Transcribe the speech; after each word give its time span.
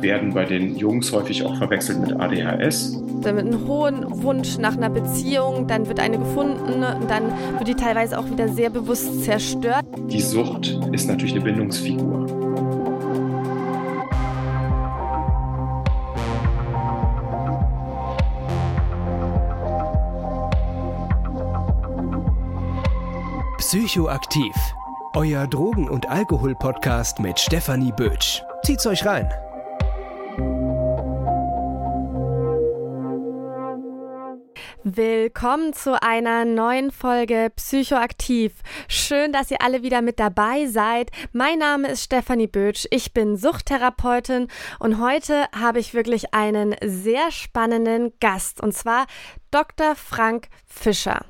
werden 0.00 0.34
bei 0.34 0.44
den 0.44 0.76
Jungs 0.76 1.12
häufig 1.12 1.44
auch 1.44 1.56
verwechselt 1.56 2.00
mit 2.00 2.18
ADHS. 2.18 3.00
Dann 3.22 3.36
mit 3.36 3.46
einem 3.46 3.66
hohen 3.66 4.22
Wunsch 4.22 4.58
nach 4.58 4.76
einer 4.76 4.90
Beziehung, 4.90 5.66
dann 5.66 5.88
wird 5.88 6.00
eine 6.00 6.18
gefunden, 6.18 6.84
dann 7.08 7.24
wird 7.58 7.68
die 7.68 7.74
teilweise 7.74 8.18
auch 8.18 8.28
wieder 8.30 8.48
sehr 8.48 8.70
bewusst 8.70 9.24
zerstört. 9.24 9.84
Die 10.10 10.20
Sucht 10.20 10.78
ist 10.92 11.08
natürlich 11.08 11.34
eine 11.34 11.44
Bindungsfigur. 11.44 12.26
Psychoaktiv. 23.58 24.54
Euer 25.14 25.46
Drogen- 25.46 25.88
und 25.88 26.08
Alkohol-Podcast 26.08 27.18
mit 27.18 27.40
Stefanie 27.40 27.92
Bötsch. 27.96 28.42
Zieht's 28.62 28.86
euch 28.86 29.04
rein. 29.04 29.28
Willkommen 34.88 35.72
zu 35.72 36.00
einer 36.00 36.44
neuen 36.44 36.92
Folge 36.92 37.50
Psychoaktiv. 37.56 38.52
Schön, 38.86 39.32
dass 39.32 39.50
ihr 39.50 39.60
alle 39.60 39.82
wieder 39.82 40.00
mit 40.00 40.20
dabei 40.20 40.66
seid. 40.66 41.10
Mein 41.32 41.58
Name 41.58 41.88
ist 41.88 42.04
Stefanie 42.04 42.46
Bötsch. 42.46 42.86
Ich 42.92 43.12
bin 43.12 43.36
Suchttherapeutin 43.36 44.46
und 44.78 45.00
heute 45.00 45.46
habe 45.52 45.80
ich 45.80 45.92
wirklich 45.92 46.34
einen 46.34 46.76
sehr 46.84 47.32
spannenden 47.32 48.12
Gast 48.20 48.60
und 48.60 48.74
zwar 48.74 49.06
Dr. 49.50 49.96
Frank 49.96 50.46
Fischer. 50.64 51.26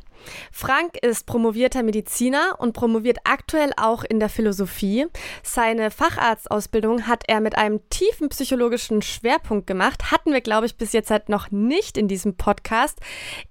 Frank 0.53 0.97
ist 1.03 1.27
promovierter 1.27 1.83
Mediziner 1.83 2.57
und 2.59 2.73
promoviert 2.73 3.19
aktuell 3.25 3.73
auch 3.77 4.05
in 4.05 4.21
der 4.21 4.29
Philosophie. 4.29 5.07
Seine 5.43 5.91
Facharztausbildung 5.91 7.07
hat 7.07 7.25
er 7.27 7.41
mit 7.41 7.57
einem 7.57 7.81
tiefen 7.91 8.29
psychologischen 8.29 9.03
Schwerpunkt 9.03 9.67
gemacht, 9.67 10.11
hatten 10.11 10.33
wir, 10.33 10.41
glaube 10.41 10.67
ich, 10.67 10.77
bis 10.77 10.93
jetzt 10.93 11.11
halt 11.11 11.29
noch 11.29 11.51
nicht 11.51 11.99
in 11.99 12.09
diesem 12.09 12.37
Podcast, 12.37 12.99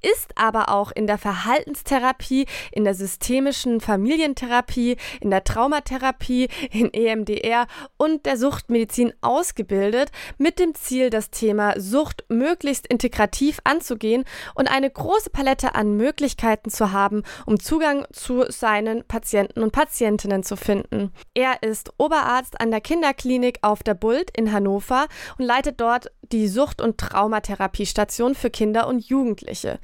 ist 0.02 0.38
aber 0.38 0.70
auch 0.70 0.92
in 0.92 1.08
der 1.08 1.18
Verhaltenstherapie, 1.18 2.46
in 2.72 2.84
der 2.84 2.94
systemischen 2.94 3.82
Familientherapie, 3.82 4.98
in 5.22 5.30
der 5.30 5.44
Traumatherapie, 5.44 6.50
in 6.72 6.94
EMDR 6.94 7.68
und 7.98 8.26
der 8.26 8.38
Suchtmedizin 8.38 9.14
ausgebildet, 9.22 10.12
mit 10.38 10.60
dem 10.60 10.76
Ziel, 10.76 11.10
das 11.10 11.30
Thema 11.30 11.80
Sucht 11.80 12.26
möglichst 12.30 12.88
integrativ 12.88 13.60
anzugehen 13.64 14.26
und 14.56 14.70
eine 14.70 14.90
große 14.90 15.30
Palette 15.30 15.76
an 15.76 15.98
Möglichkeiten 15.98 16.55
Möglichkeiten 16.56 16.70
zu 16.70 16.92
haben, 16.92 17.24
um 17.46 17.60
Zugang 17.60 18.06
zu 18.12 18.46
seinen 18.50 19.04
Patienten 19.06 19.62
und 19.62 19.72
Patientinnen 19.72 20.44
zu 20.44 20.56
finden. 20.56 21.12
Er 21.34 21.64
ist 21.64 21.92
Oberarzt 21.98 22.60
an 22.60 22.72
der 22.72 22.82
Kinderklinik 22.82 23.60
auf 23.62 23.84
der 23.84 23.94
Bult 23.94 24.32
in 24.36 24.52
Hannover 24.52 25.08
und 25.38 25.46
leitet 25.46 25.82
dort 25.82 26.12
die 26.32 26.48
Sucht- 26.48 26.82
und 26.82 26.98
Traumatherapiestation 26.98 28.36
für 28.36 28.50
Kinder 28.50 28.88
und 28.88 29.08
Jugendliche. 29.08 29.80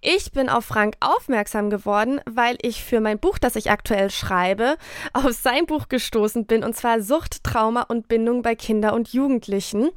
Ich 0.00 0.32
bin 0.32 0.48
auf 0.48 0.64
Frank 0.64 0.94
aufmerksam 1.00 1.70
geworden, 1.70 2.20
weil 2.30 2.56
ich 2.62 2.84
für 2.84 3.00
mein 3.00 3.18
Buch, 3.18 3.38
das 3.38 3.56
ich 3.56 3.70
aktuell 3.70 4.10
schreibe, 4.10 4.76
auf 5.12 5.32
sein 5.32 5.66
Buch 5.66 5.88
gestoßen 5.88 6.46
bin, 6.46 6.62
und 6.62 6.76
zwar 6.76 7.00
Sucht, 7.00 7.42
Trauma 7.42 7.82
und 7.82 8.06
Bindung 8.08 8.42
bei 8.42 8.54
Kinder 8.54 8.92
und 8.92 9.12
Jugendlichen. 9.12 9.90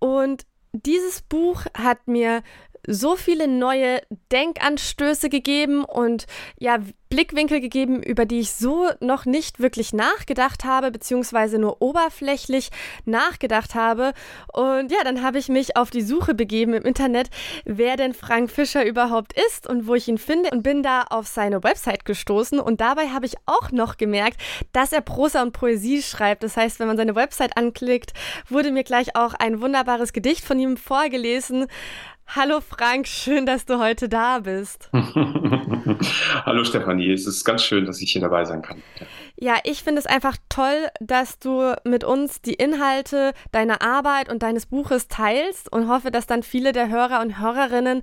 Und 0.00 0.44
dieses 0.72 1.22
Buch 1.22 1.64
hat 1.74 2.06
mir 2.08 2.42
so 2.88 3.16
viele 3.16 3.46
neue 3.46 4.00
Denkanstöße 4.32 5.28
gegeben 5.28 5.84
und 5.84 6.26
ja, 6.58 6.78
Blickwinkel 7.10 7.60
gegeben, 7.60 8.02
über 8.02 8.26
die 8.26 8.40
ich 8.40 8.52
so 8.52 8.88
noch 9.00 9.24
nicht 9.24 9.60
wirklich 9.60 9.92
nachgedacht 9.92 10.64
habe, 10.64 10.90
beziehungsweise 10.90 11.58
nur 11.58 11.80
oberflächlich 11.80 12.68
nachgedacht 13.06 13.74
habe. 13.74 14.12
Und 14.52 14.92
ja, 14.92 14.98
dann 15.04 15.22
habe 15.22 15.38
ich 15.38 15.48
mich 15.48 15.76
auf 15.76 15.90
die 15.90 16.02
Suche 16.02 16.34
begeben 16.34 16.74
im 16.74 16.82
Internet, 16.82 17.30
wer 17.64 17.96
denn 17.96 18.12
Frank 18.12 18.50
Fischer 18.50 18.84
überhaupt 18.84 19.32
ist 19.48 19.66
und 19.66 19.86
wo 19.86 19.94
ich 19.94 20.08
ihn 20.08 20.18
finde 20.18 20.50
und 20.50 20.62
bin 20.62 20.82
da 20.82 21.04
auf 21.08 21.26
seine 21.26 21.62
Website 21.62 22.04
gestoßen. 22.04 22.60
Und 22.60 22.80
dabei 22.80 23.08
habe 23.08 23.26
ich 23.26 23.36
auch 23.46 23.70
noch 23.70 23.96
gemerkt, 23.96 24.38
dass 24.72 24.92
er 24.92 25.00
Prosa 25.00 25.42
und 25.42 25.52
Poesie 25.52 26.02
schreibt. 26.02 26.42
Das 26.42 26.56
heißt, 26.56 26.78
wenn 26.78 26.88
man 26.88 26.98
seine 26.98 27.14
Website 27.14 27.56
anklickt, 27.56 28.12
wurde 28.48 28.70
mir 28.70 28.84
gleich 28.84 29.16
auch 29.16 29.32
ein 29.32 29.62
wunderbares 29.62 30.12
Gedicht 30.12 30.44
von 30.44 30.58
ihm 30.58 30.76
vorgelesen. 30.76 31.68
Hallo 32.30 32.60
Frank, 32.60 33.08
schön, 33.08 33.46
dass 33.46 33.64
du 33.64 33.78
heute 33.78 34.06
da 34.06 34.40
bist. 34.40 34.90
Hallo 36.44 36.62
Stefanie, 36.62 37.10
es 37.10 37.26
ist 37.26 37.42
ganz 37.42 37.64
schön, 37.64 37.86
dass 37.86 38.02
ich 38.02 38.12
hier 38.12 38.20
dabei 38.20 38.44
sein 38.44 38.60
kann. 38.60 38.82
Ja, 39.36 39.54
ich 39.64 39.82
finde 39.82 40.00
es 40.00 40.06
einfach 40.06 40.36
toll, 40.50 40.88
dass 41.00 41.38
du 41.38 41.74
mit 41.84 42.04
uns 42.04 42.42
die 42.42 42.52
Inhalte 42.52 43.32
deiner 43.50 43.80
Arbeit 43.80 44.28
und 44.28 44.42
deines 44.42 44.66
Buches 44.66 45.08
teilst 45.08 45.72
und 45.72 45.88
hoffe, 45.88 46.10
dass 46.10 46.26
dann 46.26 46.42
viele 46.42 46.72
der 46.72 46.90
Hörer 46.90 47.22
und 47.22 47.40
Hörerinnen 47.40 48.02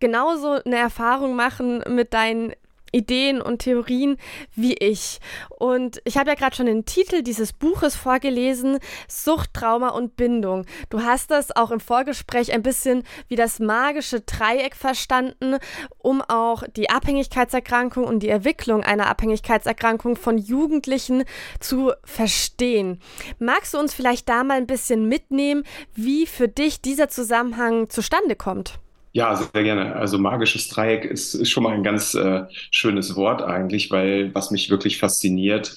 genauso 0.00 0.62
eine 0.64 0.76
Erfahrung 0.76 1.36
machen 1.36 1.82
mit 1.88 2.14
deinen 2.14 2.54
Ideen 2.92 3.40
und 3.40 3.60
Theorien 3.60 4.16
wie 4.54 4.74
ich. 4.74 5.20
Und 5.50 6.00
ich 6.04 6.16
habe 6.16 6.30
ja 6.30 6.34
gerade 6.34 6.56
schon 6.56 6.66
den 6.66 6.84
Titel 6.84 7.22
dieses 7.22 7.52
Buches 7.52 7.96
vorgelesen, 7.96 8.78
Sucht, 9.08 9.54
Trauma 9.54 9.90
und 9.90 10.16
Bindung. 10.16 10.66
Du 10.90 11.02
hast 11.02 11.30
das 11.30 11.54
auch 11.54 11.70
im 11.70 11.80
Vorgespräch 11.80 12.52
ein 12.52 12.62
bisschen 12.62 13.02
wie 13.28 13.36
das 13.36 13.58
magische 13.58 14.20
Dreieck 14.20 14.76
verstanden, 14.76 15.58
um 15.98 16.22
auch 16.22 16.62
die 16.76 16.90
Abhängigkeitserkrankung 16.90 18.04
und 18.04 18.20
die 18.20 18.28
Entwicklung 18.28 18.82
einer 18.82 19.06
Abhängigkeitserkrankung 19.06 20.16
von 20.16 20.38
Jugendlichen 20.38 21.24
zu 21.60 21.92
verstehen. 22.04 23.00
Magst 23.38 23.74
du 23.74 23.78
uns 23.78 23.94
vielleicht 23.94 24.28
da 24.28 24.44
mal 24.44 24.56
ein 24.56 24.66
bisschen 24.66 25.08
mitnehmen, 25.08 25.64
wie 25.94 26.26
für 26.26 26.48
dich 26.48 26.80
dieser 26.80 27.08
Zusammenhang 27.08 27.90
zustande 27.90 28.36
kommt? 28.36 28.78
Ja, 29.12 29.34
sehr 29.34 29.64
gerne. 29.64 29.96
Also 29.96 30.18
magisches 30.18 30.68
Dreieck 30.68 31.04
ist, 31.04 31.34
ist 31.34 31.50
schon 31.50 31.62
mal 31.62 31.72
ein 31.74 31.82
ganz 31.82 32.14
äh, 32.14 32.44
schönes 32.70 33.16
Wort 33.16 33.42
eigentlich, 33.42 33.90
weil 33.90 34.34
was 34.34 34.50
mich 34.50 34.70
wirklich 34.70 34.98
fasziniert, 34.98 35.76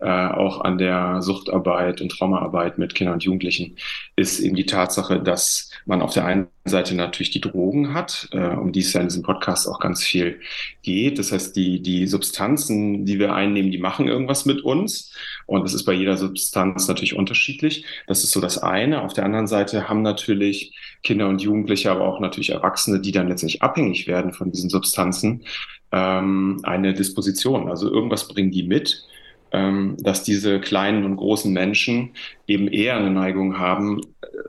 äh, 0.00 0.28
auch 0.28 0.60
an 0.60 0.76
der 0.76 1.22
Suchtarbeit 1.22 2.00
und 2.00 2.10
Traumaarbeit 2.10 2.76
mit 2.76 2.94
Kindern 2.94 3.14
und 3.14 3.24
Jugendlichen, 3.24 3.76
ist 4.14 4.40
eben 4.40 4.56
die 4.56 4.66
Tatsache, 4.66 5.22
dass 5.22 5.70
man 5.86 6.02
auf 6.02 6.12
der 6.12 6.26
einen 6.26 6.48
Seite 6.66 6.94
natürlich 6.94 7.30
die 7.30 7.40
Drogen 7.40 7.94
hat, 7.94 8.28
äh, 8.32 8.48
um 8.48 8.72
die 8.72 8.80
es 8.80 8.92
ja 8.92 9.00
in 9.00 9.08
diesem 9.08 9.22
Podcast 9.22 9.68
auch 9.68 9.78
ganz 9.78 10.02
viel 10.02 10.40
geht. 10.82 11.18
Das 11.18 11.32
heißt, 11.32 11.56
die, 11.56 11.80
die 11.80 12.06
Substanzen, 12.06 13.06
die 13.06 13.18
wir 13.18 13.34
einnehmen, 13.34 13.70
die 13.70 13.78
machen 13.78 14.08
irgendwas 14.08 14.44
mit 14.44 14.60
uns. 14.62 15.14
Und 15.46 15.62
das 15.62 15.72
ist 15.72 15.84
bei 15.84 15.92
jeder 15.92 16.16
Substanz 16.16 16.88
natürlich 16.88 17.16
unterschiedlich. 17.16 17.84
Das 18.06 18.24
ist 18.24 18.32
so 18.32 18.40
das 18.40 18.58
eine. 18.58 19.02
Auf 19.02 19.14
der 19.14 19.24
anderen 19.24 19.46
Seite 19.46 19.88
haben 19.88 20.02
natürlich 20.02 20.74
Kinder 21.06 21.28
und 21.28 21.40
Jugendliche, 21.40 21.90
aber 21.90 22.06
auch 22.06 22.20
natürlich 22.20 22.50
Erwachsene, 22.50 23.00
die 23.00 23.12
dann 23.12 23.28
letztendlich 23.28 23.62
abhängig 23.62 24.06
werden 24.06 24.32
von 24.32 24.50
diesen 24.50 24.68
Substanzen, 24.68 25.42
ähm, 25.92 26.60
eine 26.64 26.94
Disposition. 26.94 27.68
Also 27.68 27.90
irgendwas 27.90 28.28
bringen 28.28 28.50
die 28.50 28.64
mit 28.64 29.06
ähm, 29.52 29.96
dass 30.00 30.22
diese 30.22 30.60
kleinen 30.60 31.04
und 31.04 31.16
großen 31.16 31.52
Menschen 31.52 32.10
eben 32.46 32.68
eher 32.68 32.96
eine 32.96 33.10
Neigung 33.10 33.58
haben, 33.58 34.00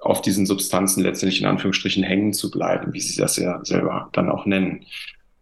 auf 0.01 0.22
diesen 0.22 0.46
Substanzen 0.46 1.03
letztendlich 1.03 1.41
in 1.41 1.47
Anführungsstrichen 1.47 2.03
hängen 2.03 2.34
zu 2.34 2.51
bleiben, 2.51 2.94
wie 2.94 3.00
sie 3.00 3.19
das 3.19 3.38
ja 3.38 3.63
selber 3.63 4.09
dann 4.13 4.29
auch 4.29 4.46
nennen. 4.46 4.85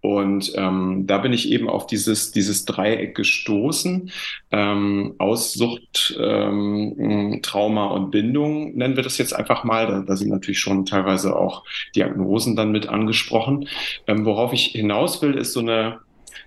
Und 0.06 0.54
ähm, 0.56 1.08
da 1.08 1.18
bin 1.18 1.34
ich 1.34 1.52
eben 1.52 1.68
auf 1.68 1.88
dieses, 1.88 2.32
dieses 2.32 2.66
Dreieck 2.66 3.16
gestoßen. 3.16 4.12
Ähm, 4.52 5.16
Aussucht, 5.18 6.16
ähm, 6.22 7.40
Trauma 7.42 7.88
und 7.88 8.12
Bindung 8.12 8.76
nennen 8.76 8.96
wir 8.98 9.02
das 9.02 9.18
jetzt 9.18 9.34
einfach 9.34 9.64
mal. 9.64 9.88
Da, 9.88 10.02
da 10.02 10.16
sind 10.16 10.30
natürlich 10.30 10.60
schon 10.60 10.86
teilweise 10.86 11.36
auch 11.36 11.64
Diagnosen 11.96 12.56
dann 12.56 12.72
mit 12.72 12.88
angesprochen. 12.88 13.68
Ähm, 14.06 14.26
worauf 14.26 14.54
ich 14.54 14.66
hinaus 14.66 15.24
will, 15.24 15.34
ist 15.34 15.54
so 15.54 15.62
eine 15.62 16.00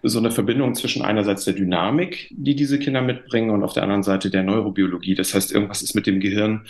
so 0.04 0.20
eine 0.20 0.30
Verbindung 0.30 0.76
zwischen 0.76 1.02
einerseits 1.02 1.44
der 1.44 1.54
Dynamik, 1.54 2.28
die 2.30 2.54
diese 2.54 2.78
Kinder 2.78 3.02
mitbringen, 3.02 3.50
und 3.50 3.64
auf 3.64 3.72
der 3.72 3.82
anderen 3.82 4.04
Seite 4.04 4.30
der 4.30 4.44
Neurobiologie. 4.44 5.16
Das 5.16 5.34
heißt, 5.34 5.50
irgendwas 5.50 5.82
ist 5.82 5.96
mit 5.96 6.06
dem 6.06 6.20
Gehirn 6.20 6.66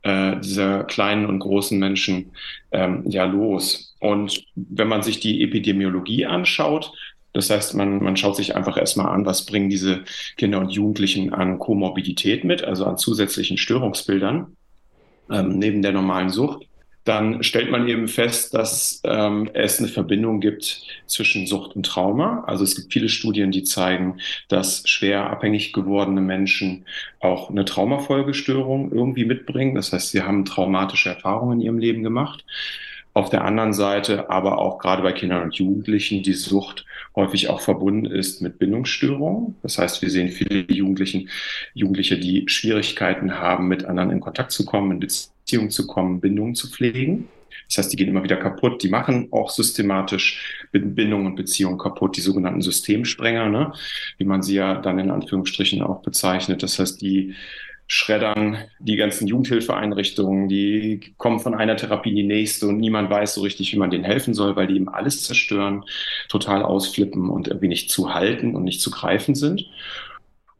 äh, 0.00 0.40
dieser 0.40 0.84
kleinen 0.84 1.26
und 1.26 1.40
großen 1.40 1.78
Menschen 1.78 2.30
ähm, 2.72 3.04
ja 3.06 3.24
los. 3.24 3.89
Und 4.00 4.44
wenn 4.54 4.88
man 4.88 5.02
sich 5.02 5.20
die 5.20 5.42
Epidemiologie 5.42 6.26
anschaut, 6.26 6.92
das 7.32 7.48
heißt, 7.48 7.74
man, 7.74 8.02
man 8.02 8.16
schaut 8.16 8.34
sich 8.34 8.56
einfach 8.56 8.76
erstmal 8.76 9.06
an, 9.06 9.24
was 9.24 9.46
bringen 9.46 9.70
diese 9.70 10.02
Kinder 10.36 10.58
und 10.58 10.72
Jugendlichen 10.72 11.32
an 11.32 11.60
Komorbidität 11.60 12.42
mit, 12.42 12.64
also 12.64 12.86
an 12.86 12.98
zusätzlichen 12.98 13.56
Störungsbildern 13.56 14.56
ähm, 15.30 15.58
neben 15.58 15.82
der 15.82 15.92
normalen 15.92 16.30
Sucht 16.30 16.66
dann 17.04 17.42
stellt 17.42 17.70
man 17.70 17.88
eben 17.88 18.08
fest, 18.08 18.52
dass 18.54 19.00
ähm, 19.04 19.48
es 19.54 19.78
eine 19.78 19.88
Verbindung 19.88 20.40
gibt 20.40 20.82
zwischen 21.06 21.46
Sucht 21.46 21.74
und 21.74 21.86
Trauma. 21.86 22.44
Also 22.46 22.62
es 22.62 22.76
gibt 22.76 22.92
viele 22.92 23.08
Studien, 23.08 23.50
die 23.50 23.62
zeigen, 23.62 24.18
dass 24.48 24.82
schwer 24.86 25.30
abhängig 25.30 25.72
gewordene 25.72 26.20
Menschen 26.20 26.84
auch 27.18 27.48
eine 27.48 27.64
Traumafolgestörung 27.64 28.92
irgendwie 28.92 29.24
mitbringen. 29.24 29.74
Das 29.74 29.92
heißt, 29.92 30.10
sie 30.10 30.22
haben 30.22 30.44
traumatische 30.44 31.08
Erfahrungen 31.08 31.60
in 31.60 31.66
ihrem 31.66 31.78
Leben 31.78 32.02
gemacht. 32.02 32.44
Auf 33.12 33.28
der 33.28 33.44
anderen 33.44 33.72
Seite 33.72 34.30
aber 34.30 34.58
auch 34.58 34.78
gerade 34.78 35.02
bei 35.02 35.12
Kindern 35.12 35.42
und 35.42 35.54
Jugendlichen 35.54 36.22
die 36.22 36.34
Sucht 36.34 36.84
häufig 37.16 37.48
auch 37.48 37.60
verbunden 37.60 38.06
ist 38.06 38.40
mit 38.40 38.58
Bindungsstörungen. 38.58 39.56
Das 39.62 39.78
heißt, 39.78 40.00
wir 40.00 40.10
sehen 40.10 40.28
viele 40.28 40.64
Jugendlichen, 40.72 41.28
Jugendliche, 41.74 42.18
die 42.18 42.44
Schwierigkeiten 42.46 43.38
haben, 43.38 43.66
mit 43.66 43.84
anderen 43.84 44.10
in 44.10 44.20
Kontakt 44.20 44.52
zu 44.52 44.64
kommen, 44.64 44.92
in 44.92 45.00
Beziehung 45.00 45.70
zu 45.70 45.86
kommen, 45.86 46.20
Bindungen 46.20 46.54
zu 46.54 46.70
pflegen. 46.70 47.28
Das 47.68 47.78
heißt, 47.78 47.92
die 47.92 47.96
gehen 47.96 48.08
immer 48.08 48.22
wieder 48.22 48.36
kaputt. 48.36 48.82
Die 48.82 48.88
machen 48.88 49.28
auch 49.32 49.50
systematisch 49.50 50.66
Bindungen 50.72 51.26
und 51.26 51.36
Beziehungen 51.36 51.78
kaputt, 51.78 52.16
die 52.16 52.20
sogenannten 52.20 52.62
Systemsprenger, 52.62 53.48
ne? 53.48 53.72
wie 54.18 54.24
man 54.24 54.42
sie 54.42 54.54
ja 54.54 54.74
dann 54.74 54.98
in 54.98 55.10
Anführungsstrichen 55.10 55.82
auch 55.82 56.02
bezeichnet. 56.02 56.62
Das 56.62 56.78
heißt, 56.78 57.00
die 57.00 57.34
schreddern 57.92 58.56
die 58.78 58.94
ganzen 58.94 59.26
Jugendhilfeeinrichtungen, 59.26 60.48
die 60.48 61.12
kommen 61.16 61.40
von 61.40 61.56
einer 61.56 61.76
Therapie 61.76 62.10
in 62.10 62.16
die 62.16 62.22
nächste 62.22 62.68
und 62.68 62.78
niemand 62.78 63.10
weiß 63.10 63.34
so 63.34 63.40
richtig, 63.40 63.72
wie 63.72 63.78
man 63.78 63.90
denen 63.90 64.04
helfen 64.04 64.32
soll, 64.32 64.54
weil 64.54 64.68
die 64.68 64.76
eben 64.76 64.88
alles 64.88 65.24
zerstören, 65.24 65.84
total 66.28 66.62
ausflippen 66.62 67.28
und 67.28 67.48
irgendwie 67.48 67.66
nicht 67.66 67.90
zu 67.90 68.14
halten 68.14 68.54
und 68.54 68.62
nicht 68.62 68.80
zu 68.80 68.92
greifen 68.92 69.34
sind. 69.34 69.66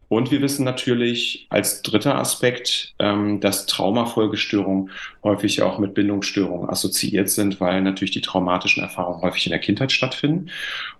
Und 0.08 0.32
wir 0.32 0.42
wissen 0.42 0.64
natürlich 0.64 1.46
als 1.50 1.82
dritter 1.82 2.18
Aspekt, 2.18 2.96
ähm, 2.98 3.38
dass 3.38 3.66
Traumafolgestörungen 3.66 4.90
häufig 5.22 5.62
auch 5.62 5.78
mit 5.78 5.94
Bindungsstörungen 5.94 6.68
assoziiert 6.68 7.30
sind, 7.30 7.60
weil 7.60 7.80
natürlich 7.80 8.10
die 8.10 8.22
traumatischen 8.22 8.82
Erfahrungen 8.82 9.22
häufig 9.22 9.46
in 9.46 9.50
der 9.50 9.60
Kindheit 9.60 9.92
stattfinden 9.92 10.50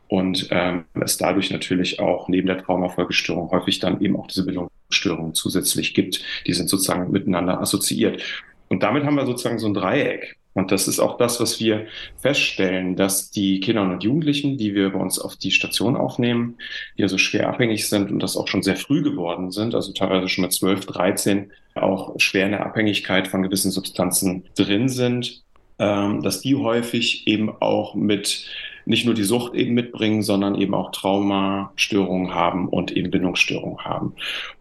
und 0.07 0.47
ähm, 0.53 0.85
es 1.01 1.17
dadurch 1.17 1.51
natürlich 1.51 1.99
auch 1.99 2.29
neben 2.29 2.47
der 2.47 2.63
Traumafolgestörung 2.63 3.51
häufig 3.51 3.81
dann 3.81 4.01
eben 4.01 4.17
auch 4.17 4.29
diese 4.29 4.47
Bindungsstörungen 4.91 5.35
zusätzlich 5.35 5.95
gibt. 5.95 6.23
Die 6.47 6.53
sind 6.53 6.69
sozusagen 6.69 7.11
miteinander 7.11 7.61
assoziiert. 7.61 8.23
Und 8.69 8.83
damit 8.83 9.05
haben 9.05 9.17
wir 9.17 9.27
sozusagen 9.27 9.59
so 9.59 9.67
ein 9.67 9.75
Dreieck. 9.75 10.37
Und 10.53 10.73
das 10.73 10.89
ist 10.89 10.99
auch 10.99 11.17
das, 11.17 11.41
was 11.41 11.61
wir 11.61 11.87
feststellen, 12.19 12.97
dass 12.97 13.31
die 13.31 13.61
Kinder 13.61 13.83
und 13.83 14.03
Jugendlichen, 14.03 14.59
die 14.59 14.75
wir 14.75 14.91
bei 14.91 14.99
uns 14.99 15.19
auf 15.21 15.37
die 15.37 15.53
Station 15.53 15.97
aufnehmen, 15.97 16.57
die 16.99 17.05
also 17.05 17.19
schwer 17.19 17.49
abhängig 17.49 17.89
sind 17.89 18.11
und 18.11 18.21
das 18.21 18.37
auch 18.37 18.49
schon 18.49 18.63
sehr 18.63 18.77
früh 18.77 19.03
geworden 19.03 19.53
sind, 19.53 19.77
also 19.77 19.93
teilweise 19.93 20.29
schon 20.29 20.43
mit 20.43 20.53
12, 20.53 20.87
13, 20.87 21.53
auch 21.77 22.19
schwer 22.19 22.47
in 22.47 22.53
der 22.53 22.67
Abhängigkeit 22.67 23.29
von 23.29 23.43
gewissen 23.43 23.71
Substanzen 23.71 24.45
drin 24.57 24.89
sind, 24.89 25.45
ähm, 25.79 26.21
dass 26.23 26.41
die 26.41 26.57
häufig 26.57 27.29
eben 27.29 27.51
auch 27.61 27.95
mit 27.95 28.47
nicht 28.91 29.07
nur 29.07 29.15
die 29.15 29.23
Sucht 29.23 29.55
eben 29.55 29.73
mitbringen, 29.73 30.23
sondern 30.23 30.57
eben 30.57 30.75
auch 30.75 30.91
Traumastörungen 30.91 32.35
haben 32.35 32.69
und 32.69 32.91
eben 32.91 33.13
Bindungsstörungen 33.13 33.79
haben. 33.85 34.15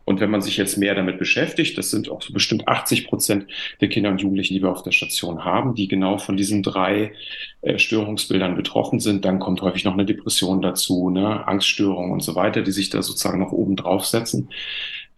Und 0.06 0.20
wenn 0.20 0.30
man 0.30 0.42
sich 0.42 0.56
jetzt 0.56 0.78
mehr 0.78 0.94
damit 0.94 1.18
beschäftigt, 1.18 1.78
das 1.80 1.90
sind 1.90 2.10
auch 2.10 2.22
so 2.22 2.32
bestimmt 2.32 2.68
80 2.68 3.08
Prozent 3.08 3.48
der 3.82 3.90
Kinder 3.90 4.12
und 4.12 4.22
Jugendlichen, 4.22 4.54
die 4.54 4.62
wir 4.62 4.72
auf 4.72 4.84
der 4.84 4.92
Station 4.92 5.44
haben, 5.46 5.74
die 5.74 5.88
genau 5.88 6.20
von 6.20 6.38
diesen 6.38 6.62
drei 6.62 7.14
äh, 7.62 7.80
Störungsbildern 7.80 8.56
betroffen 8.56 9.00
sind, 9.00 9.26
dann 9.26 9.40
kommt 9.40 9.64
häufig 9.64 9.84
noch 9.84 9.94
eine 9.94 10.06
Depression 10.06 10.62
dazu, 10.62 11.10
ne, 11.10 11.48
Angststörungen 11.48 12.12
und 12.12 12.22
so 12.22 12.36
weiter, 12.36 12.62
die 12.62 12.72
sich 12.72 12.92
da 12.92 13.02
sozusagen 13.02 13.40
noch 13.40 13.52
oben 13.52 13.76
draufsetzen 13.76 14.50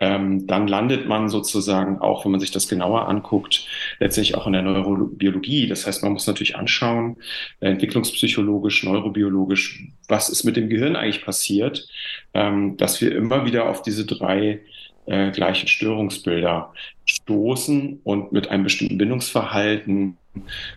ähm, 0.02 0.48
dann 0.48 0.68
landet 0.68 1.08
man 1.08 1.30
sozusagen 1.30 2.00
auch, 2.00 2.26
wenn 2.26 2.32
man 2.32 2.40
sich 2.40 2.52
das 2.52 2.68
genauer 2.68 3.08
anguckt, 3.08 3.68
letztlich 4.00 4.36
auch 4.36 4.48
in 4.48 4.54
der 4.54 4.64
Neurobiologie. 4.64 5.68
Das 5.68 5.86
heißt, 5.86 6.02
man 6.04 6.14
muss 6.14 6.26
natürlich 6.26 6.56
anschauen, 6.56 7.18
äh, 7.60 7.70
entwicklungspsychologisch, 7.70 8.84
neurobiologisch, 8.84 9.86
was 10.08 10.30
ist 10.30 10.44
mit 10.44 10.58
dem 10.58 10.70
Gehirn 10.70 10.96
eigentlich 10.96 11.24
passiert, 11.24 11.88
ähm, 12.34 12.76
dass 12.78 13.00
wir 13.00 13.16
immer 13.16 13.46
wieder 13.46 13.70
auf 13.70 13.84
diese 13.84 14.06
drei 14.06 14.62
äh, 15.06 15.30
gleichen 15.30 15.68
Störungsbilder 15.68 16.74
stoßen 17.06 18.00
und 18.04 18.32
mit 18.32 18.50
einem 18.50 18.64
bestimmten 18.64 18.98
Bindungsverhalten 18.98 20.18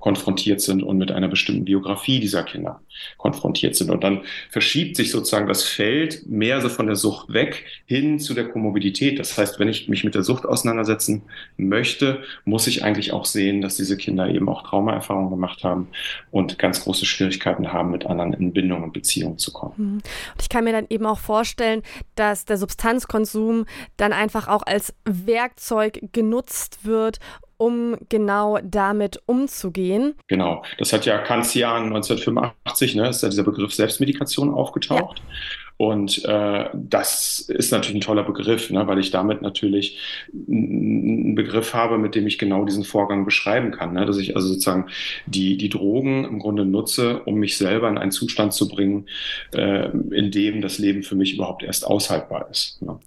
konfrontiert 0.01 0.61
sind 0.61 0.83
und 0.83 0.99
mit 0.99 1.13
einer 1.13 1.29
bestimmten 1.29 1.65
Biografie 1.65 2.21
dieser 2.21 2.43
Kinder 2.43 2.81
konfrontiert 3.17 3.77
sind. 3.77 3.91
Und 3.91 4.03
dann 4.03 4.23
verschiebt 4.51 4.97
sich 4.97 5.11
sozusagen 5.11 5.47
das 5.47 5.63
Feld 5.63 6.27
mehr 6.27 6.61
so 6.61 6.69
von 6.69 6.87
der 6.87 6.97
Sucht 6.97 7.33
weg 7.33 7.65
hin 7.87 8.19
zu 8.19 8.35
der 8.35 8.49
Komorbidität. 8.49 9.19
Das 9.19 9.37
heißt, 9.39 9.59
wenn 9.61 9.69
ich 9.69 9.89
mich 9.89 10.05
mit 10.05 10.15
der 10.15 10.23
Sucht 10.23 10.45
auseinandersetzen 10.45 11.23
möchte, 11.57 12.23
muss 12.45 12.67
ich 12.67 12.85
eigentlich 12.85 13.13
auch 13.13 13.25
sehen, 13.25 13.61
dass 13.61 13.77
diese 13.77 13.97
Kinder 13.97 14.29
eben 14.29 14.49
auch 14.49 14.63
Traumaerfahrungen 14.63 15.31
gemacht 15.31 15.65
haben 15.65 15.89
und 16.31 16.59
ganz 16.59 16.83
große 16.83 17.07
Schwierigkeiten 17.07 17.73
haben, 17.73 17.91
mit 17.91 18.07
anderen 18.07 18.33
in 18.33 18.53
Bindung 18.53 18.83
und 18.83 18.93
Beziehung 18.93 19.39
zu 19.39 19.53
kommen. 19.53 19.75
Mhm. 19.77 19.95
Und 19.95 20.43
ich 20.43 20.49
kann 20.49 20.65
mir 20.65 20.73
dann 20.73 20.87
eben 20.91 21.07
auch 21.07 21.19
vorstellen, 21.19 21.83
dass 22.17 22.45
der 22.45 22.59
Substanzkonsum 22.59 23.67
dann 23.97 24.13
einfach 24.13 24.49
auch 24.49 24.63
als 24.67 24.95
Werkzeug 25.05 26.01
genutzt 26.13 26.85
wird, 26.85 27.19
um 27.57 27.97
genau 28.09 28.59
damit 28.63 29.23
umzugehen. 29.27 30.15
Genau, 30.29 30.63
das 30.79 30.93
hat 30.93 31.07
ja 31.07 31.19
Kanzian 31.19 31.85
1985, 31.85 32.95
ne, 32.97 33.09
ist 33.09 33.23
ja 33.23 33.29
dieser 33.29 33.45
Begriff 33.45 33.75
Selbstmedikation 33.75 34.53
aufgetaucht. 34.53 35.19
Ja. 35.19 35.25
Und 35.77 36.25
äh, 36.25 36.69
das 36.73 37.41
ist 37.41 37.73
natürlich 37.73 37.97
ein 37.97 38.01
toller 38.01 38.23
Begriff, 38.23 38.71
ne, 38.71 38.87
weil 38.87 39.01
ich 39.01 39.11
damit 39.11 39.43
natürlich 39.43 39.99
einen 40.33 41.35
Begriff 41.35 41.75
habe, 41.75 41.99
mit 41.99 42.15
dem 42.15 42.29
ich 42.29 42.39
genau 42.39 42.65
diesen 42.65 42.85
Vorgang 42.85 43.25
beschreiben 43.25 43.73
kann. 43.73 43.93
Ne? 43.93 44.07
Dass 44.07 44.19
ich 44.19 44.37
also 44.37 44.49
sozusagen 44.49 44.87
die, 45.27 45.57
die 45.57 45.69
Drogen 45.69 46.25
im 46.25 46.39
Grunde 46.39 46.65
nutze, 46.65 47.23
um 47.25 47.35
mich 47.37 47.57
selber 47.57 47.89
in 47.89 47.99
einen 47.99 48.13
Zustand 48.13 48.53
zu 48.53 48.69
bringen, 48.69 49.07
äh, 49.53 49.89
in 49.89 50.31
dem 50.31 50.61
das 50.61 50.79
Leben 50.79 51.03
für 51.03 51.17
mich 51.17 51.35
überhaupt 51.35 51.65
erst 51.65 51.85
aushaltbar 51.85 52.49
ist. 52.51 52.81
Ne? 52.81 53.01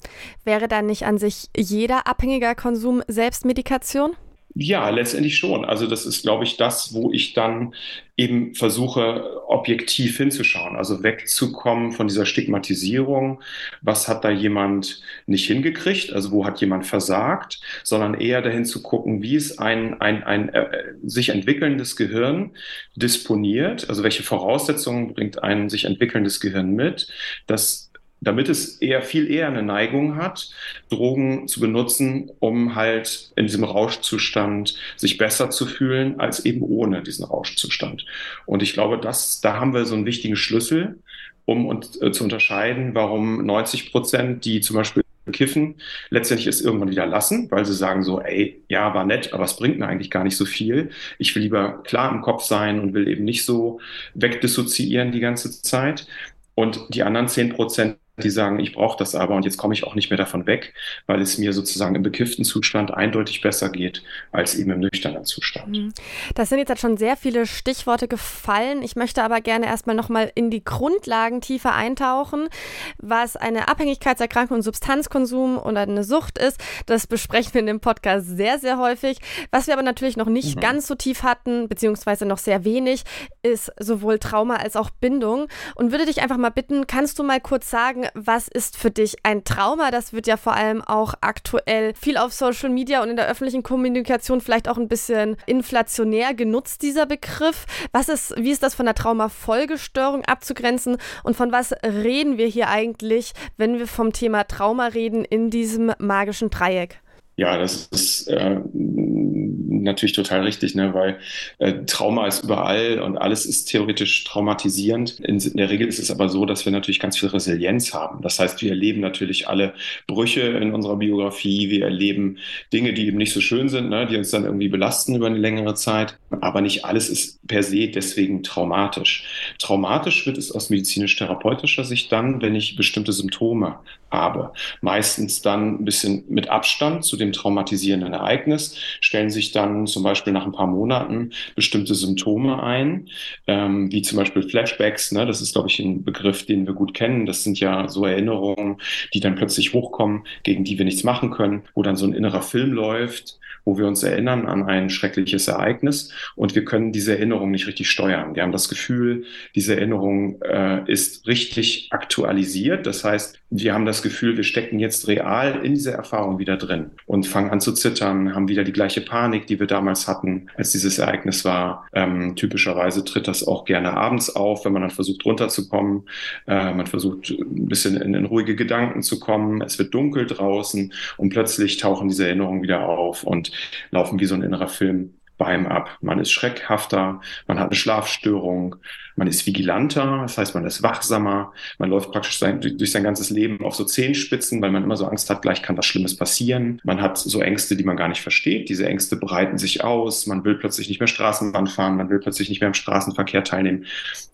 Wäre 0.43 0.67
dann 0.67 0.87
nicht 0.87 1.05
an 1.05 1.17
sich 1.17 1.45
jeder 1.55 2.05
abhängiger 2.05 2.53
Konsum 2.53 3.01
Selbstmedikation? 3.07 4.11
Ja, 4.55 4.89
letztendlich 4.89 5.37
schon. 5.37 5.65
Also 5.65 5.87
das 5.87 6.05
ist, 6.05 6.23
glaube 6.23 6.43
ich, 6.43 6.57
das, 6.57 6.93
wo 6.93 7.11
ich 7.11 7.33
dann 7.33 7.73
eben 8.15 8.55
versuche, 8.55 9.43
objektiv 9.47 10.17
hinzuschauen, 10.17 10.75
also 10.75 11.03
wegzukommen 11.03 11.91
von 11.91 12.07
dieser 12.07 12.25
Stigmatisierung. 12.25 13.41
Was 13.83 14.07
hat 14.07 14.23
da 14.23 14.31
jemand 14.31 15.01
nicht 15.27 15.45
hingekriegt? 15.45 16.11
Also 16.11 16.31
wo 16.31 16.43
hat 16.45 16.59
jemand 16.59 16.87
versagt? 16.87 17.61
Sondern 17.83 18.15
eher 18.15 18.41
dahin 18.41 18.65
zu 18.65 18.81
gucken, 18.81 19.21
wie 19.21 19.35
ist 19.35 19.59
ein, 19.59 20.01
ein, 20.01 20.23
ein 20.23 20.49
äh, 20.49 20.93
sich 21.03 21.29
entwickelndes 21.29 21.95
Gehirn 21.95 22.55
disponiert? 22.95 23.87
Also 23.89 24.01
welche 24.01 24.23
Voraussetzungen 24.23 25.13
bringt 25.13 25.43
ein 25.43 25.69
sich 25.69 25.85
entwickelndes 25.85 26.39
Gehirn 26.39 26.73
mit, 26.73 27.07
dass 27.45 27.86
damit 28.21 28.49
es 28.49 28.77
eher 28.77 29.01
viel 29.01 29.29
eher 29.29 29.47
eine 29.47 29.63
Neigung 29.63 30.15
hat, 30.15 30.49
Drogen 30.89 31.47
zu 31.47 31.59
benutzen, 31.59 32.31
um 32.39 32.75
halt 32.75 33.31
in 33.35 33.45
diesem 33.45 33.63
Rauschzustand 33.63 34.75
sich 34.95 35.17
besser 35.17 35.49
zu 35.49 35.65
fühlen, 35.65 36.19
als 36.19 36.45
eben 36.45 36.61
ohne 36.61 37.03
diesen 37.03 37.25
Rauschzustand. 37.25 38.05
Und 38.45 38.63
ich 38.63 38.73
glaube, 38.73 38.97
dass, 38.97 39.41
da 39.41 39.59
haben 39.59 39.73
wir 39.73 39.85
so 39.85 39.95
einen 39.95 40.05
wichtigen 40.05 40.35
Schlüssel, 40.35 40.99
um 41.45 41.65
uns 41.65 42.01
äh, 42.01 42.11
zu 42.11 42.23
unterscheiden, 42.23 42.93
warum 42.93 43.45
90 43.45 43.91
Prozent, 43.91 44.45
die 44.45 44.61
zum 44.61 44.75
Beispiel 44.75 45.03
kiffen, 45.31 45.75
letztendlich 46.09 46.47
es 46.47 46.61
irgendwann 46.61 46.89
wieder 46.89 47.05
lassen, 47.05 47.51
weil 47.51 47.65
sie 47.65 47.73
sagen 47.73 48.03
so, 48.03 48.21
ey, 48.21 48.63
ja, 48.69 48.93
war 48.93 49.05
nett, 49.05 49.33
aber 49.33 49.43
es 49.43 49.55
bringt 49.55 49.77
mir 49.77 49.87
eigentlich 49.87 50.11
gar 50.11 50.23
nicht 50.23 50.37
so 50.37 50.45
viel. 50.45 50.89
Ich 51.19 51.35
will 51.35 51.43
lieber 51.43 51.83
klar 51.83 52.11
im 52.11 52.21
Kopf 52.21 52.43
sein 52.43 52.79
und 52.79 52.93
will 52.93 53.07
eben 53.07 53.25
nicht 53.25 53.45
so 53.45 53.79
wegdissoziieren 54.13 55.11
die 55.11 55.19
ganze 55.19 55.61
Zeit. 55.61 56.07
Und 56.55 56.79
die 56.89 57.03
anderen 57.03 57.27
10 57.27 57.49
Prozent 57.49 57.97
die 58.23 58.29
sagen, 58.31 58.59
ich 58.59 58.73
brauche 58.73 58.97
das 58.97 59.13
aber 59.13 59.35
und 59.35 59.45
jetzt 59.45 59.57
komme 59.57 59.75
ich 59.75 59.83
auch 59.83 59.93
nicht 59.93 60.09
mehr 60.09 60.17
davon 60.17 60.47
weg, 60.47 60.73
weil 61.05 61.21
es 61.21 61.37
mir 61.37 61.53
sozusagen 61.53 61.93
im 61.93 62.01
bekifften 62.01 62.43
Zustand 62.43 62.91
eindeutig 62.91 63.41
besser 63.41 63.69
geht 63.69 64.01
als 64.31 64.55
eben 64.55 64.71
im 64.71 64.79
nüchternen 64.79 65.23
Zustand. 65.23 65.67
Mhm. 65.67 65.93
Das 66.33 66.49
sind 66.49 66.57
jetzt 66.57 66.79
schon 66.79 66.97
sehr 66.97 67.15
viele 67.15 67.45
Stichworte 67.45 68.07
gefallen. 68.07 68.81
Ich 68.81 68.95
möchte 68.95 69.23
aber 69.23 69.39
gerne 69.41 69.67
erstmal 69.67 69.95
nochmal 69.95 70.31
in 70.33 70.49
die 70.49 70.63
Grundlagen 70.63 71.41
tiefer 71.41 71.75
eintauchen, 71.75 72.49
was 72.97 73.35
eine 73.35 73.67
Abhängigkeitserkrankung 73.67 74.57
und 74.57 74.63
Substanzkonsum 74.63 75.59
oder 75.59 75.81
eine 75.81 76.03
Sucht 76.03 76.39
ist. 76.39 76.59
Das 76.87 77.05
besprechen 77.05 77.53
wir 77.53 77.61
in 77.61 77.67
dem 77.67 77.79
Podcast 77.81 78.35
sehr, 78.35 78.57
sehr 78.57 78.79
häufig. 78.79 79.19
Was 79.51 79.67
wir 79.67 79.75
aber 79.75 79.83
natürlich 79.83 80.17
noch 80.17 80.27
nicht 80.27 80.55
mhm. 80.55 80.61
ganz 80.61 80.87
so 80.87 80.95
tief 80.95 81.21
hatten, 81.21 81.67
beziehungsweise 81.69 82.25
noch 82.25 82.39
sehr 82.39 82.63
wenig, 82.63 83.03
ist 83.43 83.71
sowohl 83.79 84.17
Trauma 84.17 84.55
als 84.55 84.75
auch 84.75 84.89
Bindung. 84.89 85.47
Und 85.75 85.91
würde 85.91 86.07
dich 86.07 86.23
einfach 86.23 86.37
mal 86.37 86.49
bitten, 86.49 86.87
kannst 86.87 87.19
du 87.19 87.23
mal 87.23 87.39
kurz 87.39 87.69
sagen, 87.69 88.06
was 88.13 88.47
ist 88.47 88.77
für 88.77 88.91
dich 88.91 89.17
ein 89.23 89.43
Trauma? 89.43 89.91
Das 89.91 90.13
wird 90.13 90.27
ja 90.27 90.37
vor 90.37 90.53
allem 90.53 90.81
auch 90.81 91.13
aktuell 91.21 91.93
viel 91.93 92.17
auf 92.17 92.33
Social 92.33 92.69
Media 92.69 93.01
und 93.01 93.09
in 93.09 93.15
der 93.15 93.27
öffentlichen 93.27 93.63
Kommunikation 93.63 94.41
vielleicht 94.41 94.67
auch 94.67 94.77
ein 94.77 94.87
bisschen 94.87 95.37
inflationär 95.45 96.33
genutzt, 96.33 96.81
dieser 96.81 97.05
Begriff. 97.05 97.65
Was 97.91 98.09
ist, 98.09 98.35
wie 98.37 98.51
ist 98.51 98.63
das 98.63 98.75
von 98.75 98.85
der 98.85 98.95
Traumafolgestörung 98.95 100.25
abzugrenzen 100.25 100.97
und 101.23 101.35
von 101.35 101.51
was 101.51 101.73
reden 101.83 102.37
wir 102.37 102.47
hier 102.47 102.69
eigentlich, 102.69 103.33
wenn 103.57 103.77
wir 103.79 103.87
vom 103.87 104.13
Thema 104.13 104.43
Trauma 104.43 104.87
reden 104.87 105.25
in 105.25 105.49
diesem 105.49 105.93
magischen 105.99 106.49
Dreieck? 106.49 106.99
Ja, 107.39 107.55
das 107.59 107.85
ist 107.91 108.27
äh, 108.29 108.59
natürlich 108.73 110.13
total 110.13 110.41
richtig, 110.41 110.73
ne? 110.73 110.95
weil 110.95 111.19
äh, 111.59 111.85
Trauma 111.85 112.25
ist 112.25 112.43
überall 112.43 112.99
und 112.99 113.15
alles 113.17 113.45
ist 113.45 113.65
theoretisch 113.65 114.23
traumatisierend. 114.23 115.19
In, 115.19 115.37
in, 115.37 115.57
der 115.57 115.69
Regel 115.69 115.87
ist 115.87 115.99
es 115.99 116.09
aber 116.09 116.29
so, 116.29 116.47
dass 116.47 116.65
wir 116.65 116.71
natürlich 116.71 116.99
ganz 116.99 117.15
viel 117.15 117.29
Resilienz 117.29 117.93
haben. 117.93 118.23
Das 118.23 118.39
heißt, 118.39 118.59
wir 118.63 118.71
erleben 118.71 119.01
natürlich 119.01 119.47
alle 119.47 119.75
Brüche 120.07 120.41
in 120.41 120.73
unserer 120.73 120.95
Biografie, 120.95 121.69
wir 121.69 121.85
erleben 121.85 122.39
Dinge, 122.73 122.93
die 122.93 123.05
eben 123.05 123.17
nicht 123.17 123.33
so 123.33 123.39
schön 123.39 123.69
sind, 123.69 123.89
ne? 123.89 124.07
die 124.07 124.17
uns 124.17 124.31
dann 124.31 124.43
irgendwie 124.43 124.69
belasten 124.69 125.13
über 125.13 125.27
eine 125.27 125.37
längere 125.37 125.75
Zeit. 125.75 126.17
Aber 126.29 126.61
nicht 126.61 126.83
alles 126.83 127.09
ist 127.09 127.45
per 127.47 127.63
se 127.63 127.87
deswegen 127.87 128.43
traumatisch. 128.43 129.25
Traumatisch 129.59 130.25
wird 130.25 130.37
es 130.37 130.51
aus 130.51 130.69
medizinisch-therapeutischer 130.69 131.85
Sicht 131.85 132.11
dann, 132.11 132.41
wenn 132.41 132.55
ich 132.55 132.75
bestimmte 132.75 133.13
Symptome 133.13 133.79
habe. 134.11 134.51
Meistens 134.81 135.41
dann 135.41 135.81
ein 135.81 135.85
bisschen 135.85 136.23
mit 136.27 136.49
Abstand 136.49 137.05
zu 137.05 137.17
dem 137.17 137.31
traumatisierenden 137.31 138.13
Ereignis 138.13 138.77
stellen 138.99 139.29
sich 139.29 139.51
dann 139.51 139.87
zum 139.87 140.03
Beispiel 140.03 140.33
nach 140.33 140.45
ein 140.45 140.51
paar 140.51 140.67
Monaten 140.67 141.31
bestimmte 141.55 141.95
Symptome 141.95 142.61
ein, 142.61 143.07
ähm, 143.47 143.91
wie 143.91 144.01
zum 144.01 144.17
Beispiel 144.17 144.43
Flashbacks. 144.43 145.11
Ne? 145.11 145.25
Das 145.25 145.41
ist, 145.41 145.53
glaube 145.53 145.69
ich, 145.69 145.79
ein 145.79 146.03
Begriff, 146.03 146.45
den 146.45 146.65
wir 146.67 146.73
gut 146.73 146.93
kennen. 146.93 147.25
Das 147.25 147.43
sind 147.43 147.59
ja 147.59 147.87
so 147.87 148.05
Erinnerungen, 148.05 148.77
die 149.13 149.19
dann 149.19 149.35
plötzlich 149.35 149.73
hochkommen, 149.73 150.25
gegen 150.43 150.63
die 150.63 150.77
wir 150.77 150.85
nichts 150.85 151.03
machen 151.03 151.31
können, 151.31 151.63
wo 151.73 151.83
dann 151.83 151.97
so 151.97 152.05
ein 152.05 152.13
innerer 152.13 152.41
Film 152.41 152.73
läuft 152.73 153.39
wo 153.67 153.77
wir 153.77 153.85
uns 153.85 154.01
erinnern 154.01 154.47
an 154.47 154.63
ein 154.63 154.89
schreckliches 154.89 155.49
Ereignis 155.49 156.13
und 156.35 156.55
wir 156.55 156.65
können 156.65 156.91
diese 156.91 157.13
Erinnerung 157.13 157.51
nicht 157.51 157.67
richtig 157.67 157.89
steuern. 157.89 158.35
Wir 158.35 158.43
haben 158.43 158.51
das 158.51 158.69
Gefühl, 158.69 159.25
diese 159.55 159.75
Erinnerung 159.75 160.41
äh, 160.41 160.89
ist 160.91 161.27
richtig 161.27 161.89
aktualisiert. 161.91 162.85
Das 162.85 163.03
heißt, 163.03 163.39
wir 163.49 163.73
haben 163.73 163.85
das 163.85 164.01
Gefühl, 164.01 164.35
wir 164.35 164.43
stecken 164.43 164.77
jetzt 164.77 165.07
real 165.07 165.65
in 165.65 165.73
dieser 165.73 165.93
Erfahrung 165.93 166.37
wieder 166.37 166.57
drin 166.57 166.91
und 167.05 167.25
fangen 167.25 167.49
an 167.49 167.61
zu 167.61 167.71
zittern, 167.71 168.35
haben 168.35 168.49
wieder 168.49 168.65
die 168.65 168.73
gleiche 168.73 168.99
Panik, 168.99 169.47
die 169.47 169.59
wir 169.59 169.67
damals 169.67 170.07
hatten, 170.07 170.47
als 170.55 170.73
dieses 170.73 170.99
Ereignis 170.99 171.45
war. 171.45 171.87
Ähm, 171.93 172.35
typischerweise 172.35 173.05
tritt 173.05 173.27
das 173.27 173.47
auch 173.47 173.63
gerne 173.63 173.93
abends 173.93 174.35
auf, 174.35 174.65
wenn 174.65 174.73
man 174.73 174.81
dann 174.81 174.91
versucht 174.91 175.23
runterzukommen. 175.25 176.03
Äh, 176.45 176.73
man 176.73 176.87
versucht 176.87 177.29
ein 177.29 177.67
bisschen 177.67 177.95
in, 178.01 178.13
in 178.13 178.25
ruhige 178.25 178.55
Gedanken 178.55 179.01
zu 179.01 179.19
kommen. 179.19 179.61
Es 179.61 179.79
wird 179.79 179.93
dunkel 179.93 180.25
draußen 180.25 180.91
und 181.15 181.29
plötzlich 181.29 181.77
tauchen 181.77 182.09
diese 182.09 182.25
Erinnerungen 182.25 182.63
wieder 182.63 182.87
auf 182.87 183.23
und 183.23 183.51
laufen 183.91 184.19
wie 184.19 184.25
so 184.25 184.35
ein 184.35 184.43
innerer 184.43 184.67
Film 184.67 185.13
bei 185.37 185.55
ihm 185.55 185.67
ab. 185.67 185.97
Man 186.01 186.19
ist 186.19 186.31
schreckhafter, 186.31 187.21
man 187.47 187.59
hat 187.59 187.67
eine 187.67 187.75
Schlafstörung, 187.75 188.75
man 189.15 189.27
ist 189.27 189.45
vigilanter, 189.45 190.19
das 190.21 190.37
heißt, 190.37 190.55
man 190.55 190.65
ist 190.65 190.83
wachsamer, 190.83 191.53
man 191.77 191.89
läuft 191.89 192.11
praktisch 192.11 192.39
sein, 192.39 192.61
durch 192.61 192.91
sein 192.91 193.03
ganzes 193.03 193.29
Leben 193.29 193.63
auf 193.63 193.75
so 193.75 193.83
Zehenspitzen, 193.83 194.61
weil 194.61 194.71
man 194.71 194.83
immer 194.83 194.97
so 194.97 195.05
Angst 195.05 195.29
hat, 195.29 195.41
gleich 195.41 195.61
kann 195.61 195.77
was 195.77 195.85
Schlimmes 195.85 196.15
passieren. 196.15 196.81
Man 196.83 197.01
hat 197.01 197.17
so 197.17 197.41
Ängste, 197.41 197.75
die 197.75 197.83
man 197.83 197.97
gar 197.97 198.07
nicht 198.07 198.21
versteht. 198.21 198.69
Diese 198.69 198.87
Ängste 198.87 199.15
breiten 199.15 199.57
sich 199.57 199.83
aus, 199.83 200.27
man 200.27 200.43
will 200.43 200.55
plötzlich 200.55 200.89
nicht 200.89 200.99
mehr 200.99 201.07
Straßenbahn 201.07 201.67
fahren, 201.67 201.97
man 201.97 202.09
will 202.09 202.19
plötzlich 202.19 202.49
nicht 202.49 202.61
mehr 202.61 202.67
im 202.67 202.73
Straßenverkehr 202.73 203.43
teilnehmen. 203.43 203.85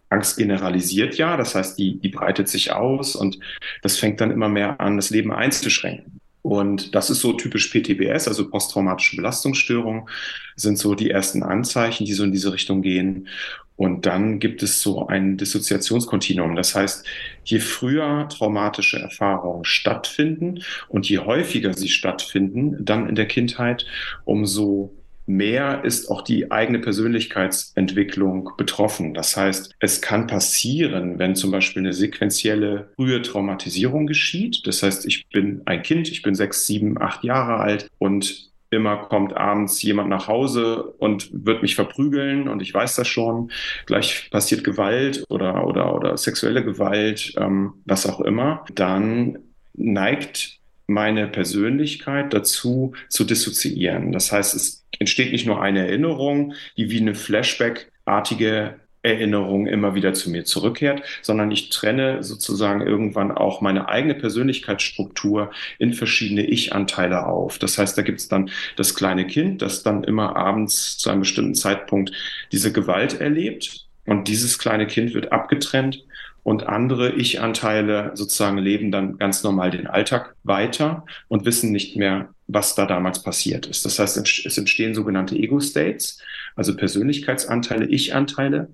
Angst 0.10 0.38
generalisiert 0.38 1.17
ja, 1.17 1.38
das 1.38 1.55
heißt, 1.55 1.77
die, 1.79 2.00
die 2.00 2.10
breitet 2.10 2.48
sich 2.48 2.72
aus 2.72 3.15
und 3.15 3.39
das 3.81 3.98
fängt 3.98 4.22
dann 4.22 4.31
immer 4.31 4.48
mehr 4.48 4.79
an, 4.79 4.95
das 4.95 5.10
Leben 5.10 5.31
einzuschränken. 5.31 6.19
Und 6.43 6.93
das 6.93 7.09
ist 7.09 7.21
so 7.21 7.33
typisch 7.33 7.69
PTBS, 7.69 8.27
also 8.27 8.50
posttraumatische 8.50 9.15
Belastungsstörung, 9.15 10.09
sind 10.55 10.77
so 10.77 10.93
die 10.93 11.09
ersten 11.09 11.41
Anzeichen, 11.41 12.05
die 12.05 12.13
so 12.13 12.25
in 12.25 12.33
diese 12.33 12.53
Richtung 12.53 12.81
gehen. 12.81 13.29
Und 13.75 14.05
dann 14.05 14.39
gibt 14.39 14.62
es 14.62 14.81
so 14.81 15.07
ein 15.07 15.38
Dissoziationskontinuum. 15.38 16.55
Das 16.55 16.75
heißt, 16.75 17.07
je 17.45 17.59
früher 17.59 18.27
traumatische 18.29 19.00
Erfahrungen 19.00 19.65
stattfinden 19.65 20.63
und 20.89 21.09
je 21.09 21.19
häufiger 21.19 21.73
sie 21.73 21.89
stattfinden, 21.89 22.83
dann 22.83 23.09
in 23.09 23.15
der 23.15 23.27
Kindheit, 23.27 23.85
umso 24.25 24.93
mehr 25.25 25.84
ist 25.84 26.10
auch 26.10 26.22
die 26.22 26.51
eigene 26.51 26.80
Persönlichkeitsentwicklung 26.80 28.51
betroffen. 28.58 29.13
Das 29.13 29.38
heißt, 29.38 29.74
es 29.80 30.01
kann 30.01 30.27
passieren, 30.27 31.20
wenn 31.20 31.36
zum 31.36 31.51
Beispiel 31.51 31.82
eine 31.82 31.94
sequentielle 31.94 32.92
frühe 32.96 33.22
Traumatisierung 33.22 34.08
geschieht. 34.08 34.65
Das 34.68 34.84
heißt, 34.84 35.06
ich 35.06 35.27
bin 35.30 35.62
ein 35.65 35.82
Kind, 35.82 36.10
ich 36.10 36.22
bin 36.22 36.36
sechs, 36.36 36.65
sieben, 36.65 37.01
acht 37.01 37.24
Jahre 37.24 37.58
alt 37.58 37.88
und 38.00 38.51
immer 38.74 38.98
kommt 38.98 39.38
abends 39.38 39.82
jemand 39.82 40.10
nach 40.10 40.27
Hause 40.27 40.84
und 40.98 41.30
wird 41.32 41.62
mich 41.62 41.75
verprügeln 41.75 42.48
und 42.50 42.62
ich 42.62 42.74
weiß 42.74 42.96
das 42.96 43.08
schon. 43.08 43.51
Gleich 43.86 44.30
passiert 44.32 44.63
Gewalt 44.63 45.24
oder, 45.30 45.65
oder, 45.68 45.96
oder 45.96 46.18
sexuelle 46.18 46.63
Gewalt, 46.63 47.34
ähm, 47.38 47.75
was 47.86 48.08
auch 48.08 48.20
immer. 48.20 48.65
Dann 48.74 49.38
neigt 49.74 50.60
meine 50.87 51.27
Persönlichkeit 51.27 52.33
dazu 52.33 52.93
zu 53.09 53.23
dissoziieren. 53.23 54.11
Das 54.11 54.31
heißt, 54.31 54.55
es 54.55 54.85
entsteht 54.99 55.31
nicht 55.31 55.45
nur 55.45 55.61
eine 55.61 55.87
Erinnerung, 55.87 56.53
die 56.77 56.89
wie 56.89 56.99
eine 56.99 57.15
Flashback-artige 57.15 58.79
Erinnerung 59.03 59.67
immer 59.67 59.95
wieder 59.95 60.13
zu 60.13 60.29
mir 60.29 60.45
zurückkehrt, 60.45 61.03
sondern 61.21 61.51
ich 61.51 61.69
trenne 61.69 62.23
sozusagen 62.23 62.81
irgendwann 62.81 63.31
auch 63.31 63.59
meine 63.59 63.89
eigene 63.89 64.15
Persönlichkeitsstruktur 64.15 65.51
in 65.77 65.93
verschiedene 65.93 66.45
Ich-Anteile 66.45 67.25
auf. 67.27 67.59
Das 67.59 67.77
heißt, 67.77 67.97
da 67.97 68.01
gibt 68.01 68.21
es 68.21 68.29
dann 68.29 68.49
das 68.77 68.95
kleine 68.95 69.27
Kind, 69.27 69.61
das 69.61 69.83
dann 69.83 70.05
immer 70.05 70.37
abends 70.37 70.97
zu 70.97 71.09
einem 71.09 71.19
bestimmten 71.19 71.53
Zeitpunkt 71.53 72.13
diese 72.53 72.71
Gewalt 72.71 73.19
erlebt. 73.19 73.87
Und 74.05 74.29
dieses 74.29 74.57
kleine 74.57 74.87
Kind 74.87 75.13
wird 75.13 75.33
abgetrennt 75.33 76.03
und 76.43 76.67
andere 76.67 77.13
Ich-Anteile 77.13 78.12
sozusagen 78.15 78.57
leben 78.57 78.91
dann 78.91 79.17
ganz 79.17 79.43
normal 79.43 79.71
den 79.71 79.88
Alltag 79.88 80.35
weiter 80.43 81.05
und 81.29 81.45
wissen 81.45 81.71
nicht 81.71 81.95
mehr, 81.95 82.29
was 82.47 82.75
da 82.75 82.85
damals 82.85 83.23
passiert 83.23 83.65
ist. 83.65 83.85
Das 83.85 83.97
heißt, 83.97 84.17
es 84.45 84.57
entstehen 84.57 84.93
sogenannte 84.93 85.35
Ego-States, 85.35 86.19
also 86.55 86.75
Persönlichkeitsanteile, 86.75 87.85
Ich-Anteile, 87.85 88.69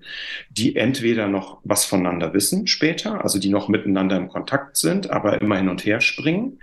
die 0.50 0.76
entweder 0.76 1.28
noch 1.28 1.60
was 1.62 1.84
voneinander 1.84 2.34
wissen 2.34 2.66
später, 2.66 3.22
also 3.22 3.38
die 3.38 3.48
noch 3.48 3.68
miteinander 3.68 4.16
im 4.16 4.28
Kontakt 4.28 4.76
sind, 4.76 5.10
aber 5.10 5.40
immer 5.40 5.56
hin 5.56 5.68
und 5.68 5.84
her 5.86 6.00
springen, 6.00 6.58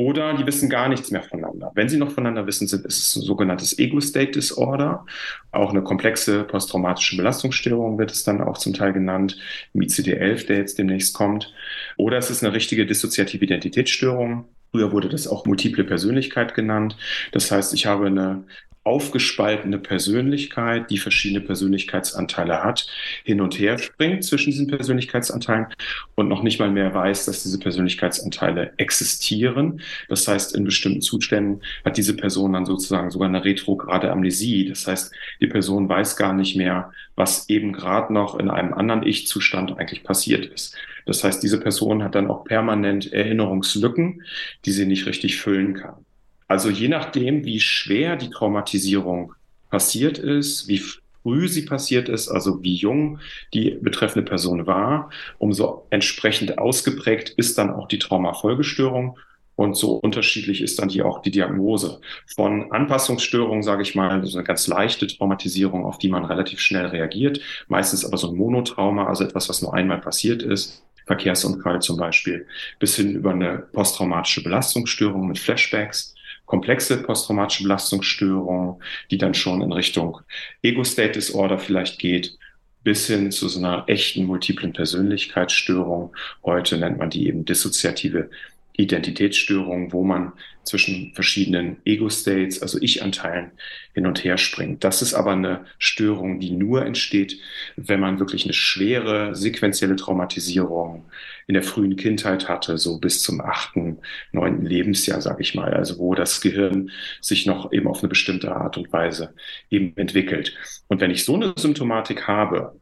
oder 0.00 0.32
die 0.32 0.46
wissen 0.46 0.70
gar 0.70 0.88
nichts 0.88 1.10
mehr 1.10 1.22
voneinander. 1.22 1.72
Wenn 1.74 1.90
sie 1.90 1.98
noch 1.98 2.10
voneinander 2.10 2.46
wissen, 2.46 2.64
ist 2.64 2.72
es 2.72 3.16
ein 3.16 3.22
sogenanntes 3.22 3.78
Ego-State-Disorder, 3.78 5.04
auch 5.52 5.70
eine 5.70 5.82
komplexe 5.82 6.44
posttraumatische 6.44 7.18
Belastungsstörung 7.18 7.98
wird 7.98 8.10
es 8.10 8.24
dann 8.24 8.40
auch 8.40 8.56
zum 8.56 8.72
Teil 8.72 8.94
genannt, 8.94 9.36
im 9.74 9.82
ICD-11, 9.82 10.46
der 10.46 10.56
jetzt 10.56 10.78
demnächst 10.78 11.14
kommt. 11.14 11.52
Oder 11.98 12.16
es 12.16 12.30
ist 12.30 12.42
eine 12.42 12.54
richtige 12.54 12.86
dissoziative 12.86 13.44
Identitätsstörung. 13.44 14.46
Früher 14.70 14.90
wurde 14.90 15.10
das 15.10 15.28
auch 15.28 15.44
multiple 15.44 15.84
Persönlichkeit 15.84 16.54
genannt. 16.54 16.96
Das 17.32 17.50
heißt, 17.50 17.74
ich 17.74 17.84
habe 17.84 18.06
eine 18.06 18.44
aufgespaltene 18.82 19.78
Persönlichkeit, 19.78 20.90
die 20.90 20.96
verschiedene 20.96 21.42
Persönlichkeitsanteile 21.42 22.64
hat, 22.64 22.86
hin 23.24 23.40
und 23.42 23.58
her 23.58 23.78
springt 23.78 24.24
zwischen 24.24 24.50
diesen 24.50 24.68
Persönlichkeitsanteilen 24.68 25.66
und 26.14 26.28
noch 26.28 26.42
nicht 26.42 26.58
mal 26.58 26.70
mehr 26.70 26.94
weiß, 26.94 27.26
dass 27.26 27.42
diese 27.42 27.58
Persönlichkeitsanteile 27.58 28.72
existieren. 28.78 29.82
Das 30.08 30.26
heißt, 30.26 30.54
in 30.56 30.64
bestimmten 30.64 31.02
Zuständen 31.02 31.62
hat 31.84 31.98
diese 31.98 32.16
Person 32.16 32.54
dann 32.54 32.64
sozusagen 32.64 33.10
sogar 33.10 33.28
eine 33.28 33.44
retrograde 33.44 34.10
Amnesie. 34.10 34.66
Das 34.68 34.86
heißt, 34.86 35.12
die 35.40 35.46
Person 35.46 35.88
weiß 35.88 36.16
gar 36.16 36.32
nicht 36.32 36.56
mehr, 36.56 36.92
was 37.16 37.50
eben 37.50 37.72
gerade 37.72 38.14
noch 38.14 38.38
in 38.38 38.48
einem 38.48 38.72
anderen 38.72 39.02
Ich-Zustand 39.02 39.78
eigentlich 39.78 40.04
passiert 40.04 40.46
ist. 40.46 40.74
Das 41.04 41.22
heißt, 41.22 41.42
diese 41.42 41.60
Person 41.60 42.02
hat 42.02 42.14
dann 42.14 42.30
auch 42.30 42.44
permanent 42.44 43.12
Erinnerungslücken, 43.12 44.22
die 44.64 44.72
sie 44.72 44.86
nicht 44.86 45.06
richtig 45.06 45.36
füllen 45.36 45.74
kann. 45.74 46.06
Also 46.50 46.68
je 46.68 46.88
nachdem, 46.88 47.44
wie 47.44 47.60
schwer 47.60 48.16
die 48.16 48.28
Traumatisierung 48.28 49.34
passiert 49.70 50.18
ist, 50.18 50.66
wie 50.66 50.82
früh 51.22 51.46
sie 51.46 51.64
passiert 51.64 52.08
ist, 52.08 52.26
also 52.26 52.60
wie 52.64 52.74
jung 52.74 53.20
die 53.54 53.78
betreffende 53.80 54.28
Person 54.28 54.66
war, 54.66 55.10
umso 55.38 55.86
entsprechend 55.90 56.58
ausgeprägt 56.58 57.28
ist 57.36 57.56
dann 57.56 57.70
auch 57.70 57.86
die 57.86 58.00
Traumafolgestörung. 58.00 59.16
Und 59.54 59.76
so 59.76 59.92
unterschiedlich 59.92 60.60
ist 60.60 60.80
dann 60.80 60.88
hier 60.88 61.06
auch 61.06 61.22
die 61.22 61.30
Diagnose. 61.30 62.00
Von 62.34 62.72
Anpassungsstörungen, 62.72 63.62
sage 63.62 63.82
ich 63.82 63.94
mal, 63.94 64.26
so 64.26 64.36
eine 64.36 64.44
ganz 64.44 64.66
leichte 64.66 65.06
Traumatisierung, 65.06 65.84
auf 65.84 65.98
die 65.98 66.08
man 66.08 66.24
relativ 66.24 66.58
schnell 66.58 66.86
reagiert, 66.86 67.40
meistens 67.68 68.04
aber 68.04 68.16
so 68.16 68.28
ein 68.28 68.36
Monotrauma, 68.36 69.06
also 69.06 69.22
etwas, 69.22 69.48
was 69.48 69.62
nur 69.62 69.72
einmal 69.72 70.00
passiert 70.00 70.42
ist, 70.42 70.82
Verkehrsunfall 71.06 71.80
zum 71.80 71.96
Beispiel, 71.96 72.48
bis 72.80 72.96
hin 72.96 73.14
über 73.14 73.30
eine 73.30 73.58
posttraumatische 73.72 74.42
Belastungsstörung 74.42 75.28
mit 75.28 75.38
Flashbacks 75.38 76.16
komplexe 76.50 76.96
posttraumatische 76.96 77.62
Belastungsstörung, 77.62 78.82
die 79.12 79.18
dann 79.18 79.34
schon 79.34 79.62
in 79.62 79.70
Richtung 79.70 80.18
Ego-State 80.62 81.12
Disorder 81.12 81.60
vielleicht 81.60 82.00
geht, 82.00 82.36
bis 82.82 83.06
hin 83.06 83.30
zu 83.30 83.48
so 83.48 83.60
einer 83.60 83.84
echten 83.86 84.24
multiplen 84.24 84.72
Persönlichkeitsstörung. 84.72 86.12
Heute 86.44 86.76
nennt 86.76 86.98
man 86.98 87.08
die 87.08 87.28
eben 87.28 87.44
dissoziative 87.44 88.30
Identitätsstörung, 88.72 89.92
wo 89.92 90.02
man 90.02 90.32
zwischen 90.64 91.12
verschiedenen 91.14 91.76
Ego-States, 91.84 92.60
also 92.60 92.78
Ich-Anteilen, 92.80 93.52
hin 93.94 94.06
und 94.06 94.24
her 94.24 94.36
springt. 94.36 94.82
Das 94.82 95.02
ist 95.02 95.14
aber 95.14 95.32
eine 95.32 95.66
Störung, 95.78 96.40
die 96.40 96.50
nur 96.50 96.84
entsteht, 96.84 97.38
wenn 97.76 98.00
man 98.00 98.18
wirklich 98.18 98.44
eine 98.44 98.54
schwere 98.54 99.36
sequentielle 99.36 99.96
Traumatisierung 99.96 101.04
in 101.50 101.54
der 101.54 101.64
frühen 101.64 101.96
Kindheit 101.96 102.48
hatte, 102.48 102.78
so 102.78 103.00
bis 103.00 103.24
zum 103.24 103.40
achten, 103.40 103.98
neunten 104.30 104.64
Lebensjahr, 104.64 105.20
sage 105.20 105.42
ich 105.42 105.56
mal, 105.56 105.74
also 105.74 105.98
wo 105.98 106.14
das 106.14 106.40
Gehirn 106.40 106.92
sich 107.20 107.44
noch 107.44 107.72
eben 107.72 107.88
auf 107.88 107.98
eine 107.98 108.08
bestimmte 108.08 108.54
Art 108.54 108.78
und 108.78 108.92
Weise 108.92 109.34
eben 109.68 109.96
entwickelt. 109.96 110.54
Und 110.86 111.00
wenn 111.00 111.10
ich 111.10 111.24
so 111.24 111.34
eine 111.34 111.52
Symptomatik 111.56 112.28
habe, 112.28 112.78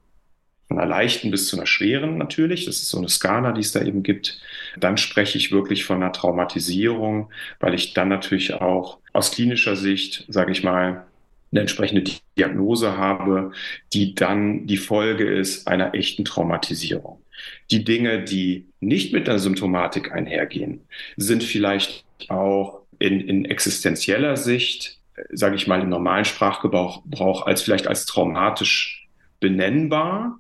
von 0.67 0.79
einer 0.79 0.87
leichten 0.87 1.31
bis 1.31 1.49
zu 1.49 1.57
einer 1.57 1.65
schweren 1.65 2.19
natürlich. 2.19 2.67
Das 2.67 2.77
ist 2.77 2.91
so 2.91 2.99
eine 2.99 3.09
Skala, 3.09 3.53
die 3.53 3.63
es 3.63 3.73
da 3.73 3.81
eben 3.81 4.03
gibt. 4.03 4.39
Dann 4.77 4.99
spreche 4.99 5.39
ich 5.39 5.51
wirklich 5.51 5.87
von 5.87 5.97
einer 5.97 6.13
Traumatisierung, 6.13 7.31
weil 7.59 7.73
ich 7.73 7.95
dann 7.95 8.09
natürlich 8.09 8.53
auch 8.53 8.99
aus 9.15 9.31
klinischer 9.31 9.77
Sicht, 9.77 10.27
sage 10.29 10.53
ich 10.53 10.63
mal, 10.63 11.07
eine 11.53 11.61
entsprechende 11.63 12.05
Diagnose 12.37 12.99
habe, 12.99 13.53
die 13.95 14.15
dann 14.15 14.67
die 14.67 14.77
Folge 14.77 15.25
ist 15.25 15.67
einer 15.67 15.95
echten 15.95 16.27
Traumatisierung. 16.27 17.23
Die 17.71 17.85
Dinge, 17.85 18.23
die 18.23 18.67
nicht 18.81 19.13
mit 19.13 19.27
der 19.27 19.39
Symptomatik 19.39 20.13
einhergehen, 20.13 20.81
sind 21.17 21.43
vielleicht 21.43 22.05
auch 22.29 22.81
in, 22.99 23.21
in 23.21 23.45
existenzieller 23.45 24.37
Sicht, 24.37 24.99
sage 25.31 25.57
ich 25.57 25.67
mal, 25.67 25.81
im 25.81 25.89
normalen 25.89 26.25
Sprachgebrauch 26.25 27.47
als 27.47 27.63
vielleicht 27.63 27.87
als 27.87 28.07
traumatisch 28.07 29.09
benennbar 29.41 30.39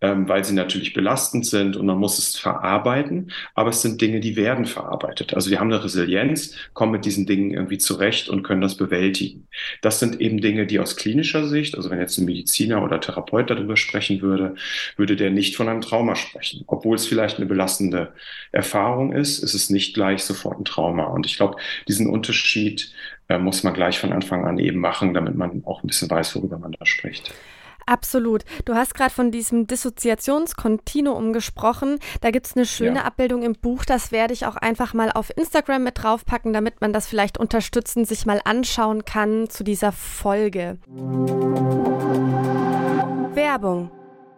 ähm, 0.00 0.28
weil 0.28 0.44
sie 0.44 0.54
natürlich 0.54 0.92
belastend 0.92 1.44
sind 1.44 1.76
und 1.76 1.86
man 1.86 1.98
muss 1.98 2.18
es 2.18 2.36
verarbeiten. 2.36 3.32
Aber 3.54 3.70
es 3.70 3.82
sind 3.82 4.00
Dinge, 4.00 4.20
die 4.20 4.36
werden 4.36 4.64
verarbeitet. 4.64 5.34
Also 5.34 5.50
wir 5.50 5.58
haben 5.58 5.72
eine 5.72 5.82
Resilienz, 5.82 6.54
kommen 6.72 6.92
mit 6.92 7.04
diesen 7.04 7.26
Dingen 7.26 7.52
irgendwie 7.52 7.78
zurecht 7.78 8.28
und 8.28 8.42
können 8.42 8.60
das 8.60 8.76
bewältigen. 8.76 9.48
Das 9.82 9.98
sind 9.98 10.20
eben 10.20 10.40
Dinge, 10.40 10.66
die 10.66 10.78
aus 10.78 10.96
klinischer 10.96 11.46
Sicht, 11.48 11.76
also 11.76 11.90
wenn 11.90 11.98
jetzt 11.98 12.18
ein 12.18 12.26
Mediziner 12.26 12.82
oder 12.82 13.00
Therapeut 13.00 13.50
darüber 13.50 13.76
sprechen 13.76 14.22
würde, 14.22 14.54
würde 14.96 15.16
der 15.16 15.30
nicht 15.30 15.56
von 15.56 15.68
einem 15.68 15.80
Trauma 15.80 16.14
sprechen. 16.14 16.62
Obwohl 16.66 16.96
es 16.96 17.06
vielleicht 17.06 17.38
eine 17.38 17.46
belastende 17.46 18.12
Erfahrung 18.52 19.12
ist, 19.12 19.40
ist 19.40 19.54
es 19.54 19.70
nicht 19.70 19.94
gleich 19.94 20.22
sofort 20.22 20.60
ein 20.60 20.64
Trauma. 20.64 21.04
Und 21.04 21.26
ich 21.26 21.36
glaube, 21.36 21.56
diesen 21.88 22.08
Unterschied 22.08 22.92
äh, 23.28 23.38
muss 23.38 23.62
man 23.64 23.74
gleich 23.74 23.98
von 23.98 24.12
Anfang 24.12 24.44
an 24.44 24.58
eben 24.58 24.78
machen, 24.78 25.12
damit 25.12 25.34
man 25.34 25.62
auch 25.64 25.82
ein 25.82 25.88
bisschen 25.88 26.08
weiß, 26.08 26.36
worüber 26.36 26.58
man 26.58 26.72
da 26.72 26.86
spricht. 26.86 27.32
Absolut. 27.88 28.44
Du 28.66 28.74
hast 28.74 28.94
gerade 28.94 29.12
von 29.12 29.30
diesem 29.30 29.66
Dissoziationskontinuum 29.66 31.32
gesprochen. 31.32 31.98
Da 32.20 32.30
gibt 32.30 32.46
es 32.46 32.54
eine 32.54 32.66
schöne 32.66 32.98
ja. 32.98 33.04
Abbildung 33.04 33.42
im 33.42 33.54
Buch. 33.54 33.86
Das 33.86 34.12
werde 34.12 34.34
ich 34.34 34.44
auch 34.44 34.56
einfach 34.56 34.92
mal 34.92 35.10
auf 35.10 35.34
Instagram 35.34 35.84
mit 35.84 36.02
draufpacken, 36.02 36.52
damit 36.52 36.82
man 36.82 36.92
das 36.92 37.06
vielleicht 37.06 37.38
unterstützend 37.38 38.06
sich 38.06 38.26
mal 38.26 38.42
anschauen 38.44 39.06
kann 39.06 39.48
zu 39.48 39.64
dieser 39.64 39.92
Folge. 39.92 40.76
Werbung 43.34 43.90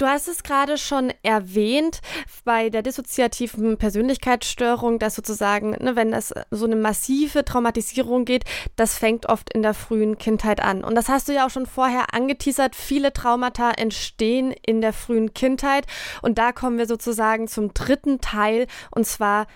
Du 0.00 0.06
hast 0.06 0.28
es 0.28 0.42
gerade 0.42 0.78
schon 0.78 1.12
erwähnt 1.22 2.00
bei 2.46 2.70
der 2.70 2.80
dissoziativen 2.80 3.76
Persönlichkeitsstörung, 3.76 4.98
dass 4.98 5.14
sozusagen, 5.14 5.72
ne, 5.72 5.94
wenn 5.94 6.14
es 6.14 6.32
so 6.50 6.64
eine 6.64 6.76
massive 6.76 7.44
Traumatisierung 7.44 8.24
geht, 8.24 8.44
das 8.76 8.96
fängt 8.96 9.26
oft 9.26 9.52
in 9.52 9.60
der 9.60 9.74
frühen 9.74 10.16
Kindheit 10.16 10.62
an. 10.62 10.84
Und 10.84 10.94
das 10.94 11.10
hast 11.10 11.28
du 11.28 11.34
ja 11.34 11.44
auch 11.44 11.50
schon 11.50 11.66
vorher 11.66 12.14
angeteasert. 12.14 12.74
Viele 12.76 13.12
Traumata 13.12 13.72
entstehen 13.72 14.54
in 14.64 14.80
der 14.80 14.94
frühen 14.94 15.34
Kindheit. 15.34 15.86
Und 16.22 16.38
da 16.38 16.52
kommen 16.52 16.78
wir 16.78 16.86
sozusagen 16.86 17.46
zum 17.46 17.74
dritten 17.74 18.22
Teil, 18.22 18.68
und 18.90 19.06
zwar 19.06 19.48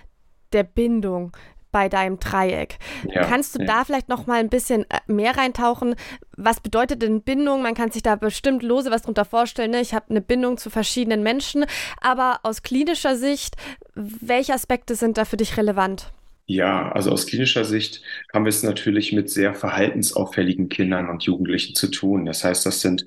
der 0.52 0.64
Bindung 0.64 1.32
bei 1.74 1.88
deinem 1.88 2.20
Dreieck. 2.20 2.78
Ja, 3.12 3.24
Kannst 3.24 3.56
du 3.56 3.58
ja. 3.58 3.66
da 3.66 3.84
vielleicht 3.84 4.08
noch 4.08 4.28
mal 4.28 4.38
ein 4.38 4.48
bisschen 4.48 4.88
äh, 4.88 5.00
mehr 5.08 5.36
reintauchen? 5.36 5.96
Was 6.36 6.60
bedeutet 6.60 7.02
denn 7.02 7.22
Bindung? 7.22 7.62
Man 7.62 7.74
kann 7.74 7.90
sich 7.90 8.04
da 8.04 8.14
bestimmt 8.14 8.62
lose 8.62 8.92
was 8.92 9.02
drunter 9.02 9.24
vorstellen. 9.24 9.72
Ne? 9.72 9.80
Ich 9.80 9.92
habe 9.92 10.06
eine 10.08 10.20
Bindung 10.20 10.56
zu 10.56 10.70
verschiedenen 10.70 11.24
Menschen, 11.24 11.64
aber 12.00 12.38
aus 12.44 12.62
klinischer 12.62 13.16
Sicht, 13.16 13.56
welche 13.96 14.54
Aspekte 14.54 14.94
sind 14.94 15.18
da 15.18 15.24
für 15.24 15.36
dich 15.36 15.56
relevant? 15.56 16.12
Ja, 16.46 16.92
also 16.92 17.10
aus 17.10 17.26
klinischer 17.26 17.64
Sicht 17.64 18.02
haben 18.32 18.44
wir 18.44 18.50
es 18.50 18.62
natürlich 18.62 19.12
mit 19.12 19.28
sehr 19.28 19.52
verhaltensauffälligen 19.52 20.68
Kindern 20.68 21.08
und 21.08 21.24
Jugendlichen 21.24 21.74
zu 21.74 21.88
tun. 21.88 22.24
Das 22.24 22.44
heißt, 22.44 22.64
das 22.66 22.82
sind 22.82 23.04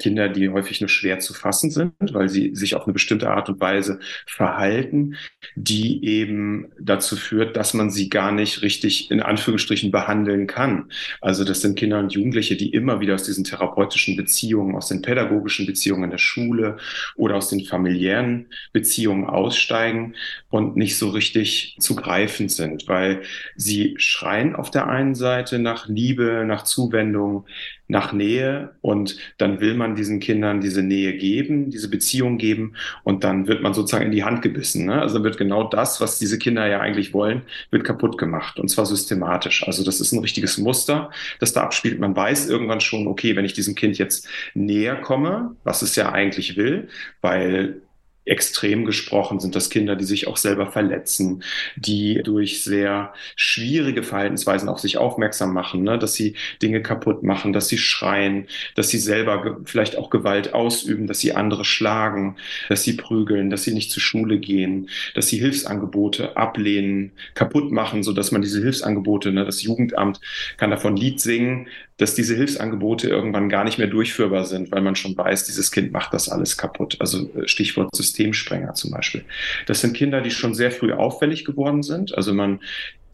Kinder, 0.00 0.28
die 0.28 0.48
häufig 0.48 0.80
nur 0.80 0.88
schwer 0.88 1.20
zu 1.20 1.34
fassen 1.34 1.70
sind, 1.70 1.94
weil 2.12 2.28
sie 2.28 2.54
sich 2.54 2.74
auf 2.74 2.84
eine 2.84 2.92
bestimmte 2.92 3.30
Art 3.30 3.48
und 3.48 3.60
Weise 3.60 4.00
verhalten, 4.26 5.14
die 5.54 6.04
eben 6.04 6.72
dazu 6.80 7.16
führt, 7.16 7.56
dass 7.56 7.74
man 7.74 7.90
sie 7.90 8.08
gar 8.08 8.32
nicht 8.32 8.62
richtig 8.62 9.10
in 9.10 9.20
Anführungsstrichen 9.20 9.90
behandeln 9.90 10.46
kann. 10.46 10.90
Also 11.20 11.44
das 11.44 11.60
sind 11.60 11.78
Kinder 11.78 11.98
und 11.98 12.12
Jugendliche, 12.12 12.56
die 12.56 12.70
immer 12.70 13.00
wieder 13.00 13.14
aus 13.14 13.22
diesen 13.22 13.44
therapeutischen 13.44 14.16
Beziehungen, 14.16 14.74
aus 14.74 14.88
den 14.88 15.02
pädagogischen 15.02 15.66
Beziehungen 15.66 16.04
in 16.04 16.10
der 16.10 16.18
Schule 16.18 16.78
oder 17.16 17.36
aus 17.36 17.48
den 17.48 17.64
familiären 17.64 18.46
Beziehungen 18.72 19.26
aussteigen 19.26 20.14
und 20.48 20.76
nicht 20.76 20.96
so 20.96 21.10
richtig 21.10 21.76
zu 21.78 21.94
greifen 21.94 22.48
sind, 22.48 22.88
weil 22.88 23.22
sie 23.56 23.94
schreien 23.98 24.56
auf 24.56 24.70
der 24.70 24.88
einen 24.88 25.14
Seite 25.14 25.58
nach 25.58 25.88
Liebe, 25.88 26.44
nach 26.46 26.64
Zuwendung, 26.64 27.44
nach 27.90 28.12
Nähe 28.12 28.70
und 28.80 29.16
dann 29.36 29.60
will 29.60 29.74
man 29.74 29.96
diesen 29.96 30.20
Kindern 30.20 30.60
diese 30.60 30.82
Nähe 30.82 31.16
geben, 31.16 31.70
diese 31.70 31.90
Beziehung 31.90 32.38
geben 32.38 32.74
und 33.02 33.24
dann 33.24 33.48
wird 33.48 33.62
man 33.62 33.74
sozusagen 33.74 34.06
in 34.06 34.12
die 34.12 34.24
Hand 34.24 34.42
gebissen. 34.42 34.86
Ne? 34.86 35.00
Also 35.00 35.22
wird 35.24 35.36
genau 35.36 35.64
das, 35.64 36.00
was 36.00 36.18
diese 36.18 36.38
Kinder 36.38 36.66
ja 36.66 36.80
eigentlich 36.80 37.12
wollen, 37.12 37.42
wird 37.70 37.84
kaputt 37.84 38.16
gemacht 38.16 38.60
und 38.60 38.68
zwar 38.68 38.86
systematisch. 38.86 39.66
Also 39.66 39.84
das 39.84 40.00
ist 40.00 40.12
ein 40.12 40.20
richtiges 40.20 40.56
Muster, 40.56 41.10
das 41.40 41.52
da 41.52 41.62
abspielt. 41.62 41.98
Man 41.98 42.14
weiß 42.14 42.48
irgendwann 42.48 42.80
schon, 42.80 43.08
okay, 43.08 43.34
wenn 43.34 43.44
ich 43.44 43.54
diesem 43.54 43.74
Kind 43.74 43.98
jetzt 43.98 44.28
näher 44.54 44.96
komme, 44.96 45.56
was 45.64 45.82
es 45.82 45.96
ja 45.96 46.12
eigentlich 46.12 46.56
will, 46.56 46.88
weil 47.20 47.82
extrem 48.24 48.84
gesprochen 48.84 49.40
sind 49.40 49.56
das 49.56 49.70
Kinder, 49.70 49.96
die 49.96 50.04
sich 50.04 50.26
auch 50.26 50.36
selber 50.36 50.66
verletzen, 50.66 51.42
die 51.76 52.20
durch 52.22 52.62
sehr 52.62 53.14
schwierige 53.34 54.02
Verhaltensweisen 54.02 54.68
auf 54.68 54.78
sich 54.78 54.98
aufmerksam 54.98 55.54
machen, 55.54 55.82
ne? 55.82 55.98
dass 55.98 56.14
sie 56.14 56.36
Dinge 56.62 56.82
kaputt 56.82 57.22
machen, 57.22 57.52
dass 57.52 57.68
sie 57.68 57.78
schreien, 57.78 58.46
dass 58.76 58.90
sie 58.90 58.98
selber 58.98 59.58
vielleicht 59.64 59.96
auch 59.96 60.10
Gewalt 60.10 60.52
ausüben, 60.52 61.06
dass 61.06 61.20
sie 61.20 61.32
andere 61.32 61.64
schlagen, 61.64 62.36
dass 62.68 62.82
sie 62.82 62.92
prügeln, 62.92 63.50
dass 63.50 63.64
sie 63.64 63.72
nicht 63.72 63.90
zur 63.90 64.02
Schule 64.02 64.38
gehen, 64.38 64.90
dass 65.14 65.28
sie 65.28 65.38
Hilfsangebote 65.38 66.36
ablehnen, 66.36 67.12
kaputt 67.34 67.72
machen, 67.72 68.02
so 68.02 68.12
dass 68.12 68.32
man 68.32 68.42
diese 68.42 68.60
Hilfsangebote, 68.60 69.32
ne, 69.32 69.44
das 69.44 69.62
Jugendamt 69.62 70.20
kann 70.58 70.70
davon 70.70 70.96
Lied 70.96 71.20
singen, 71.20 71.68
dass 72.00 72.14
diese 72.14 72.34
Hilfsangebote 72.34 73.08
irgendwann 73.08 73.50
gar 73.50 73.64
nicht 73.64 73.78
mehr 73.78 73.86
durchführbar 73.86 74.44
sind, 74.44 74.72
weil 74.72 74.80
man 74.80 74.96
schon 74.96 75.16
weiß, 75.16 75.44
dieses 75.44 75.70
Kind 75.70 75.92
macht 75.92 76.14
das 76.14 76.30
alles 76.30 76.56
kaputt. 76.56 76.96
Also 76.98 77.30
äh, 77.34 77.46
Stichwort 77.46 77.94
Systemsprenger 77.94 78.74
zum 78.74 78.90
Beispiel. 78.90 79.24
Das 79.66 79.82
sind 79.82 79.94
Kinder, 79.94 80.22
die 80.22 80.30
schon 80.30 80.54
sehr 80.54 80.70
früh 80.70 80.92
auffällig 80.92 81.44
geworden 81.44 81.82
sind. 81.82 82.16
Also 82.16 82.32
man 82.32 82.60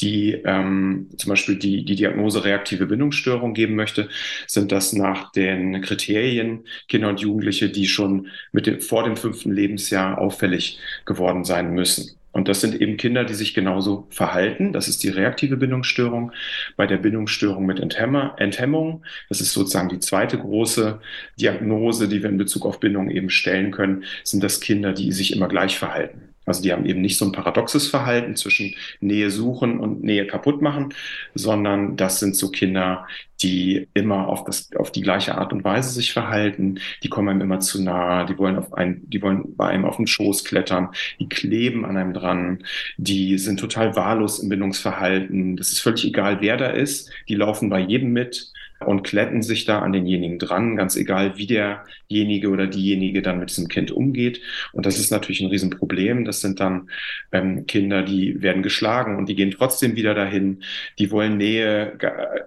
die 0.01 0.33
ähm, 0.44 1.09
zum 1.16 1.31
Beispiel 1.31 1.57
die, 1.57 1.85
die 1.85 1.96
Diagnose 1.96 2.44
reaktive 2.44 2.87
Bindungsstörung 2.87 3.55
geben 3.55 3.77
möchte, 3.77 4.09
sind 4.46 4.70
das 4.70 4.92
nach 4.92 5.33
den 5.33 5.81
Kriterien 5.81 6.64
Kinder 6.88 7.09
und 7.09 7.20
Jugendliche, 7.20 7.70
die 7.70 7.88
schon 7.88 8.29
mit 8.53 8.66
dem, 8.66 8.81
vor 8.81 9.05
dem 9.05 9.16
fünften 9.16 9.53
Lebensjahr 9.53 10.18
auffällig 10.18 10.79
geworden 11.07 11.44
sein 11.44 11.72
müssen. 11.72 12.16
Und 12.37 12.49
das 12.49 12.61
sind 12.61 12.79
eben 12.79 12.99
Kinder, 12.99 13.25
die 13.25 13.33
sich 13.33 13.55
genauso 13.55 14.09
verhalten. 14.11 14.75
Das 14.75 14.88
ist 14.88 15.03
die 15.03 15.09
reaktive 15.09 15.57
Bindungsstörung. 15.57 16.33
Bei 16.77 16.87
der 16.87 16.99
Bindungsstörung 16.99 17.64
mit 17.64 17.81
Enthemmung, 17.81 19.07
das 19.31 19.40
ist 19.40 19.53
sozusagen 19.53 19.88
die 19.88 20.01
zweite 20.01 20.37
große 20.37 21.01
Diagnose, 21.40 22.09
die 22.09 22.22
wir 22.22 22.29
in 22.29 22.37
Bezug 22.37 22.66
auf 22.66 22.79
Bindung 22.79 23.09
eben 23.09 23.31
stellen 23.31 23.70
können, 23.70 24.05
sind 24.22 24.42
das 24.44 24.61
Kinder, 24.61 24.92
die 24.92 25.12
sich 25.12 25.35
immer 25.35 25.49
gleich 25.49 25.79
verhalten. 25.79 26.36
Also 26.46 26.62
die 26.62 26.72
haben 26.72 26.87
eben 26.87 27.00
nicht 27.00 27.18
so 27.18 27.24
ein 27.24 27.32
paradoxes 27.32 27.88
Verhalten 27.88 28.37
zwischen 28.37 28.74
Nähe 29.00 29.30
suchen 29.30 29.80
und 29.80 30.02
Nähe 30.02 30.26
kaputt 30.26 30.62
machen, 30.62 30.94
sondern 31.35 31.96
das 31.96 32.20
sind 32.20 32.37
so 32.37 32.50
Kinder, 32.50 33.06
die 33.42 33.88
immer 33.94 34.28
auf, 34.28 34.44
das, 34.44 34.70
auf 34.76 34.92
die 34.92 35.02
gleiche 35.02 35.37
Art 35.37 35.52
und 35.52 35.64
Weise 35.64 35.90
sich 35.90 36.12
verhalten. 36.12 36.78
Die 37.02 37.09
kommen 37.09 37.28
einem 37.28 37.42
immer 37.42 37.61
zu 37.61 37.82
nah, 37.82 38.24
die 38.24 38.38
wollen, 38.38 38.56
auf 38.56 38.72
ein, 38.72 39.02
die 39.09 39.20
wollen 39.20 39.56
bei 39.56 39.66
einem 39.68 39.85
auf 39.85 39.96
den 39.96 40.06
Schoß 40.06 40.44
klettern, 40.44 40.90
die 41.18 41.28
kleben 41.28 41.85
an 41.85 41.96
einem 41.96 42.14
dran, 42.14 42.64
die 42.96 43.38
sind 43.38 43.61
total 43.61 43.96
wahllos 43.96 44.38
im 44.38 44.48
Bindungsverhalten. 44.48 45.56
Das 45.56 45.72
ist 45.72 45.80
völlig 45.80 46.04
egal, 46.04 46.40
wer 46.40 46.56
da 46.56 46.68
ist. 46.68 47.11
Die 47.28 47.35
laufen 47.35 47.68
bei 47.68 47.80
jedem 47.80 48.12
mit 48.12 48.52
und 48.87 49.03
kletten 49.03 49.42
sich 49.42 49.64
da 49.64 49.81
an 49.81 49.92
denjenigen 49.92 50.38
dran, 50.38 50.77
ganz 50.77 50.96
egal, 50.96 51.37
wie 51.37 51.46
derjenige 51.46 52.49
oder 52.49 52.66
diejenige 52.66 53.22
dann 53.22 53.38
mit 53.38 53.51
diesem 53.51 53.68
Kind 53.68 53.90
umgeht. 53.90 54.40
Und 54.72 54.87
das 54.87 54.99
ist 54.99 55.11
natürlich 55.11 55.40
ein 55.40 55.51
Riesenproblem. 55.51 56.25
Das 56.25 56.40
sind 56.40 56.61
dann 56.61 56.88
ähm, 57.33 57.66
Kinder, 57.66 58.03
die 58.03 58.42
werden 58.42 58.62
geschlagen 58.62 59.16
und 59.16 59.29
die 59.29 59.35
gehen 59.35 59.51
trotzdem 59.51 59.96
wieder 59.96 60.14
dahin. 60.14 60.62
Die 60.99 61.11
wollen 61.11 61.37
Nähe 61.37 61.99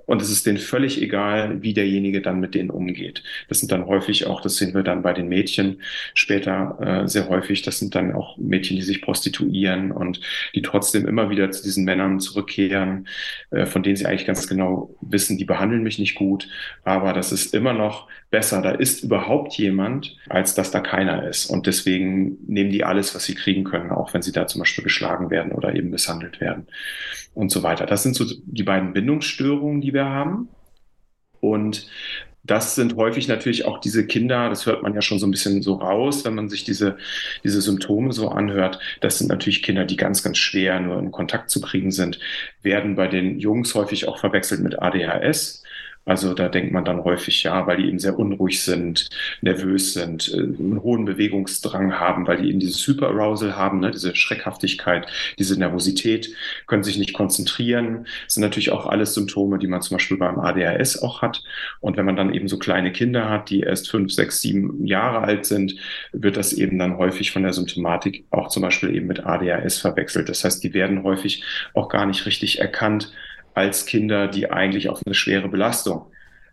und 0.05 0.21
es 0.21 0.29
ist 0.29 0.45
denen 0.45 0.57
völlig 0.57 1.01
egal, 1.01 1.61
wie 1.61 1.73
derjenige 1.73 2.21
dann 2.21 2.39
mit 2.39 2.55
denen 2.55 2.69
umgeht. 2.69 3.23
Das 3.47 3.59
sind 3.59 3.71
dann 3.71 3.85
häufig 3.85 4.25
auch, 4.27 4.41
das 4.41 4.57
sehen 4.57 4.73
wir 4.73 4.83
dann 4.83 5.01
bei 5.01 5.13
den 5.13 5.27
Mädchen 5.27 5.81
später 6.13 6.77
äh, 6.81 7.07
sehr 7.07 7.29
häufig, 7.29 7.61
das 7.61 7.79
sind 7.79 7.95
dann 7.95 8.13
auch 8.13 8.37
Mädchen, 8.37 8.75
die 8.75 8.81
sich 8.81 9.01
prostituieren 9.01 9.91
und 9.91 10.19
die 10.55 10.61
trotzdem 10.61 11.07
immer 11.07 11.29
wieder 11.29 11.51
zu 11.51 11.63
diesen 11.63 11.85
Männern 11.85 12.19
zurückkehren, 12.19 13.07
äh, 13.51 13.65
von 13.65 13.83
denen 13.83 13.95
sie 13.95 14.05
eigentlich 14.05 14.25
ganz 14.25 14.47
genau 14.47 14.95
wissen, 15.01 15.37
die 15.37 15.45
behandeln 15.45 15.83
mich 15.83 15.99
nicht 15.99 16.15
gut, 16.15 16.28
aber 16.83 17.13
das 17.13 17.31
ist 17.31 17.53
immer 17.53 17.73
noch 17.73 18.07
besser, 18.29 18.61
da 18.61 18.71
ist 18.71 19.03
überhaupt 19.03 19.53
jemand, 19.53 20.17
als 20.29 20.55
dass 20.55 20.71
da 20.71 20.79
keiner 20.79 21.27
ist. 21.27 21.47
Und 21.47 21.67
deswegen 21.67 22.37
nehmen 22.47 22.71
die 22.71 22.83
alles, 22.83 23.15
was 23.15 23.25
sie 23.25 23.35
kriegen 23.35 23.63
können, 23.63 23.91
auch 23.91 24.13
wenn 24.13 24.21
sie 24.21 24.31
da 24.31 24.47
zum 24.47 24.59
Beispiel 24.59 24.83
geschlagen 24.83 25.29
werden 25.29 25.51
oder 25.51 25.75
eben 25.75 25.89
misshandelt 25.89 26.39
werden 26.39 26.67
und 27.33 27.51
so 27.51 27.63
weiter. 27.63 27.85
Das 27.85 28.03
sind 28.03 28.15
so 28.15 28.25
die 28.45 28.63
beiden 28.63 28.93
Bindungsstörungen, 28.93 29.81
die 29.81 29.93
wir 29.93 30.05
haben. 30.05 30.49
Und 31.41 31.87
das 32.43 32.75
sind 32.75 32.95
häufig 32.95 33.27
natürlich 33.27 33.65
auch 33.65 33.79
diese 33.79 34.07
Kinder, 34.07 34.49
das 34.49 34.65
hört 34.65 34.81
man 34.81 34.93
ja 34.93 35.01
schon 35.01 35.19
so 35.19 35.27
ein 35.27 35.31
bisschen 35.31 35.61
so 35.61 35.75
raus, 35.75 36.25
wenn 36.25 36.35
man 36.35 36.49
sich 36.49 36.63
diese, 36.63 36.97
diese 37.43 37.61
Symptome 37.61 38.11
so 38.11 38.29
anhört. 38.29 38.79
Das 39.01 39.19
sind 39.19 39.27
natürlich 39.27 39.61
Kinder, 39.61 39.85
die 39.85 39.97
ganz, 39.97 40.23
ganz 40.23 40.37
schwer 40.37 40.79
nur 40.79 40.97
in 40.99 41.11
Kontakt 41.11 41.49
zu 41.49 41.61
kriegen 41.61 41.91
sind, 41.91 42.19
werden 42.61 42.95
bei 42.95 43.07
den 43.07 43.39
Jungs 43.39 43.75
häufig 43.75 44.07
auch 44.07 44.17
verwechselt 44.19 44.61
mit 44.61 44.81
ADHS. 44.81 45.58
Also 46.09 46.33
da 46.33 46.49
denkt 46.49 46.73
man 46.73 46.85
dann 46.85 47.03
häufig, 47.03 47.43
ja, 47.43 47.67
weil 47.67 47.77
die 47.77 47.87
eben 47.87 47.99
sehr 47.99 48.17
unruhig 48.17 48.63
sind, 48.63 49.09
nervös 49.41 49.93
sind, 49.93 50.33
äh, 50.33 50.37
einen 50.37 50.81
hohen 50.81 51.05
Bewegungsdrang 51.05 51.99
haben, 51.99 52.25
weil 52.25 52.41
die 52.41 52.49
eben 52.49 52.59
dieses 52.59 52.85
Hyperarousal 52.87 53.55
haben, 53.55 53.79
ne, 53.79 53.91
diese 53.91 54.15
Schreckhaftigkeit, 54.15 55.05
diese 55.37 55.59
Nervosität, 55.59 56.33
können 56.65 56.81
sich 56.81 56.97
nicht 56.97 57.13
konzentrieren. 57.13 58.07
Das 58.25 58.33
sind 58.33 58.41
natürlich 58.41 58.71
auch 58.71 58.87
alles 58.87 59.13
Symptome, 59.13 59.59
die 59.59 59.67
man 59.67 59.83
zum 59.83 59.97
Beispiel 59.97 60.17
beim 60.17 60.39
ADHS 60.39 61.03
auch 61.03 61.21
hat. 61.21 61.43
Und 61.79 61.95
wenn 61.95 62.05
man 62.05 62.15
dann 62.15 62.33
eben 62.33 62.47
so 62.47 62.57
kleine 62.57 62.91
Kinder 62.91 63.29
hat, 63.29 63.51
die 63.51 63.59
erst 63.59 63.91
fünf, 63.91 64.11
sechs, 64.11 64.41
sieben 64.41 64.87
Jahre 64.87 65.19
alt 65.19 65.45
sind, 65.45 65.75
wird 66.11 66.37
das 66.37 66.53
eben 66.53 66.79
dann 66.79 66.97
häufig 66.97 67.29
von 67.29 67.43
der 67.43 67.53
Symptomatik 67.53 68.25
auch 68.31 68.49
zum 68.49 68.63
Beispiel 68.63 68.95
eben 68.95 69.05
mit 69.05 69.27
ADHS 69.27 69.77
verwechselt. 69.77 70.27
Das 70.27 70.43
heißt, 70.43 70.63
die 70.63 70.73
werden 70.73 71.03
häufig 71.03 71.43
auch 71.75 71.87
gar 71.87 72.07
nicht 72.07 72.25
richtig 72.25 72.57
erkannt 72.57 73.11
als 73.53 73.85
Kinder, 73.85 74.27
die 74.27 74.51
eigentlich 74.51 74.89
auf 74.89 75.01
eine 75.05 75.15
schwere 75.15 75.49
Belastung 75.49 76.07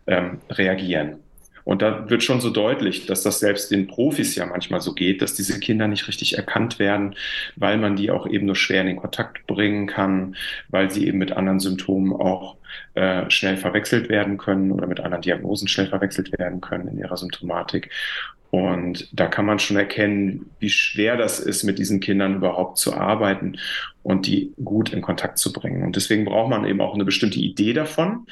ähm, 0.07 0.39
reagieren. 0.49 1.17
Und 1.67 1.81
da 1.81 2.09
wird 2.09 2.23
schon 2.23 2.39
so 2.39 2.49
deutlich, 2.49 3.07
dass 3.07 3.23
das 3.23 3.41
selbst 3.41 3.71
den 3.71 3.87
Profis 3.87 4.35
ja 4.35 4.45
manchmal 4.45 4.79
so 4.79 4.93
geht, 4.93 5.21
dass 5.21 5.33
diese 5.33 5.59
Kinder 5.59 5.89
nicht 5.89 6.07
richtig 6.07 6.37
erkannt 6.37 6.79
werden, 6.79 7.13
weil 7.57 7.77
man 7.77 7.97
die 7.97 8.09
auch 8.09 8.25
eben 8.25 8.45
nur 8.45 8.55
schwer 8.55 8.79
in 8.79 8.87
den 8.87 8.95
Kontakt 8.95 9.45
bringen 9.47 9.85
kann, 9.85 10.37
weil 10.69 10.89
sie 10.89 11.05
eben 11.05 11.17
mit 11.17 11.33
anderen 11.33 11.59
Symptomen 11.59 12.13
auch 12.13 12.55
äh, 12.93 13.29
schnell 13.29 13.57
verwechselt 13.57 14.07
werden 14.07 14.37
können 14.37 14.71
oder 14.71 14.87
mit 14.87 15.01
anderen 15.01 15.21
Diagnosen 15.21 15.67
schnell 15.67 15.87
verwechselt 15.87 16.31
werden 16.39 16.61
können 16.61 16.87
in 16.87 16.99
ihrer 16.99 17.17
Symptomatik. 17.17 17.89
Und 18.49 19.09
da 19.11 19.27
kann 19.27 19.45
man 19.45 19.59
schon 19.59 19.75
erkennen, 19.75 20.49
wie 20.59 20.69
schwer 20.69 21.17
das 21.17 21.41
ist, 21.41 21.63
mit 21.63 21.79
diesen 21.79 21.99
Kindern 21.99 22.35
überhaupt 22.35 22.77
zu 22.77 22.93
arbeiten 22.95 23.57
und 24.07 24.25
die 24.25 24.53
gut 24.63 24.93
in 24.93 25.01
Kontakt 25.01 25.37
zu 25.37 25.51
bringen. 25.51 25.83
Und 25.83 25.97
deswegen 25.97 26.23
braucht 26.23 26.49
man 26.49 26.63
eben 26.63 26.79
auch 26.79 26.93
eine 26.93 27.03
bestimmte 27.03 27.39
Idee 27.39 27.73
davon. 27.73 28.25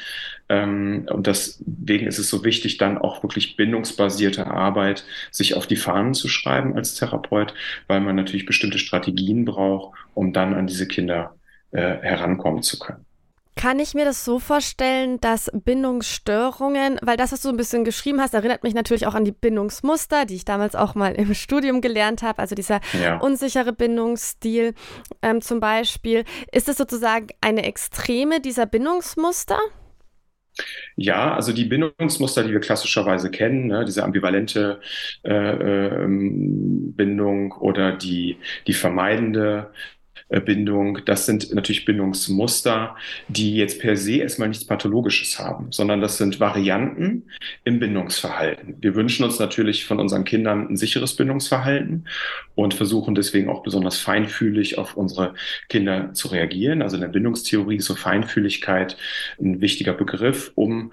Ähm, 0.48 1.06
und 1.12 1.28
deswegen 1.28 2.08
ist 2.08 2.18
es 2.18 2.30
so 2.30 2.46
wichtig, 2.46 2.78
dann 2.78 2.98
auch 2.98 3.24
wirklich 3.24 3.58
bindungsbasierte 3.58 4.48
Arbeit 4.48 5.04
sich 5.32 5.54
auf 5.54 5.68
die 5.68 5.76
Fahnen 5.76 6.14
zu 6.14 6.30
schreiben 6.30 6.78
als 6.78 6.96
Therapeut, 6.96 7.54
weil 7.88 8.00
man 8.00 8.16
natürlich 8.16 8.46
bestimmte 8.46 8.80
Strategien 8.80 9.44
braucht, 9.44 9.98
um 10.14 10.32
dann 10.32 10.54
an 10.54 10.66
diese 10.66 10.88
Kinder 10.88 11.36
äh, 11.72 11.98
herankommen 12.02 12.64
zu 12.64 12.80
können. 12.80 13.06
Kann 13.56 13.80
ich 13.80 13.94
mir 13.94 14.04
das 14.04 14.26
so 14.26 14.40
vorstellen, 14.40 15.20
dass 15.22 15.50
Bindungsstörungen, 15.54 17.00
weil 17.02 17.16
das, 17.16 17.32
was 17.32 17.42
du 17.42 17.50
ein 17.50 17.58
bisschen 17.58 17.86
geschrieben 17.86 18.20
hast, 18.20 18.34
erinnert 18.34 18.64
mich 18.64 18.74
natürlich 18.74 19.08
auch 19.08 19.16
an 19.16 19.24
die 19.24 19.32
Bindungsmuster, 19.32 20.26
die 20.26 20.36
ich 20.36 20.44
damals 20.46 20.76
auch 20.76 20.94
mal 20.94 21.14
im 21.14 21.34
Studium 21.36 21.80
gelernt 21.80 22.22
habe, 22.22 22.40
also 22.40 22.54
dieser 22.54 22.82
ja. 23.02 23.18
unsichere 23.18 23.72
Bindungsstil 23.72 24.74
ähm, 25.22 25.42
zum 25.42 25.62
Beispiel. 25.62 26.26
Ist 26.52 26.68
es 26.68 26.78
sozusagen 26.78 27.28
eine 27.40 27.64
Extreme 27.64 28.42
dieser 28.42 28.66
Bindungsmuster? 28.66 29.60
Ja, 30.96 31.34
also 31.34 31.52
die 31.52 31.66
Bindungsmuster, 31.66 32.44
die 32.44 32.52
wir 32.52 32.62
klassischerweise 32.62 33.30
kennen, 33.30 33.68
ne, 33.68 33.84
diese 33.86 34.04
ambivalente 34.04 34.80
äh, 35.24 35.34
äh, 35.34 36.06
Bindung 36.08 37.52
oder 37.54 37.92
die, 37.92 38.38
die 38.68 38.74
vermeidende 38.74 39.72
Bindung. 40.30 41.00
Das 41.06 41.26
sind 41.26 41.54
natürlich 41.54 41.86
Bindungsmuster, 41.86 42.96
die 43.28 43.56
jetzt 43.56 43.80
per 43.80 43.96
se 43.96 44.18
erstmal 44.18 44.48
nichts 44.50 44.66
Pathologisches 44.66 45.40
haben, 45.40 45.72
sondern 45.72 46.02
das 46.02 46.18
sind 46.18 46.40
Varianten 46.40 47.24
im 47.64 47.80
Bindungsverhalten. 47.80 48.76
Wir 48.82 48.96
wünschen 48.96 49.24
uns 49.24 49.40
natürlich 49.40 49.86
von 49.86 50.00
unseren 50.00 50.24
Kindern 50.24 50.68
ein 50.68 50.78
sicheres 50.78 51.16
Bindungsverhalten 51.16 52.08
und 52.56 52.74
versuchen 52.74 53.14
deswegen 53.14 53.50
auch 53.50 53.62
besonders 53.62 54.00
feinfühlig 54.00 54.78
auf 54.78 54.98
unsere 54.98 55.36
Kinder 55.70 56.14
zu 56.14 56.30
reagieren. 56.30 56.82
Also 56.82 56.96
in 56.96 57.02
der 57.02 57.10
Bindungstheorie 57.10 57.78
ist 57.78 57.86
so 57.86 57.96
Feinfühligkeit 57.96 58.98
ein 59.40 59.62
wichtiger 59.62 59.94
Begriff, 59.94 60.52
um 60.56 60.92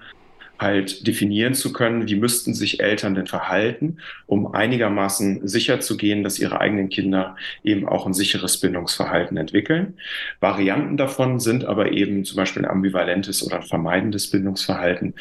halt 0.63 1.05
definieren 1.05 1.53
zu 1.53 1.71
können, 1.73 2.07
wie 2.07 2.15
müssten 2.15 2.55
sich 2.55 2.79
Eltern 2.79 3.13
denn 3.13 3.27
verhalten, 3.27 3.97
um 4.25 4.53
einigermaßen 4.53 5.47
sicher 5.47 5.79
zu 5.79 5.97
gehen, 5.97 6.23
dass 6.23 6.39
ihre 6.39 6.59
eigenen 6.59 6.89
Kinder 6.89 7.35
eben 7.63 7.87
auch 7.87 8.07
ein 8.07 8.13
sicheres 8.13 8.59
Bindungsverhalten 8.59 9.37
entwickeln. 9.37 9.95
Varianten 10.39 10.97
davon 10.97 11.39
sind 11.39 11.65
aber 11.65 11.91
eben 11.91 12.25
zum 12.25 12.37
Beispiel 12.37 12.65
ein 12.65 12.71
ambivalentes 12.71 13.45
oder 13.45 13.57
ein 13.57 13.63
vermeidendes 13.63 14.31
Bindungsverhalten. 14.31 15.13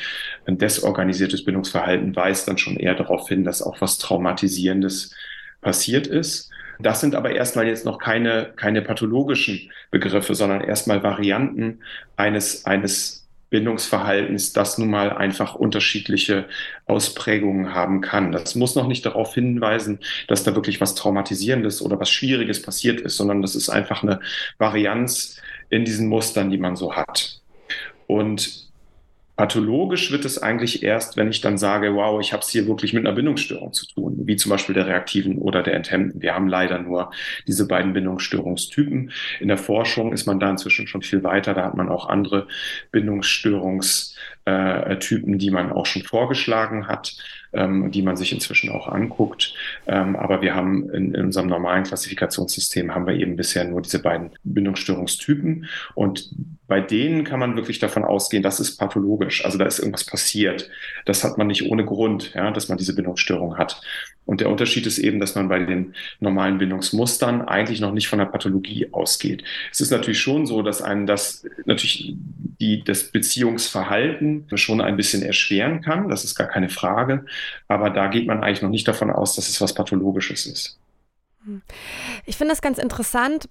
Ein 0.47 0.57
desorganisiertes 0.57 1.45
Bindungsverhalten 1.45 2.17
weist 2.17 2.49
dann 2.49 2.57
schon 2.57 2.77
eher 2.77 2.95
darauf 2.95 3.29
hin, 3.29 3.45
dass 3.45 3.61
auch 3.63 3.81
was 3.81 3.99
Traumatisierendes 3.99 5.15
passiert 5.61 6.07
ist. 6.07 6.51
Das 6.81 7.01
sind 7.01 7.15
aber 7.15 7.31
erstmal 7.33 7.67
jetzt 7.67 7.85
noch 7.85 7.99
keine, 7.99 8.53
keine 8.57 8.83
pathologischen 8.83 9.71
Begriffe, 9.91 10.35
sondern 10.35 10.63
erstmal 10.63 11.03
Varianten 11.03 11.81
eines, 12.17 12.67
eines 12.67 13.22
Bindungsverhaltens, 13.53 14.53
das 14.53 14.79
nun 14.79 14.91
mal 14.91 15.13
einfach 15.13 15.55
unterschiedliche 15.55 16.49
Ausprägungen 16.87 17.75
haben 17.75 18.01
kann. 18.01 18.33
Das 18.33 18.55
muss 18.55 18.75
noch 18.75 18.89
nicht 18.89 19.07
darauf 19.07 19.35
hinweisen, 19.35 20.01
dass 20.27 20.43
da 20.43 20.57
wirklich 20.57 20.81
was 20.81 20.95
Traumatisierendes 20.95 21.83
oder 21.83 22.01
was 22.01 22.11
Schwieriges 22.11 22.63
passiert 22.63 23.01
ist, 23.03 23.17
sondern 23.17 23.43
das 23.43 23.55
ist 23.55 23.69
einfach 23.69 24.03
eine 24.03 24.21
Varianz 24.59 25.41
in 25.69 25.85
diesen 25.85 26.09
Mustern, 26.09 26.51
die 26.51 26.59
man 26.59 26.77
so 26.77 26.97
hat. 26.97 27.41
Und 28.07 28.72
Pathologisch 29.43 30.13
wird 30.13 30.25
es 30.25 30.41
eigentlich 30.41 30.85
erst, 30.85 31.17
wenn 31.17 31.29
ich 31.29 31.41
dann 31.41 31.59
sage, 31.59 31.97
wow, 31.97 32.21
ich 32.21 32.33
habe 32.33 32.45
es 32.45 32.51
hier 32.51 32.69
wirklich 32.69 32.93
mit 32.93 33.05
einer 33.05 33.17
Bindungsstörung 33.17 33.73
zu 33.73 33.89
tun, 33.89 34.15
wie 34.19 34.37
zum 34.37 34.51
Beispiel 34.51 34.77
der 34.77 34.87
reaktiven 34.87 35.39
oder 35.39 35.65
der 35.65 35.75
enthemmten. 35.75 36.23
Wir 36.23 36.37
haben 36.37 36.47
leider 36.47 36.79
nur 36.79 37.11
diese 37.49 37.67
beiden 37.67 37.93
Bindungsstörungstypen. 37.93 39.11
In 39.41 39.49
der 39.49 39.59
Forschung 39.59 40.13
ist 40.13 40.27
man 40.27 40.39
da 40.39 40.49
inzwischen 40.49 40.87
schon 40.87 41.03
viel 41.03 41.25
weiter. 41.25 41.55
Da 41.55 41.65
hat 41.65 41.77
man 41.77 41.89
auch 41.89 42.09
andere 42.09 42.47
Bindungsstörungstypen, 42.93 45.39
die 45.39 45.51
man 45.51 45.73
auch 45.73 45.87
schon 45.87 46.03
vorgeschlagen 46.03 46.87
hat 46.87 47.17
ähm, 47.53 47.91
die 47.91 48.03
man 48.03 48.17
sich 48.17 48.33
inzwischen 48.33 48.71
auch 48.71 48.89
anguckt. 48.89 49.55
Ähm, 49.87 50.17
aber 50.17 50.43
wir 50.43 50.55
haben 50.55 50.91
in, 50.91 51.15
in, 51.15 51.27
unserem 51.27 51.49
normalen 51.49 51.85
Klassifikationssystem 51.85 52.95
haben 52.95 53.07
wir 53.07 53.15
eben 53.15 53.37
bisher 53.37 53.65
nur 53.65 53.83
diese 53.83 54.01
beiden 54.01 54.31
Bindungsstörungstypen 54.45 55.67
und 55.95 56.31
bei 56.67 56.81
denen 56.81 57.25
kann 57.25 57.39
man 57.39 57.55
wirklich 57.57 57.81
davon 57.81 58.03
ausgehen, 58.03 58.43
das 58.43 58.59
ist 58.59 58.79
pathologisch. 58.79 59.45
Also 59.45 59.59
da 59.59 59.67
ist 59.67 59.79
irgendwas 59.79 60.05
passiert. 60.05 60.71
Das 61.05 61.23
hat 61.23 61.37
man 61.37 61.49
nicht 61.49 61.71
ohne 61.71 61.85
Grund, 61.85 62.33
ja, 62.33 62.51
dass 62.51 62.71
man 62.71 62.79
diese 62.79 62.95
Bindungsstörung 62.95 63.59
hat. 63.59 63.83
Und 64.25 64.41
der 64.41 64.51
Unterschied 64.51 64.87
ist 64.87 64.99
eben, 64.99 65.19
dass 65.19 65.35
man 65.35 65.49
bei 65.49 65.59
den 65.59 65.95
normalen 66.21 66.59
Bindungsmustern 66.59 67.43
eigentlich 67.43 67.81
noch 67.81 67.93
nicht 67.93 68.09
von 68.09 68.19
der 68.19 68.27
Pathologie 68.27 68.89
ausgeht. 68.93 69.43
Es 69.71 69.81
ist 69.81 69.91
natürlich 69.91 70.21
schon 70.21 70.47
so, 70.47 70.63
dass 70.63 70.81
einen 70.81 71.07
das 71.07 71.45
natürlich 71.65 72.15
die, 72.61 72.85
das 72.85 73.05
Beziehungsverhalten 73.05 74.47
schon 74.55 74.81
ein 74.81 74.97
bisschen 74.97 75.23
erschweren 75.23 75.81
kann. 75.81 76.09
Das 76.09 76.25
ist 76.25 76.37
gar 76.37 76.47
keine 76.47 76.69
Frage. 76.69 77.27
Aber 77.67 77.91
da 77.91 78.07
geht 78.07 78.27
man 78.27 78.43
eigentlich 78.43 78.63
noch 78.63 78.71
nicht 78.71 78.87
davon 78.87 79.11
aus, 79.11 79.35
dass 79.35 79.49
es 79.49 79.61
was 79.61 79.75
Pathologisches 79.75 80.47
ist. 80.47 80.79
Ich 82.25 82.37
finde 82.37 82.53
das 82.53 82.63
ganz 82.63 82.79
interessant, 82.79 83.49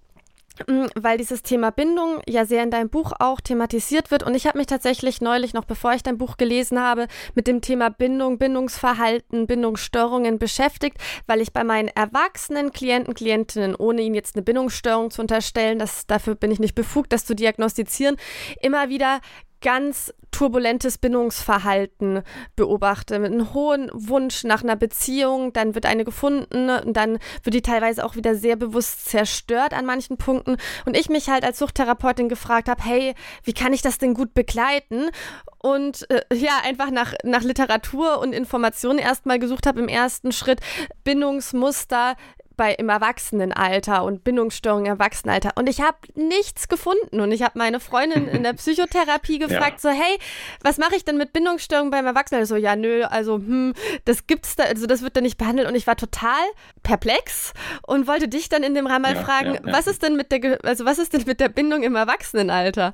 weil 0.96 1.18
dieses 1.18 1.44
Thema 1.44 1.72
Bindung 1.72 2.22
ja 2.28 2.46
sehr 2.46 2.64
in 2.64 2.72
deinem 2.72 2.90
Buch 2.90 3.14
auch 3.20 3.42
thematisiert 3.42 4.12
wird. 4.12 4.24
Und 4.24 4.36
ich 4.36 4.48
habe 4.48 4.58
mich 4.58 4.68
tatsächlich 4.68 5.22
neulich, 5.22 5.54
noch 5.54 5.66
bevor 5.66 5.94
ich 5.94 6.04
dein 6.04 6.18
Buch 6.18 6.38
gelesen 6.38 6.80
habe, 6.80 7.08
mit 7.36 7.48
dem 7.48 7.62
Thema 7.62 7.90
Bindung, 7.90 8.38
Bindungsverhalten, 8.38 9.48
Bindungsstörungen 9.48 10.40
beschäftigt, 10.40 10.98
weil 11.28 11.42
ich 11.42 11.54
bei 11.54 11.64
meinen 11.64 11.90
erwachsenen 11.90 12.72
Klienten, 12.72 13.14
Klientinnen, 13.14 13.76
ohne 13.76 14.02
ihnen 14.02 14.16
jetzt 14.16 14.36
eine 14.36 14.44
Bindungsstörung 14.44 15.12
zu 15.12 15.22
unterstellen, 15.22 15.80
das, 15.80 16.08
dafür 16.08 16.36
bin 16.36 16.52
ich 16.52 16.60
nicht 16.60 16.76
befugt, 16.76 17.14
das 17.14 17.26
zu 17.26 17.36
diagnostizieren, 17.36 18.18
immer 18.62 18.90
wieder 18.90 19.22
ganz 19.62 20.14
turbulentes 20.32 20.98
Bindungsverhalten 20.98 22.24
beobachte, 22.56 23.20
mit 23.20 23.32
einem 23.32 23.54
hohen 23.54 23.92
Wunsch 23.94 24.44
nach 24.44 24.64
einer 24.64 24.76
Beziehung, 24.76 25.54
dann 25.54 25.76
wird 25.76 25.86
eine 25.86 26.06
gefunden 26.06 26.70
und 26.70 26.94
dann 26.96 27.20
wird 27.44 27.54
die 27.54 27.62
teilweise 27.62 28.04
auch 28.04 28.16
wieder 28.16 28.36
sehr 28.36 28.56
bewusst 28.56 29.06
zerstört 29.10 29.74
an 29.74 29.86
manchen 29.86 30.18
Punkten 30.18 30.58
und 30.86 30.98
ich 30.98 31.10
mich 31.10 31.30
halt 31.30 31.44
als 31.44 31.60
Suchttherapeutin 31.60 32.30
gefragt 32.30 32.70
habe, 32.70 32.84
hey, 32.84 33.14
wie 33.44 33.54
kann 33.54 33.74
ich 33.74 33.82
das 33.82 33.98
denn 33.98 34.14
gut 34.14 34.34
begleiten? 34.34 35.10
Und 35.60 36.10
äh, 36.10 36.22
ja, 36.34 36.54
einfach 36.64 36.90
nach, 36.90 37.14
nach 37.24 37.44
Literatur 37.44 38.20
und 38.20 38.34
Informationen 38.34 39.00
erstmal 39.00 39.38
gesucht 39.38 39.68
habe 39.68 39.80
im 39.80 39.88
ersten 39.88 40.32
Schritt 40.32 40.62
Bindungsmuster 41.04 42.16
bei 42.62 42.74
im 42.76 42.90
Erwachsenenalter 42.90 44.04
und 44.04 44.24
Bindungsstörungen 44.24 44.86
im 44.86 44.92
Erwachsenenalter. 44.92 45.54
Und 45.56 45.68
ich 45.68 45.82
habe 45.82 45.98
nichts 46.14 46.68
gefunden. 46.68 47.20
Und 47.20 47.32
ich 47.32 47.42
habe 47.42 47.58
meine 47.58 47.80
Freundin 47.80 48.28
in 48.28 48.44
der 48.44 48.54
Psychotherapie 48.62 49.40
gefragt, 49.40 49.84
ja. 49.84 49.90
so, 49.90 49.90
hey, 49.90 50.20
was 50.62 50.78
mache 50.78 50.96
ich 50.96 51.04
denn 51.04 51.18
mit 51.18 51.34
Bindungsstörungen 51.34 51.90
beim 51.90 52.06
Erwachsenen? 52.06 52.46
So, 52.46 52.56
ja, 52.56 52.76
nö, 52.76 53.02
also, 53.02 53.38
hm, 53.38 53.74
das 54.06 54.28
gibt's 54.28 54.58
da, 54.58 54.66
also 54.66 54.86
das 54.86 55.02
wird 55.02 55.18
da 55.18 55.22
nicht 55.22 55.40
behandelt. 55.40 55.68
Und 55.68 55.74
ich 55.74 55.88
war 55.88 55.96
total 55.96 56.44
perplex 56.84 57.54
und 57.82 58.06
wollte 58.06 58.28
dich 58.28 58.48
dann 58.48 58.62
in 58.62 58.76
dem 58.76 58.86
Rahmen 58.86 59.02
mal 59.02 59.16
ja, 59.16 59.24
fragen, 59.24 59.56
ja, 59.56 59.62
was 59.64 59.88
ist 59.88 60.04
denn 60.04 60.16
mit 60.16 60.32
der, 60.32 60.60
also 60.64 60.86
was 60.86 61.00
ist 61.00 61.14
denn 61.14 61.24
mit 61.26 61.40
der 61.40 61.50
Bindung 61.50 61.82
im 61.82 61.96
Erwachsenenalter? 61.96 62.94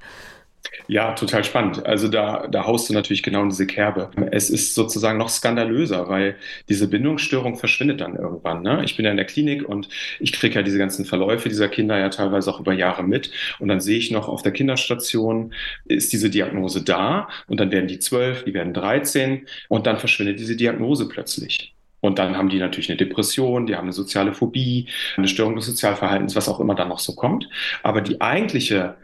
Ja, 0.87 1.13
total 1.13 1.43
spannend. 1.43 1.85
Also 1.85 2.07
da, 2.07 2.47
da 2.47 2.65
haust 2.65 2.89
du 2.89 2.93
natürlich 2.93 3.23
genau 3.23 3.43
in 3.43 3.49
diese 3.49 3.67
Kerbe. 3.67 4.09
Es 4.31 4.49
ist 4.49 4.73
sozusagen 4.73 5.17
noch 5.17 5.29
skandalöser, 5.29 6.07
weil 6.07 6.35
diese 6.69 6.87
Bindungsstörung 6.87 7.57
verschwindet 7.57 7.99
dann 8.01 8.15
irgendwann. 8.15 8.61
Ne? 8.61 8.83
Ich 8.85 8.95
bin 8.95 9.05
ja 9.05 9.11
in 9.11 9.17
der 9.17 9.25
Klinik 9.25 9.67
und 9.67 9.89
ich 10.19 10.31
kriege 10.31 10.55
ja 10.55 10.61
diese 10.61 10.77
ganzen 10.77 11.05
Verläufe 11.05 11.49
dieser 11.49 11.67
Kinder 11.67 11.97
ja 11.97 12.09
teilweise 12.09 12.49
auch 12.51 12.59
über 12.59 12.73
Jahre 12.73 13.03
mit. 13.03 13.31
Und 13.59 13.67
dann 13.67 13.81
sehe 13.81 13.97
ich 13.97 14.11
noch 14.11 14.29
auf 14.29 14.43
der 14.43 14.53
Kinderstation, 14.53 15.53
ist 15.85 16.13
diese 16.13 16.29
Diagnose 16.29 16.83
da 16.83 17.27
und 17.47 17.59
dann 17.59 17.71
werden 17.71 17.87
die 17.87 17.99
zwölf, 17.99 18.43
die 18.45 18.53
werden 18.53 18.73
13 18.73 19.45
und 19.67 19.87
dann 19.87 19.97
verschwindet 19.97 20.39
diese 20.39 20.55
Diagnose 20.55 21.07
plötzlich. 21.09 21.73
Und 21.99 22.19
dann 22.19 22.37
haben 22.37 22.49
die 22.49 22.59
natürlich 22.59 22.89
eine 22.89 22.97
Depression, 22.97 23.65
die 23.65 23.75
haben 23.75 23.85
eine 23.85 23.93
soziale 23.93 24.33
Phobie, 24.33 24.87
eine 25.17 25.27
Störung 25.27 25.55
des 25.55 25.65
Sozialverhaltens, 25.65 26.35
was 26.35 26.47
auch 26.47 26.59
immer 26.59 26.75
dann 26.75 26.89
noch 26.89 26.99
so 26.99 27.15
kommt. 27.15 27.49
Aber 27.83 28.01
die 28.01 28.21
eigentliche 28.21 28.95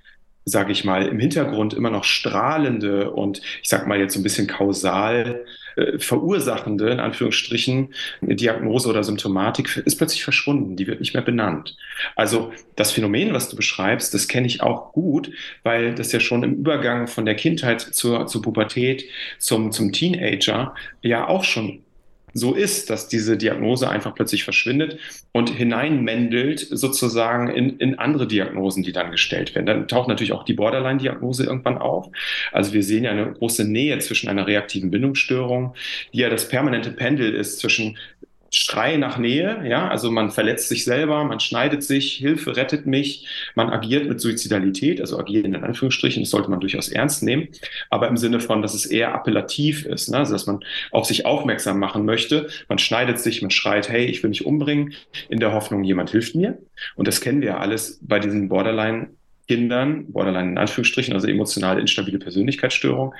sage 0.45 0.71
ich 0.71 0.83
mal, 0.83 1.07
im 1.07 1.19
Hintergrund 1.19 1.73
immer 1.73 1.89
noch 1.89 2.03
strahlende 2.03 3.11
und 3.11 3.41
ich 3.61 3.69
sage 3.69 3.87
mal 3.87 3.99
jetzt 3.99 4.13
so 4.13 4.19
ein 4.19 4.23
bisschen 4.23 4.47
kausal 4.47 5.45
äh, 5.75 5.97
verursachende, 5.99 6.89
in 6.89 6.99
Anführungsstrichen, 6.99 7.93
Diagnose 8.21 8.89
oder 8.89 9.03
Symptomatik 9.03 9.77
ist 9.85 9.97
plötzlich 9.97 10.23
verschwunden, 10.23 10.75
die 10.75 10.87
wird 10.87 10.99
nicht 10.99 11.13
mehr 11.13 11.23
benannt. 11.23 11.77
Also 12.15 12.51
das 12.75 12.91
Phänomen, 12.91 13.33
was 13.33 13.49
du 13.49 13.55
beschreibst, 13.55 14.13
das 14.13 14.27
kenne 14.27 14.47
ich 14.47 14.61
auch 14.61 14.91
gut, 14.91 15.31
weil 15.63 15.95
das 15.95 16.11
ja 16.11 16.19
schon 16.19 16.43
im 16.43 16.55
Übergang 16.55 17.07
von 17.07 17.25
der 17.25 17.35
Kindheit 17.35 17.81
zur, 17.81 18.27
zur 18.27 18.41
Pubertät 18.41 19.05
zum, 19.39 19.71
zum 19.71 19.91
Teenager 19.91 20.75
ja 21.01 21.27
auch 21.27 21.43
schon 21.43 21.82
so 22.33 22.53
ist, 22.53 22.89
dass 22.89 23.07
diese 23.07 23.37
Diagnose 23.37 23.89
einfach 23.89 24.15
plötzlich 24.15 24.43
verschwindet 24.43 24.97
und 25.31 25.49
hineinmendelt 25.49 26.59
sozusagen 26.59 27.49
in, 27.49 27.77
in 27.77 27.99
andere 27.99 28.27
Diagnosen, 28.27 28.83
die 28.83 28.91
dann 28.91 29.11
gestellt 29.11 29.53
werden. 29.55 29.65
Dann 29.65 29.87
taucht 29.87 30.07
natürlich 30.07 30.33
auch 30.33 30.43
die 30.43 30.53
Borderline-Diagnose 30.53 31.45
irgendwann 31.45 31.77
auf. 31.77 32.09
Also 32.51 32.73
wir 32.73 32.83
sehen 32.83 33.03
ja 33.03 33.11
eine 33.11 33.33
große 33.33 33.65
Nähe 33.65 33.97
zwischen 33.99 34.29
einer 34.29 34.47
reaktiven 34.47 34.91
Bindungsstörung, 34.91 35.75
die 36.13 36.19
ja 36.19 36.29
das 36.29 36.47
permanente 36.47 36.91
Pendel 36.91 37.33
ist 37.33 37.59
zwischen 37.59 37.97
Schrei 38.55 38.97
nach 38.97 39.17
Nähe, 39.17 39.63
ja, 39.67 39.87
also 39.87 40.11
man 40.11 40.29
verletzt 40.29 40.69
sich 40.69 40.85
selber, 40.85 41.23
man 41.23 41.39
schneidet 41.39 41.83
sich, 41.83 42.13
Hilfe 42.13 42.55
rettet 42.55 42.85
mich, 42.85 43.25
man 43.55 43.71
agiert 43.71 44.07
mit 44.07 44.21
Suizidalität, 44.21 45.01
also 45.01 45.17
agieren 45.17 45.55
in 45.55 45.63
Anführungsstrichen, 45.63 46.21
das 46.21 46.29
sollte 46.29 46.51
man 46.51 46.59
durchaus 46.59 46.89
ernst 46.89 47.23
nehmen, 47.23 47.47
aber 47.89 48.07
im 48.07 48.17
Sinne 48.17 48.39
von, 48.39 48.61
dass 48.61 48.75
es 48.75 48.85
eher 48.85 49.15
appellativ 49.15 49.85
ist, 49.85 50.09
ne? 50.09 50.19
also 50.19 50.33
dass 50.33 50.45
man 50.45 50.59
auf 50.91 51.05
sich 51.05 51.25
aufmerksam 51.25 51.79
machen 51.79 52.05
möchte, 52.05 52.47
man 52.69 52.77
schneidet 52.77 53.19
sich, 53.19 53.41
man 53.41 53.49
schreit, 53.51 53.89
hey, 53.89 54.05
ich 54.05 54.21
will 54.21 54.29
mich 54.29 54.45
umbringen, 54.45 54.93
in 55.29 55.39
der 55.39 55.53
Hoffnung, 55.53 55.83
jemand 55.83 56.11
hilft 56.11 56.35
mir. 56.35 56.59
Und 56.95 57.07
das 57.07 57.21
kennen 57.21 57.41
wir 57.41 57.49
ja 57.49 57.57
alles 57.57 57.99
bei 58.01 58.19
diesen 58.19 58.49
Borderline 58.49 59.09
Kindern, 59.47 60.11
Borderline 60.11 60.51
in 60.51 60.57
Anführungsstrichen, 60.57 61.13
also 61.13 61.27
emotional 61.27 61.79
instabile 61.79 62.19
Persönlichkeitsstörung, 62.19 63.13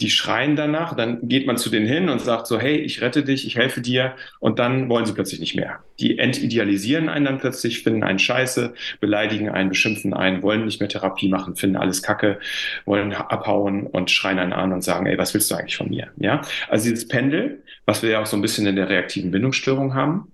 die 0.00 0.10
schreien 0.10 0.56
danach, 0.56 0.94
dann 0.94 1.28
geht 1.28 1.46
man 1.46 1.56
zu 1.56 1.70
denen 1.70 1.86
hin 1.86 2.08
und 2.08 2.20
sagt 2.20 2.46
so, 2.46 2.60
hey, 2.60 2.76
ich 2.76 3.00
rette 3.00 3.22
dich, 3.22 3.46
ich 3.46 3.56
helfe 3.56 3.80
dir 3.80 4.14
und 4.40 4.58
dann 4.58 4.88
wollen 4.88 5.06
sie 5.06 5.14
plötzlich 5.14 5.40
nicht 5.40 5.54
mehr. 5.54 5.80
Die 5.98 6.18
entidealisieren 6.18 7.08
einen 7.08 7.24
dann 7.24 7.38
plötzlich, 7.38 7.82
finden 7.82 8.02
einen 8.02 8.18
scheiße, 8.18 8.74
beleidigen 9.00 9.48
einen, 9.48 9.70
beschimpfen 9.70 10.14
einen, 10.14 10.42
wollen 10.42 10.64
nicht 10.64 10.80
mehr 10.80 10.88
Therapie 10.88 11.28
machen, 11.28 11.56
finden 11.56 11.76
alles 11.76 12.02
kacke, 12.02 12.38
wollen 12.84 13.12
abhauen 13.12 13.86
und 13.86 14.10
schreien 14.10 14.38
einen 14.38 14.52
an 14.52 14.72
und 14.72 14.82
sagen, 14.82 15.06
ey, 15.06 15.16
was 15.16 15.32
willst 15.32 15.50
du 15.50 15.54
eigentlich 15.54 15.76
von 15.76 15.88
mir? 15.88 16.08
Ja, 16.18 16.42
also 16.68 16.88
dieses 16.88 17.08
Pendel, 17.08 17.62
was 17.86 18.02
wir 18.02 18.10
ja 18.10 18.20
auch 18.20 18.26
so 18.26 18.36
ein 18.36 18.42
bisschen 18.42 18.66
in 18.66 18.76
der 18.76 18.88
reaktiven 18.88 19.30
Bindungsstörung 19.30 19.94
haben, 19.94 20.32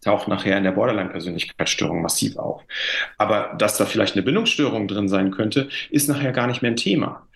taucht 0.00 0.28
nachher 0.28 0.56
in 0.56 0.64
der 0.64 0.72
Borderline-Persönlichkeitsstörung 0.72 2.02
massiv 2.02 2.36
auf. 2.36 2.62
Aber 3.18 3.54
dass 3.58 3.76
da 3.76 3.86
vielleicht 3.86 4.14
eine 4.14 4.22
Bindungsstörung 4.22 4.88
drin 4.88 5.08
sein 5.08 5.30
könnte, 5.30 5.68
ist 5.90 6.08
nachher 6.08 6.32
gar 6.32 6.46
nicht 6.46 6.62
mehr 6.62 6.70
ein 6.70 6.76
Thema. 6.76 7.26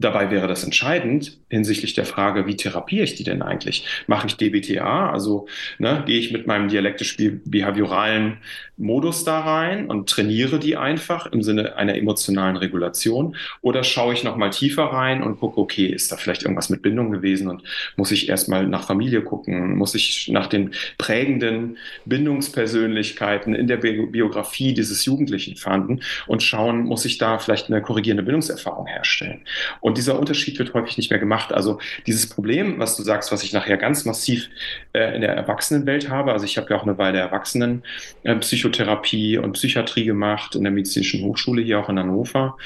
Dabei 0.00 0.30
wäre 0.30 0.48
das 0.48 0.64
entscheidend 0.64 1.38
hinsichtlich 1.48 1.94
der 1.94 2.04
Frage, 2.04 2.48
wie 2.48 2.56
therapiere 2.56 3.04
ich 3.04 3.14
die 3.14 3.22
denn 3.22 3.42
eigentlich? 3.42 3.86
Mache 4.08 4.26
ich 4.26 4.36
DBTA, 4.36 5.10
also 5.10 5.46
ne, 5.78 6.02
gehe 6.04 6.18
ich 6.18 6.32
mit 6.32 6.48
meinem 6.48 6.68
dialektisch-behavioralen 6.68 8.38
Modus 8.76 9.22
da 9.22 9.38
rein 9.40 9.86
und 9.86 10.08
trainiere 10.08 10.58
die 10.58 10.76
einfach 10.76 11.26
im 11.26 11.42
Sinne 11.42 11.76
einer 11.76 11.94
emotionalen 11.94 12.56
Regulation? 12.56 13.36
Oder 13.60 13.84
schaue 13.84 14.14
ich 14.14 14.24
nochmal 14.24 14.50
tiefer 14.50 14.84
rein 14.84 15.22
und 15.22 15.38
gucke, 15.38 15.60
okay, 15.60 15.86
ist 15.86 16.10
da 16.10 16.16
vielleicht 16.16 16.42
irgendwas 16.42 16.70
mit 16.70 16.82
Bindung 16.82 17.12
gewesen 17.12 17.48
und 17.48 17.62
muss 17.96 18.10
ich 18.10 18.28
erstmal 18.28 18.66
nach 18.66 18.84
Familie 18.84 19.22
gucken? 19.22 19.76
Muss 19.76 19.94
ich 19.94 20.28
nach 20.28 20.48
den 20.48 20.72
prägenden 20.98 21.78
Bindungspersönlichkeiten 22.04 23.54
in 23.54 23.68
der 23.68 23.76
Biografie 23.76 24.74
dieses 24.74 25.04
Jugendlichen 25.04 25.54
fanden 25.54 26.00
und 26.26 26.42
schauen, 26.42 26.84
muss 26.84 27.04
ich 27.04 27.18
da 27.18 27.38
vielleicht 27.38 27.68
eine 27.68 27.80
korrigierende 27.80 28.24
Bindungserfahrung 28.24 28.86
herstellen? 28.86 29.42
Und 29.84 29.98
dieser 29.98 30.18
Unterschied 30.18 30.58
wird 30.58 30.72
häufig 30.72 30.96
nicht 30.96 31.10
mehr 31.10 31.18
gemacht. 31.18 31.52
Also 31.52 31.78
dieses 32.06 32.26
Problem, 32.26 32.78
was 32.78 32.96
du 32.96 33.02
sagst, 33.02 33.30
was 33.32 33.42
ich 33.42 33.52
nachher 33.52 33.76
ganz 33.76 34.06
massiv 34.06 34.48
äh, 34.94 35.14
in 35.14 35.20
der 35.20 35.36
Erwachsenenwelt 35.36 36.08
habe, 36.08 36.32
also 36.32 36.46
ich 36.46 36.56
habe 36.56 36.70
ja 36.70 36.78
auch 36.78 36.84
eine 36.84 36.96
Weile 36.96 37.18
Erwachsenenpsychotherapie 37.18 39.34
äh, 39.34 39.38
und 39.40 39.52
Psychiatrie 39.52 40.06
gemacht 40.06 40.54
in 40.54 40.62
der 40.62 40.72
Medizinischen 40.72 41.22
Hochschule 41.22 41.60
hier 41.60 41.80
auch 41.80 41.90
in 41.90 41.98
Hannover 41.98 42.56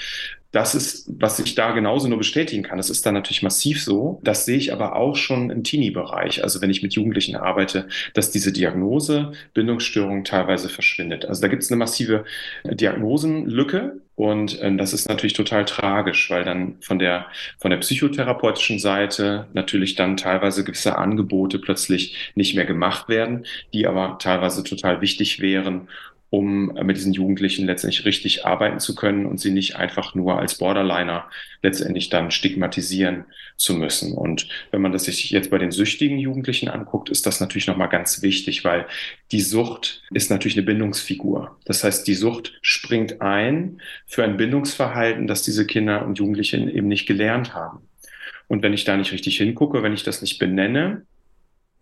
das 0.51 0.75
ist, 0.75 1.11
was 1.19 1.39
ich 1.39 1.55
da 1.55 1.73
genauso 1.73 2.09
nur 2.09 2.19
bestätigen 2.19 2.63
kann. 2.63 2.79
Das 2.79 2.89
ist 2.89 3.05
dann 3.05 3.15
natürlich 3.15 3.43
massiv 3.43 3.83
so. 3.83 4.21
Das 4.25 4.47
sehe 4.47 4.57
ich 4.57 4.73
aber 4.73 4.97
auch 4.97 5.15
schon 5.15 5.51
im 5.51 5.63
Teenie-Bereich. 5.63 6.43
Also 6.43 6.63
wenn 6.63 6.71
ich 6.71 6.83
mit 6.83 6.95
Jugendlichen 6.95 7.37
arbeite, 7.37 7.89
dass 8.15 8.31
diese 8.31 8.51
Diagnose 8.51 9.33
Bindungsstörung 9.53 10.25
teilweise 10.25 10.71
verschwindet. 10.71 11.27
Also 11.27 11.43
da 11.43 11.49
gibt 11.49 11.63
es 11.63 11.71
eine 11.71 11.79
massive 11.79 12.25
Diagnosenlücke. 12.65 14.01
Und 14.15 14.61
äh, 14.61 14.75
das 14.77 14.95
ist 14.95 15.09
natürlich 15.09 15.35
total 15.35 15.65
tragisch, 15.65 16.29
weil 16.31 16.45
dann 16.45 16.77
von 16.81 16.99
der, 16.99 17.27
von 17.59 17.71
der 17.71 17.79
psychotherapeutischen 17.79 18.79
Seite 18.79 19.47
natürlich 19.53 19.95
dann 19.97 20.17
teilweise 20.17 20.65
gewisse 20.65 20.97
Angebote 20.97 21.59
plötzlich 21.59 22.33
nicht 22.35 22.57
mehr 22.57 22.65
gemacht 22.65 23.09
werden, 23.09 23.45
die 23.73 23.87
aber 23.87 24.19
teilweise 24.19 24.65
total 24.65 25.03
wichtig 25.03 25.41
wären, 25.41 25.89
um 26.31 26.67
mit 26.83 26.97
diesen 26.97 27.15
Jugendlichen 27.15 27.67
letztendlich 27.67 28.05
richtig 28.05 28.45
arbeiten 28.45 28.81
zu 28.81 28.95
können 28.95 29.25
und 29.25 29.41
sie 29.41 29.51
nicht 29.51 29.77
einfach 29.77 30.15
nur 30.15 30.39
als 30.39 30.57
Borderliner 30.57 31.31
letztendlich 31.63 32.11
dann 32.11 32.31
stigmatisieren 32.31 33.25
zu 33.57 33.75
müssen. 33.75 34.13
Und 34.13 34.49
wenn 34.71 34.83
man 34.83 34.93
das 34.93 35.05
sich 35.05 35.31
jetzt 35.31 35.51
bei 35.51 35.59
den 35.59 35.71
süchtigen 35.71 36.19
Jugendlichen 36.19 36.69
anguckt, 36.69 37.09
ist 37.09 37.25
das 37.27 37.41
natürlich 37.41 37.67
nochmal 37.67 37.89
ganz 37.89 38.21
wichtig, 38.21 38.63
weil 38.65 38.87
die 39.33 39.41
Sucht 39.41 40.03
ist 40.11 40.31
natürlich 40.31 40.57
eine 40.57 40.67
Bindungsfigur. 40.67 41.57
Das 41.65 41.83
heißt, 41.83 42.07
die 42.07 42.15
Sucht 42.15 42.59
springt 42.61 43.23
ein 43.23 43.81
für 44.07 44.23
ein 44.23 44.37
Bindungsverhalten, 44.37 45.27
das 45.27 45.43
diese 45.43 45.67
Kinder 45.67 46.05
und 46.05 46.19
Jugendlichen 46.19 46.69
eben 46.69 46.89
nicht 46.89 47.07
gelernt 47.07 47.55
haben. 47.55 47.89
Und 48.49 48.63
wenn 48.63 48.73
ich 48.75 48.85
da 48.85 48.97
nicht 48.97 49.13
richtig 49.13 49.39
hingucke, 49.39 49.83
wenn 49.83 49.93
ich 49.93 50.03
das 50.03 50.21
nicht 50.21 50.39
benenne, 50.39 51.03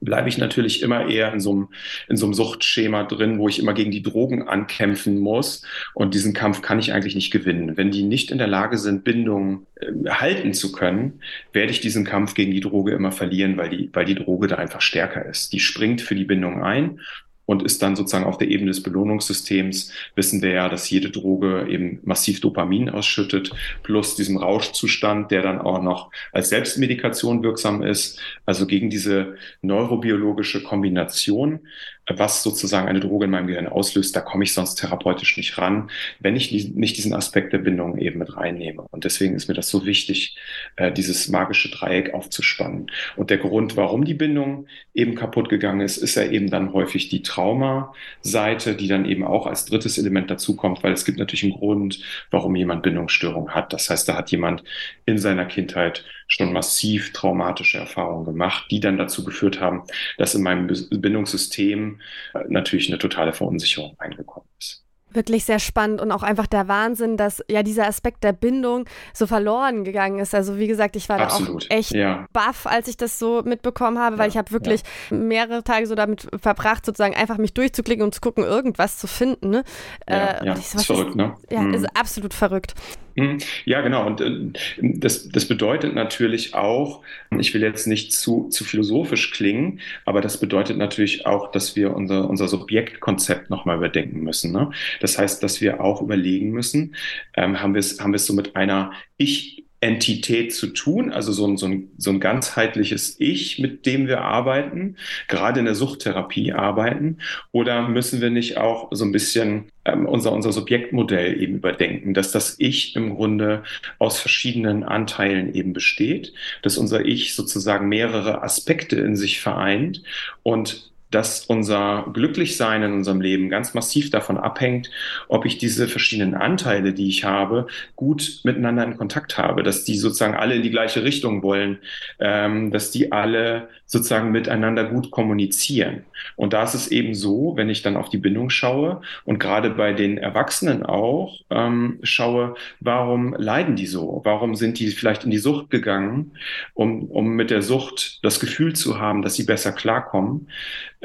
bleibe 0.00 0.28
ich 0.28 0.38
natürlich 0.38 0.82
immer 0.82 1.08
eher 1.08 1.32
in 1.32 1.40
so, 1.40 1.52
einem, 1.52 1.68
in 2.08 2.16
so 2.16 2.26
einem 2.26 2.34
Suchtschema 2.34 3.04
drin, 3.04 3.38
wo 3.38 3.48
ich 3.48 3.58
immer 3.58 3.74
gegen 3.74 3.90
die 3.90 4.02
Drogen 4.02 4.46
ankämpfen 4.48 5.18
muss. 5.18 5.62
Und 5.94 6.14
diesen 6.14 6.34
Kampf 6.34 6.62
kann 6.62 6.78
ich 6.78 6.92
eigentlich 6.92 7.14
nicht 7.14 7.30
gewinnen. 7.30 7.76
Wenn 7.76 7.90
die 7.90 8.02
nicht 8.02 8.30
in 8.30 8.38
der 8.38 8.46
Lage 8.46 8.78
sind, 8.78 9.04
Bindungen 9.04 9.66
äh, 9.76 10.10
halten 10.10 10.54
zu 10.54 10.72
können, 10.72 11.20
werde 11.52 11.72
ich 11.72 11.80
diesen 11.80 12.04
Kampf 12.04 12.34
gegen 12.34 12.52
die 12.52 12.60
Droge 12.60 12.92
immer 12.92 13.12
verlieren, 13.12 13.56
weil 13.56 13.70
die, 13.70 13.90
weil 13.92 14.04
die 14.04 14.14
Droge 14.14 14.46
da 14.46 14.56
einfach 14.56 14.80
stärker 14.80 15.24
ist. 15.24 15.52
Die 15.52 15.60
springt 15.60 16.00
für 16.02 16.14
die 16.14 16.24
Bindung 16.24 16.62
ein 16.62 17.00
und 17.46 17.62
ist 17.62 17.82
dann 17.82 17.96
sozusagen 17.96 18.24
auf 18.24 18.38
der 18.38 18.48
Ebene 18.48 18.70
des 18.70 18.82
Belohnungssystems, 18.82 19.92
wissen 20.14 20.42
wir 20.42 20.50
ja, 20.50 20.68
dass 20.68 20.90
jede 20.90 21.10
Droge 21.10 21.66
eben 21.68 22.00
massiv 22.04 22.40
Dopamin 22.40 22.90
ausschüttet, 22.90 23.52
plus 23.82 24.16
diesem 24.16 24.36
Rauschzustand, 24.36 25.30
der 25.30 25.42
dann 25.42 25.60
auch 25.60 25.80
noch 25.80 26.10
als 26.32 26.50
Selbstmedikation 26.50 27.42
wirksam 27.42 27.82
ist, 27.82 28.20
also 28.44 28.66
gegen 28.66 28.90
diese 28.90 29.36
neurobiologische 29.62 30.62
Kombination 30.62 31.60
was 32.08 32.42
sozusagen 32.42 32.88
eine 32.88 33.00
Droge 33.00 33.24
in 33.24 33.30
meinem 33.30 33.48
Gehirn 33.48 33.66
auslöst, 33.66 34.14
da 34.14 34.20
komme 34.20 34.44
ich 34.44 34.52
sonst 34.52 34.76
therapeutisch 34.76 35.36
nicht 35.36 35.58
ran, 35.58 35.90
wenn 36.20 36.36
ich 36.36 36.52
nicht 36.52 36.96
diesen 36.96 37.14
Aspekt 37.14 37.52
der 37.52 37.58
Bindung 37.58 37.98
eben 37.98 38.20
mit 38.20 38.36
reinnehme. 38.36 38.82
Und 38.90 39.04
deswegen 39.04 39.34
ist 39.34 39.48
mir 39.48 39.54
das 39.54 39.68
so 39.68 39.84
wichtig, 39.84 40.36
äh, 40.76 40.92
dieses 40.92 41.28
magische 41.28 41.68
Dreieck 41.68 42.14
aufzuspannen. 42.14 42.90
Und 43.16 43.30
der 43.30 43.38
Grund, 43.38 43.76
warum 43.76 44.04
die 44.04 44.14
Bindung 44.14 44.66
eben 44.94 45.16
kaputt 45.16 45.48
gegangen 45.48 45.80
ist, 45.80 45.96
ist 45.96 46.14
ja 46.14 46.24
eben 46.24 46.48
dann 46.48 46.72
häufig 46.72 47.08
die 47.08 47.22
Trauma-Seite, 47.22 48.76
die 48.76 48.88
dann 48.88 49.04
eben 49.04 49.24
auch 49.24 49.46
als 49.46 49.64
drittes 49.64 49.98
Element 49.98 50.30
dazukommt, 50.30 50.84
weil 50.84 50.92
es 50.92 51.04
gibt 51.04 51.18
natürlich 51.18 51.44
einen 51.44 51.54
Grund, 51.54 52.00
warum 52.30 52.54
jemand 52.54 52.82
Bindungsstörung 52.82 53.50
hat. 53.50 53.72
Das 53.72 53.90
heißt, 53.90 54.08
da 54.08 54.16
hat 54.16 54.30
jemand 54.30 54.62
in 55.06 55.18
seiner 55.18 55.46
Kindheit 55.46 56.04
schon 56.26 56.52
massiv 56.52 57.12
traumatische 57.12 57.78
Erfahrungen 57.78 58.24
gemacht, 58.24 58.66
die 58.70 58.80
dann 58.80 58.98
dazu 58.98 59.24
geführt 59.24 59.60
haben, 59.60 59.84
dass 60.18 60.34
in 60.34 60.42
meinem 60.42 60.66
Bindungssystem 60.66 62.00
äh, 62.34 62.40
natürlich 62.48 62.88
eine 62.88 62.98
totale 62.98 63.32
Verunsicherung 63.32 63.94
eingekommen 63.98 64.48
ist 64.58 64.86
wirklich 65.16 65.44
sehr 65.44 65.58
spannend 65.58 66.00
und 66.00 66.12
auch 66.12 66.22
einfach 66.22 66.46
der 66.46 66.68
Wahnsinn, 66.68 67.16
dass 67.16 67.42
ja 67.48 67.64
dieser 67.64 67.88
Aspekt 67.88 68.22
der 68.22 68.32
Bindung 68.32 68.84
so 69.12 69.26
verloren 69.26 69.82
gegangen 69.82 70.20
ist. 70.20 70.34
Also 70.34 70.58
wie 70.58 70.68
gesagt, 70.68 70.94
ich 70.94 71.08
war 71.08 71.18
Absolut. 71.18 71.64
da 71.64 71.66
auch 71.66 71.78
echt 71.78 71.92
ja. 71.92 72.26
baff, 72.32 72.66
als 72.66 72.86
ich 72.86 72.96
das 72.96 73.18
so 73.18 73.42
mitbekommen 73.42 73.98
habe, 73.98 74.18
weil 74.18 74.26
ja, 74.26 74.32
ich 74.32 74.36
habe 74.36 74.52
wirklich 74.52 74.82
ja. 75.10 75.16
mehrere 75.16 75.64
Tage 75.64 75.86
so 75.86 75.96
damit 75.96 76.28
verbracht, 76.40 76.86
sozusagen 76.86 77.16
einfach 77.16 77.38
mich 77.38 77.54
durchzuklicken 77.54 78.04
und 78.04 78.14
zu 78.14 78.20
gucken, 78.20 78.44
irgendwas 78.44 78.98
zu 78.98 79.08
finden. 79.08 79.50
Ne? 79.50 79.64
Ja, 80.08 80.26
äh, 80.26 80.46
ja. 80.46 80.56
So, 80.56 80.78
ist 80.78 80.86
verrückt, 80.86 81.16
ne? 81.16 81.34
Ja, 81.50 81.60
mhm. 81.60 81.74
ist 81.74 81.86
absolut 81.96 82.34
verrückt. 82.34 82.74
Hm, 83.18 83.38
ja, 83.64 83.80
genau. 83.80 84.06
Und 84.06 84.20
äh, 84.20 84.52
das, 84.78 85.28
das 85.30 85.48
bedeutet 85.48 85.94
natürlich 85.94 86.54
auch, 86.54 87.02
ich 87.38 87.54
will 87.54 87.62
jetzt 87.62 87.86
nicht 87.86 88.12
zu, 88.12 88.48
zu 88.50 88.62
philosophisch 88.64 89.30
klingen, 89.30 89.80
aber 90.04 90.20
das 90.20 90.38
bedeutet 90.38 90.76
natürlich 90.76 91.24
auch, 91.24 91.50
dass 91.50 91.76
wir 91.76 91.96
unser, 91.96 92.28
unser 92.28 92.46
Subjektkonzept 92.46 93.48
nochmal 93.48 93.78
überdenken 93.78 94.20
müssen. 94.20 94.52
Ne? 94.52 94.70
Das 95.00 95.16
heißt, 95.18 95.42
dass 95.42 95.62
wir 95.62 95.80
auch 95.80 96.02
überlegen 96.02 96.50
müssen, 96.50 96.94
ähm, 97.34 97.60
haben 97.62 97.72
wir 97.74 97.80
es 97.80 98.00
haben 98.00 98.12
wir 98.12 98.16
es 98.16 98.26
so 98.26 98.34
mit 98.34 98.54
einer 98.54 98.92
Ich- 99.16 99.65
Entität 99.80 100.54
zu 100.54 100.68
tun, 100.68 101.12
also 101.12 101.32
so 101.32 101.46
ein, 101.46 101.56
so, 101.58 101.66
ein, 101.66 101.90
so 101.98 102.10
ein 102.10 102.18
ganzheitliches 102.18 103.16
Ich, 103.18 103.58
mit 103.58 103.84
dem 103.84 104.06
wir 104.06 104.22
arbeiten, 104.22 104.96
gerade 105.28 105.60
in 105.60 105.66
der 105.66 105.74
Suchttherapie 105.74 106.52
arbeiten? 106.52 107.18
Oder 107.52 107.86
müssen 107.86 108.20
wir 108.20 108.30
nicht 108.30 108.56
auch 108.56 108.88
so 108.92 109.04
ein 109.04 109.12
bisschen 109.12 109.66
ähm, 109.84 110.06
unser, 110.06 110.32
unser 110.32 110.52
Subjektmodell 110.52 111.40
eben 111.40 111.56
überdenken, 111.56 112.14
dass 112.14 112.32
das 112.32 112.56
Ich 112.58 112.96
im 112.96 113.14
Grunde 113.14 113.64
aus 113.98 114.18
verschiedenen 114.18 114.82
Anteilen 114.82 115.54
eben 115.54 115.74
besteht, 115.74 116.32
dass 116.62 116.78
unser 116.78 117.04
Ich 117.04 117.34
sozusagen 117.34 117.88
mehrere 117.88 118.42
Aspekte 118.42 118.96
in 118.96 119.14
sich 119.14 119.40
vereint 119.40 120.02
und 120.42 120.90
dass 121.16 121.46
unser 121.46 122.04
Glücklichsein 122.12 122.82
in 122.82 122.92
unserem 122.92 123.22
Leben 123.22 123.48
ganz 123.48 123.72
massiv 123.72 124.10
davon 124.10 124.36
abhängt, 124.36 124.90
ob 125.28 125.46
ich 125.46 125.56
diese 125.56 125.88
verschiedenen 125.88 126.34
Anteile, 126.34 126.92
die 126.92 127.08
ich 127.08 127.24
habe, 127.24 127.68
gut 127.94 128.40
miteinander 128.44 128.84
in 128.84 128.98
Kontakt 128.98 129.38
habe, 129.38 129.62
dass 129.62 129.84
die 129.84 129.96
sozusagen 129.96 130.34
alle 130.34 130.56
in 130.56 130.62
die 130.62 130.70
gleiche 130.70 131.04
Richtung 131.04 131.42
wollen, 131.42 131.78
ähm, 132.18 132.70
dass 132.70 132.90
die 132.90 133.12
alle 133.12 133.70
sozusagen 133.86 134.30
miteinander 134.30 134.84
gut 134.84 135.10
kommunizieren. 135.10 136.04
Und 136.34 136.52
da 136.52 136.64
ist 136.64 136.74
es 136.74 136.88
eben 136.88 137.14
so, 137.14 137.54
wenn 137.56 137.70
ich 137.70 137.80
dann 137.80 137.96
auf 137.96 138.10
die 138.10 138.18
Bindung 138.18 138.50
schaue 138.50 139.00
und 139.24 139.38
gerade 139.38 139.70
bei 139.70 139.94
den 139.94 140.18
Erwachsenen 140.18 140.84
auch 140.84 141.40
ähm, 141.48 141.98
schaue, 142.02 142.56
warum 142.80 143.34
leiden 143.38 143.76
die 143.76 143.86
so? 143.86 144.20
Warum 144.24 144.54
sind 144.54 144.80
die 144.80 144.88
vielleicht 144.88 145.24
in 145.24 145.30
die 145.30 145.38
Sucht 145.38 145.70
gegangen, 145.70 146.32
um, 146.74 147.04
um 147.04 147.36
mit 147.36 147.50
der 147.50 147.62
Sucht 147.62 148.18
das 148.22 148.38
Gefühl 148.38 148.74
zu 148.74 149.00
haben, 149.00 149.22
dass 149.22 149.34
sie 149.34 149.44
besser 149.44 149.72
klarkommen? 149.72 150.48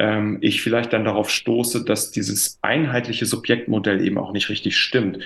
Ähm, 0.02 0.38
ich 0.40 0.62
vielleicht 0.62 0.92
dann 0.92 1.04
darauf 1.04 1.30
stoße, 1.30 1.84
dass 1.84 2.10
dieses 2.10 2.58
einheitliche 2.60 3.24
Subjektmodell 3.24 4.04
eben 4.04 4.18
auch 4.18 4.32
nicht 4.32 4.48
richtig 4.48 4.76
stimmt, 4.76 5.18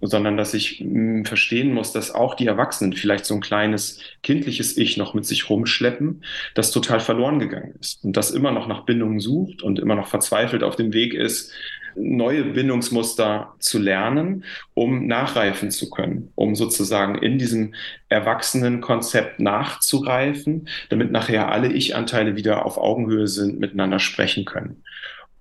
sondern 0.00 0.38
dass 0.38 0.54
ich 0.54 0.80
mh, 0.80 0.86
hm, 0.88 1.24
verstehen 1.26 1.74
muss, 1.74 1.92
dass 1.92 2.14
auch 2.14 2.34
die 2.34 2.46
Erwachsenen 2.46 2.94
vielleicht 2.94 3.26
so 3.26 3.34
ein 3.34 3.42
kleines 3.42 4.00
kindliches 4.22 4.78
Ich 4.78 4.96
noch 4.96 5.12
mit 5.12 5.26
sich 5.26 5.50
rumschleppen, 5.50 6.24
das 6.54 6.70
total 6.70 7.00
verloren 7.00 7.40
gegangen 7.40 7.74
ist 7.78 8.02
und 8.04 8.16
das 8.16 8.30
immer 8.30 8.52
noch 8.52 8.66
nach 8.66 8.86
Bindungen 8.86 9.20
sucht 9.20 9.62
und 9.62 9.78
immer 9.78 9.96
noch 9.96 10.06
verzweifelt 10.06 10.62
auf 10.62 10.76
dem 10.76 10.94
Weg 10.94 11.12
ist, 11.12 11.52
neue 11.94 12.44
Bindungsmuster 12.44 13.54
zu 13.58 13.78
lernen, 13.78 14.44
um 14.74 15.06
nachreifen 15.06 15.70
zu 15.70 15.90
können, 15.90 16.32
um 16.34 16.54
sozusagen 16.54 17.16
in 17.16 17.38
diesem 17.38 17.74
Erwachsenenkonzept 18.08 19.40
nachzureifen, 19.40 20.68
damit 20.88 21.10
nachher 21.10 21.50
alle 21.50 21.72
Ich-Anteile 21.72 22.36
wieder 22.36 22.66
auf 22.66 22.78
Augenhöhe 22.78 23.28
sind, 23.28 23.60
miteinander 23.60 23.98
sprechen 23.98 24.44
können. 24.44 24.82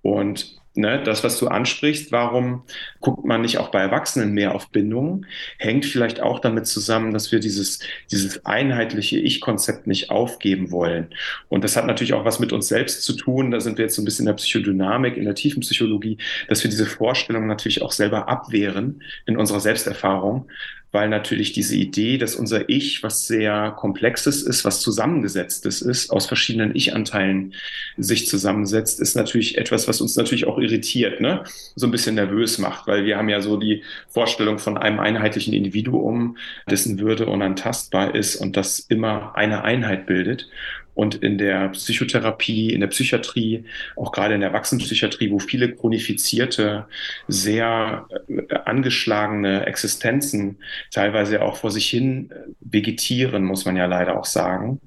Und 0.01 0.60
ne, 0.75 1.01
das, 1.03 1.23
was 1.23 1.37
du 1.39 1.47
ansprichst, 1.47 2.11
warum 2.11 2.63
guckt 2.99 3.25
man 3.25 3.41
nicht 3.41 3.57
auch 3.57 3.69
bei 3.69 3.81
Erwachsenen 3.81 4.33
mehr 4.33 4.55
auf 4.55 4.69
Bindungen, 4.69 5.25
hängt 5.57 5.85
vielleicht 5.85 6.21
auch 6.21 6.39
damit 6.39 6.67
zusammen, 6.67 7.13
dass 7.13 7.31
wir 7.31 7.39
dieses, 7.39 7.79
dieses 8.11 8.45
einheitliche 8.45 9.19
Ich-Konzept 9.19 9.87
nicht 9.87 10.09
aufgeben 10.09 10.71
wollen. 10.71 11.07
Und 11.49 11.63
das 11.63 11.75
hat 11.75 11.85
natürlich 11.85 12.13
auch 12.13 12.25
was 12.25 12.39
mit 12.39 12.53
uns 12.53 12.67
selbst 12.67 13.03
zu 13.03 13.13
tun. 13.13 13.51
Da 13.51 13.59
sind 13.59 13.77
wir 13.77 13.85
jetzt 13.85 13.95
so 13.95 14.01
ein 14.01 14.05
bisschen 14.05 14.23
in 14.23 14.27
der 14.27 14.33
Psychodynamik, 14.33 15.17
in 15.17 15.25
der 15.25 15.35
tiefen 15.35 15.61
Psychologie, 15.61 16.17
dass 16.47 16.63
wir 16.63 16.69
diese 16.69 16.85
Vorstellung 16.85 17.47
natürlich 17.47 17.81
auch 17.81 17.91
selber 17.91 18.29
abwehren 18.29 19.03
in 19.25 19.37
unserer 19.37 19.59
Selbsterfahrung, 19.59 20.47
weil 20.91 21.09
natürlich 21.09 21.53
diese 21.53 21.75
Idee, 21.75 22.17
dass 22.17 22.35
unser 22.35 22.67
Ich 22.69 23.01
was 23.03 23.25
sehr 23.25 23.73
komplexes 23.77 24.43
ist, 24.43 24.65
was 24.65 24.81
zusammengesetztes 24.81 25.81
ist, 25.81 26.11
aus 26.11 26.25
verschiedenen 26.25 26.75
Ich-Anteilen 26.75 27.53
sich 27.97 28.27
zusammensetzt, 28.27 28.99
ist 28.99 29.15
natürlich 29.15 29.57
etwas, 29.57 29.87
was 29.87 30.01
uns 30.01 30.15
natürlich 30.15 30.47
auch 30.47 30.57
irritiert, 30.57 31.21
ne? 31.21 31.43
so 31.75 31.87
ein 31.87 31.91
bisschen 31.91 32.15
nervös 32.15 32.57
macht, 32.57 32.87
weil 32.87 33.05
wir 33.05 33.17
haben 33.17 33.29
ja 33.29 33.41
so 33.41 33.57
die 33.57 33.83
Vorstellung 34.09 34.59
von 34.59 34.77
einem 34.77 34.99
einheitlichen 34.99 35.53
Individuum, 35.53 36.37
dessen 36.69 36.99
Würde 36.99 37.27
unantastbar 37.27 38.13
ist 38.13 38.35
und 38.35 38.57
das 38.57 38.79
immer 38.79 39.35
eine 39.35 39.63
Einheit 39.63 40.05
bildet. 40.05 40.49
Und 40.93 41.15
in 41.15 41.37
der 41.37 41.69
Psychotherapie, 41.69 42.73
in 42.73 42.81
der 42.81 42.87
Psychiatrie, 42.87 43.65
auch 43.95 44.11
gerade 44.11 44.33
in 44.35 44.41
der 44.41 44.49
Erwachsenenpsychiatrie, 44.49 45.31
wo 45.31 45.39
viele 45.39 45.73
chronifizierte, 45.73 46.87
sehr 47.27 48.07
äh, 48.27 48.55
angeschlagene 48.65 49.65
Existenzen 49.65 50.57
teilweise 50.91 51.41
auch 51.41 51.57
vor 51.57 51.71
sich 51.71 51.89
hin 51.89 52.29
äh, 52.31 52.35
vegetieren, 52.59 53.43
muss 53.45 53.65
man 53.65 53.77
ja 53.77 53.85
leider 53.85 54.17
auch 54.17 54.25
sagen, 54.25 54.81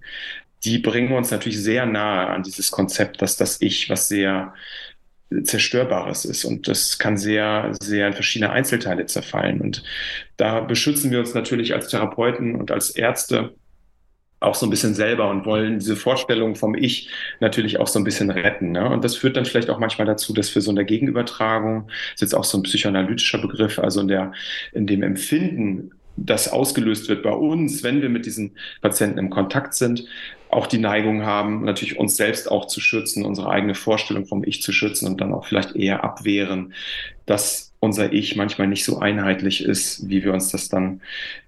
die 0.65 0.79
bringen 0.79 1.13
uns 1.13 1.31
natürlich 1.31 1.61
sehr 1.61 1.87
nahe 1.87 2.29
an 2.29 2.43
dieses 2.43 2.71
Konzept, 2.71 3.21
dass 3.21 3.37
das 3.37 3.61
Ich 3.61 3.91
was 3.91 4.09
sehr 4.09 4.55
Zerstörbares 5.43 6.25
ist. 6.25 6.45
Und 6.45 6.69
das 6.69 6.99
kann 6.99 7.17
sehr, 7.17 7.73
sehr 7.81 8.07
in 8.09 8.13
verschiedene 8.13 8.51
Einzelteile 8.51 9.07
zerfallen. 9.07 9.61
Und 9.61 9.83
da 10.37 10.61
beschützen 10.61 11.11
wir 11.11 11.19
uns 11.19 11.35
natürlich 11.35 11.75
als 11.75 11.89
Therapeuten 11.89 12.55
und 12.55 12.71
als 12.71 12.91
Ärzte 12.91 13.55
auch 14.45 14.55
so 14.55 14.67
ein 14.67 14.71
bisschen 14.71 14.95
selber 14.95 15.29
und 15.31 15.47
wollen 15.47 15.79
diese 15.79 15.97
Vorstellung 15.97 16.55
vom 16.55 16.75
Ich 16.75 17.09
natürlich 17.41 17.81
auch 17.81 17.87
so 17.87 17.99
ein 17.99 18.05
bisschen 18.05 18.31
retten. 18.31 18.73
Ne? 18.73 18.89
Und 18.89 19.05
das 19.05 19.17
führt 19.17 19.37
dann 19.37 19.45
vielleicht 19.45 19.71
auch 19.71 19.79
manchmal 19.79 20.07
dazu, 20.07 20.33
dass 20.33 20.55
wir 20.55 20.63
so 20.63 20.71
in 20.71 20.77
der 20.77 20.85
Gegenübertragung, 20.85 21.87
das 21.87 22.15
ist 22.15 22.21
jetzt 22.21 22.35
auch 22.35 22.45
so 22.45 22.59
ein 22.59 22.63
psychoanalytischer 22.63 23.39
Begriff, 23.39 23.79
also 23.79 24.01
in 24.01 24.09
der, 24.09 24.33
in 24.73 24.87
dem 24.87 25.03
Empfinden, 25.03 25.91
das 26.17 26.49
ausgelöst 26.49 27.09
wird 27.09 27.23
bei 27.23 27.33
uns, 27.33 27.83
wenn 27.83 28.01
wir 28.01 28.09
mit 28.09 28.27
diesen 28.27 28.53
Patienten 28.81 29.19
im 29.19 29.31
Kontakt 29.31 29.75
sind, 29.75 30.05
auch 30.55 30.67
die 30.67 30.79
Neigung 30.79 31.25
haben, 31.25 31.65
natürlich 31.65 31.99
uns 31.99 32.17
selbst 32.17 32.51
auch 32.51 32.67
zu 32.67 32.81
schützen, 32.81 33.25
unsere 33.25 33.51
eigene 33.51 33.75
Vorstellung 33.75 34.27
vom 34.27 34.45
Ich 34.45 34.63
zu 34.63 34.73
schützen 34.73 35.07
und 35.07 35.21
dann 35.21 35.33
auch 35.33 35.47
vielleicht 35.47 35.77
eher 35.77 36.05
abwehren, 36.05 36.75
dass 37.27 37.75
unser 37.85 38.13
Ich 38.13 38.35
manchmal 38.35 38.67
nicht 38.67 38.85
so 38.85 38.99
einheitlich 38.99 39.63
ist, 39.63 40.09
wie 40.09 40.25
wir 40.25 40.33
uns 40.33 40.49
das 40.49 40.69
dann 40.69 41.03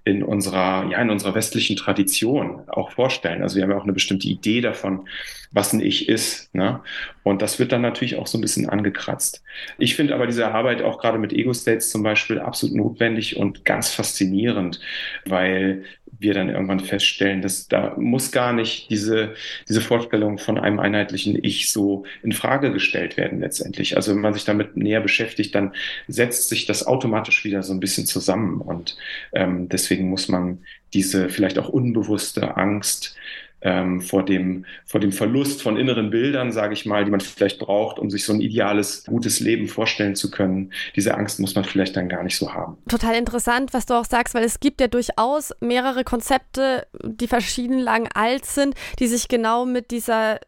in 0.05 0.23
unserer, 0.23 0.87
ja, 0.89 1.01
in 1.01 1.09
unserer 1.09 1.33
westlichen 1.33 1.75
Tradition 1.75 2.61
auch 2.67 2.91
vorstellen. 2.91 3.41
Also 3.41 3.55
wir 3.55 3.63
haben 3.63 3.71
ja 3.71 3.77
auch 3.77 3.83
eine 3.83 3.93
bestimmte 3.93 4.27
Idee 4.27 4.61
davon, 4.61 5.07
was 5.51 5.73
ein 5.73 5.81
Ich 5.81 6.07
ist. 6.07 6.53
Ne? 6.53 6.81
Und 7.23 7.41
das 7.41 7.57
wird 7.57 7.71
dann 7.71 7.81
natürlich 7.81 8.17
auch 8.17 8.27
so 8.27 8.37
ein 8.37 8.41
bisschen 8.41 8.69
angekratzt. 8.69 9.43
Ich 9.79 9.95
finde 9.95 10.13
aber 10.13 10.27
diese 10.27 10.47
Arbeit 10.49 10.83
auch 10.83 10.99
gerade 10.99 11.17
mit 11.17 11.33
Ego-States 11.33 11.89
zum 11.89 12.03
Beispiel 12.03 12.39
absolut 12.39 12.75
notwendig 12.75 13.37
und 13.37 13.65
ganz 13.65 13.89
faszinierend, 13.89 14.79
weil 15.25 15.85
wir 16.19 16.33
dann 16.33 16.49
irgendwann 16.49 16.79
feststellen, 16.79 17.41
dass 17.41 17.67
da 17.67 17.95
muss 17.97 18.31
gar 18.31 18.53
nicht 18.53 18.89
diese, 18.89 19.35
diese 19.67 19.81
Vorstellung 19.81 20.37
von 20.37 20.57
einem 20.57 20.79
einheitlichen 20.79 21.37
Ich 21.43 21.71
so 21.71 22.05
in 22.23 22.31
Frage 22.31 22.71
gestellt 22.71 23.17
werden 23.17 23.39
letztendlich. 23.39 23.95
Also 23.95 24.13
wenn 24.13 24.21
man 24.21 24.33
sich 24.33 24.45
damit 24.45 24.77
näher 24.77 25.01
beschäftigt, 25.01 25.53
dann 25.55 25.73
setzt 26.07 26.49
sich 26.49 26.65
das 26.65 26.85
automatisch 26.85 27.43
wieder 27.43 27.63
so 27.63 27.73
ein 27.73 27.79
bisschen 27.79 28.05
zusammen 28.05 28.61
und 28.61 28.97
ähm, 29.33 29.69
deswegen 29.69 30.09
muss 30.09 30.27
man 30.27 30.59
diese 30.93 31.29
vielleicht 31.29 31.59
auch 31.59 31.69
unbewusste 31.69 32.57
Angst 32.57 33.15
ähm, 33.61 34.01
vor, 34.01 34.23
dem, 34.23 34.65
vor 34.85 34.99
dem 34.99 35.11
Verlust 35.11 35.61
von 35.61 35.77
inneren 35.77 36.09
Bildern, 36.09 36.51
sage 36.51 36.73
ich 36.73 36.85
mal, 36.85 37.05
die 37.05 37.11
man 37.11 37.21
vielleicht 37.21 37.59
braucht, 37.59 37.99
um 37.99 38.09
sich 38.09 38.23
so 38.23 38.33
ein 38.33 38.41
ideales, 38.41 39.03
gutes 39.05 39.39
Leben 39.39 39.67
vorstellen 39.67 40.15
zu 40.15 40.29
können. 40.29 40.71
Diese 40.95 41.15
Angst 41.15 41.39
muss 41.39 41.55
man 41.55 41.63
vielleicht 41.63 41.95
dann 41.95 42.09
gar 42.09 42.23
nicht 42.23 42.37
so 42.37 42.53
haben. 42.53 42.77
Total 42.87 43.15
interessant, 43.15 43.73
was 43.73 43.85
du 43.85 43.95
auch 43.95 44.05
sagst, 44.05 44.35
weil 44.35 44.43
es 44.43 44.59
gibt 44.59 44.79
ja 44.81 44.87
durchaus 44.87 45.53
mehrere 45.59 46.03
Konzepte, 46.03 46.87
die 47.03 47.27
verschieden 47.27 47.79
lang 47.79 48.07
alt 48.13 48.45
sind, 48.45 48.75
die 48.99 49.07
sich 49.07 49.27
genau 49.27 49.65
mit 49.65 49.91
dieser 49.91 50.39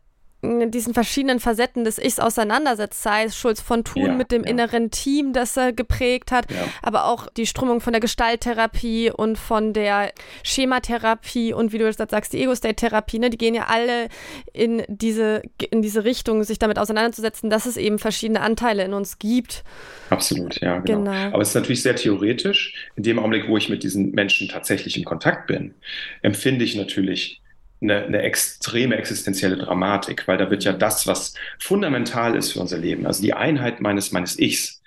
diesen 0.42 0.94
verschiedenen 0.94 1.42
Facetten 1.42 1.84
des 1.84 1.98
Ichs 1.98 2.18
auseinandersetzt, 2.18 3.04
sei 3.04 3.26
es 3.26 3.36
Schulz 3.36 3.60
von 3.60 3.84
Thun 3.84 4.06
ja, 4.06 4.14
mit 4.14 4.32
dem 4.32 4.44
ja. 4.44 4.50
inneren 4.50 4.90
Team, 4.90 5.34
das 5.34 5.58
er 5.58 5.74
geprägt 5.74 6.32
hat, 6.32 6.50
ja. 6.50 6.58
aber 6.82 7.06
auch 7.06 7.28
die 7.30 7.46
Strömung 7.46 7.82
von 7.82 7.92
der 7.92 8.00
Gestalttherapie 8.00 9.12
und 9.12 9.38
von 9.38 9.74
der 9.74 10.14
Schematherapie 10.44 11.52
und 11.54 11.74
wie 11.74 11.78
du 11.78 11.86
jetzt 11.86 11.98
sagst, 12.10 12.32
die 12.32 12.42
Ego-State-Therapie, 12.42 13.20
ne, 13.20 13.30
die 13.30 13.38
gehen 13.38 13.54
ja 13.54 13.66
alle 13.68 14.08
in 14.54 14.84
diese, 14.88 15.42
in 15.72 15.82
diese 15.82 16.06
Richtung, 16.06 16.44
sich 16.44 16.58
damit 16.58 16.80
auseinanderzusetzen, 16.80 17.50
dass 17.50 17.66
es 17.66 17.76
eben 17.76 18.00
verschiedene 18.00 18.40
Anteile 18.40 18.86
in 18.86 18.94
uns 18.94 19.20
gibt. 19.20 19.66
Absolut, 20.10 20.62
ja, 20.62 20.80
genau. 20.80 21.00
genau. 21.00 21.34
Aber 21.34 21.42
es 21.42 21.50
ist 21.50 21.56
natürlich 21.56 21.84
sehr 21.84 21.98
theoretisch. 21.98 22.74
In 22.96 23.04
dem 23.04 23.20
Augenblick, 23.20 23.50
wo 23.50 23.58
ich 23.58 23.68
mit 23.68 23.84
diesen 23.84 24.12
Menschen 24.12 24.48
tatsächlich 24.48 24.98
in 24.98 25.04
Kontakt 25.04 25.48
bin, 25.48 25.74
empfinde 26.22 26.64
ich 26.64 26.76
natürlich 26.76 27.42
eine, 27.82 28.04
eine 28.04 28.22
extreme 28.22 28.98
existenzielle 28.98 29.58
Dramatik, 29.58 30.28
weil 30.28 30.38
da 30.38 30.50
wird 30.50 30.64
ja 30.64 30.74
das, 30.74 31.08
was 31.08 31.34
fundamental 31.60 32.36
ist 32.36 32.54
für 32.54 32.60
unser 32.60 32.78
Leben, 32.78 33.06
also 33.06 33.22
die 33.22 33.34
Einheit 33.34 33.82
meines, 33.82 34.12
meines 34.12 34.38
Ichs, 34.40 34.80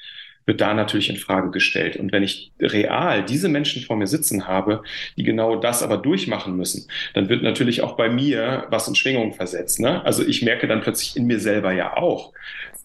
wird 0.45 0.61
da 0.61 0.75
natürlich 0.75 1.09
in 1.09 1.17
Frage 1.17 1.51
gestellt. 1.51 1.97
Und 1.97 2.13
wenn 2.13 2.23
ich 2.23 2.53
real 2.61 3.25
diese 3.25 3.49
Menschen 3.49 3.83
vor 3.83 3.97
mir 3.97 4.07
sitzen 4.07 4.47
habe, 4.49 4.83
die 5.17 5.23
genau 5.23 5.57
das 5.57 5.83
aber 5.83 5.99
durchmachen 5.99 6.57
müssen, 6.57 6.89
dann 7.15 7.29
wird 7.29 7.43
natürlich 7.43 7.83
auch 7.83 7.97
bei 7.97 8.09
mir 8.09 8.67
was 8.69 8.89
in 8.89 8.95
Schwingung 8.95 9.35
versetzt. 9.35 9.81
Ne? 9.81 10.05
Also 10.05 10.27
ich 10.27 10.43
merke 10.43 10.67
dann 10.67 10.81
plötzlich 10.81 11.17
in 11.17 11.27
mir 11.27 11.39
selber 11.39 11.73
ja 11.73 11.97
auch, 11.97 12.33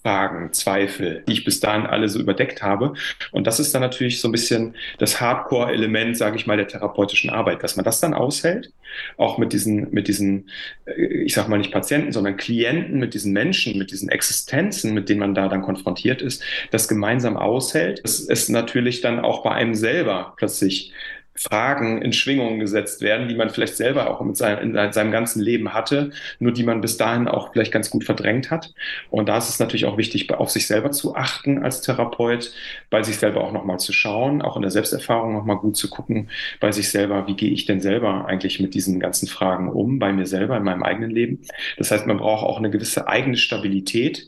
Fragen, 0.07 0.53
Zweifel, 0.53 1.21
die 1.27 1.33
ich 1.33 1.43
bis 1.43 1.59
dahin 1.59 1.85
alle 1.85 2.07
so 2.07 2.17
überdeckt 2.17 2.63
habe. 2.63 2.93
Und 3.33 3.45
das 3.45 3.59
ist 3.59 3.75
dann 3.75 3.81
natürlich 3.81 4.21
so 4.21 4.29
ein 4.29 4.31
bisschen 4.31 4.73
das 4.99 5.19
Hardcore-Element, 5.19 6.15
sage 6.15 6.37
ich 6.37 6.47
mal, 6.47 6.55
der 6.55 6.69
therapeutischen 6.69 7.29
Arbeit, 7.29 7.61
dass 7.61 7.75
man 7.75 7.83
das 7.83 7.99
dann 7.99 8.13
aushält, 8.13 8.71
auch 9.17 9.37
mit 9.37 9.51
diesen, 9.51 9.91
mit 9.91 10.07
diesen, 10.07 10.49
äh, 10.85 11.23
ich 11.25 11.33
sage 11.33 11.49
mal 11.49 11.57
nicht 11.57 11.73
Patienten, 11.73 12.13
sondern 12.13 12.37
Klienten, 12.37 12.99
mit 12.99 13.15
diesen 13.15 13.33
Menschen, 13.33 13.77
mit 13.77 13.91
diesen 13.91 14.07
Existenzen, 14.07 14.93
mit 14.93 15.09
denen 15.09 15.19
man 15.19 15.35
da 15.35 15.49
dann 15.49 15.61
konfrontiert 15.61 16.21
ist, 16.21 16.41
das 16.71 16.87
gemeinsam 16.87 17.35
aushält. 17.35 17.99
Es 18.05 18.21
ist 18.21 18.47
natürlich 18.47 19.01
dann 19.01 19.19
auch 19.19 19.43
bei 19.43 19.51
einem 19.51 19.75
selber 19.75 20.35
plötzlich 20.37 20.93
Fragen 21.39 22.01
in 22.01 22.13
Schwingungen 22.13 22.59
gesetzt 22.59 23.01
werden, 23.01 23.27
die 23.27 23.35
man 23.35 23.49
vielleicht 23.49 23.77
selber 23.77 24.09
auch 24.09 24.21
mit 24.21 24.35
seinem, 24.37 24.75
in 24.75 24.91
seinem 24.91 25.11
ganzen 25.11 25.41
Leben 25.41 25.73
hatte, 25.73 26.11
nur 26.39 26.51
die 26.51 26.63
man 26.63 26.81
bis 26.81 26.97
dahin 26.97 27.27
auch 27.27 27.53
vielleicht 27.53 27.71
ganz 27.71 27.89
gut 27.89 28.03
verdrängt 28.03 28.49
hat. 28.49 28.73
Und 29.09 29.29
da 29.29 29.37
ist 29.37 29.49
es 29.49 29.59
natürlich 29.59 29.85
auch 29.85 29.97
wichtig, 29.97 30.31
auf 30.33 30.49
sich 30.49 30.67
selber 30.67 30.91
zu 30.91 31.15
achten 31.15 31.63
als 31.63 31.81
Therapeut, 31.81 32.51
bei 32.89 33.03
sich 33.03 33.17
selber 33.17 33.43
auch 33.43 33.51
nochmal 33.51 33.79
zu 33.79 33.93
schauen, 33.93 34.41
auch 34.41 34.55
in 34.55 34.63
der 34.63 34.71
Selbsterfahrung 34.71 35.33
nochmal 35.33 35.57
gut 35.57 35.77
zu 35.77 35.89
gucken, 35.89 36.29
bei 36.59 36.71
sich 36.71 36.89
selber, 36.89 37.27
wie 37.27 37.35
gehe 37.35 37.51
ich 37.51 37.65
denn 37.65 37.79
selber 37.79 38.25
eigentlich 38.25 38.59
mit 38.59 38.73
diesen 38.73 38.99
ganzen 38.99 39.27
Fragen 39.27 39.69
um, 39.69 39.99
bei 39.99 40.11
mir 40.11 40.25
selber, 40.25 40.57
in 40.57 40.63
meinem 40.63 40.83
eigenen 40.83 41.11
Leben. 41.11 41.41
Das 41.77 41.91
heißt, 41.91 42.07
man 42.07 42.17
braucht 42.17 42.43
auch 42.43 42.57
eine 42.57 42.71
gewisse 42.71 43.07
eigene 43.07 43.37
Stabilität, 43.37 44.27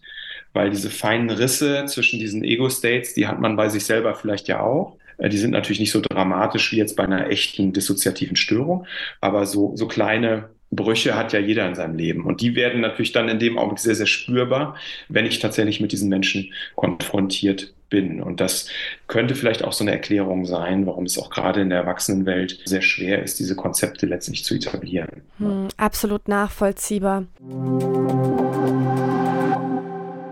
weil 0.53 0.69
diese 0.69 0.89
feinen 0.89 1.29
Risse 1.29 1.85
zwischen 1.85 2.19
diesen 2.19 2.43
Ego-States, 2.43 3.13
die 3.13 3.27
hat 3.27 3.39
man 3.39 3.55
bei 3.55 3.69
sich 3.69 3.85
selber 3.85 4.15
vielleicht 4.15 4.47
ja 4.47 4.61
auch. 4.61 4.98
Äh, 5.19 5.29
die 5.29 5.37
sind 5.37 5.51
natürlich 5.51 5.79
nicht 5.79 5.91
so 5.91 6.01
dramatisch 6.01 6.71
wie 6.71 6.77
jetzt 6.77 6.95
bei 6.95 7.03
einer 7.03 7.29
echten 7.29 7.73
dissoziativen 7.73 8.35
Störung, 8.35 8.85
aber 9.21 9.45
so, 9.45 9.75
so 9.75 9.87
kleine 9.87 10.49
Brüche 10.71 11.15
hat 11.15 11.33
ja 11.33 11.39
jeder 11.39 11.67
in 11.67 11.75
seinem 11.75 11.95
Leben. 11.95 12.25
Und 12.25 12.41
die 12.41 12.55
werden 12.55 12.81
natürlich 12.81 13.11
dann 13.11 13.27
in 13.27 13.39
dem 13.39 13.57
Augenblick 13.57 13.79
sehr, 13.79 13.95
sehr 13.95 14.05
spürbar, 14.05 14.75
wenn 15.07 15.25
ich 15.25 15.39
tatsächlich 15.39 15.81
mit 15.81 15.91
diesen 15.91 16.09
Menschen 16.09 16.53
konfrontiert 16.75 17.73
bin. 17.89 18.21
Und 18.21 18.39
das 18.39 18.69
könnte 19.07 19.33
vielleicht 19.33 19.63
auch 19.63 19.73
so 19.73 19.83
eine 19.83 19.91
Erklärung 19.91 20.45
sein, 20.45 20.85
warum 20.85 21.05
es 21.05 21.17
auch 21.17 21.31
gerade 21.31 21.61
in 21.61 21.69
der 21.69 21.79
Erwachsenenwelt 21.79 22.59
sehr 22.65 22.83
schwer 22.83 23.23
ist, 23.23 23.39
diese 23.39 23.55
Konzepte 23.55 24.05
letztlich 24.05 24.43
zu 24.43 24.53
etablieren. 24.53 25.23
Hm, 25.39 25.69
absolut 25.77 26.27
nachvollziehbar. 26.27 27.25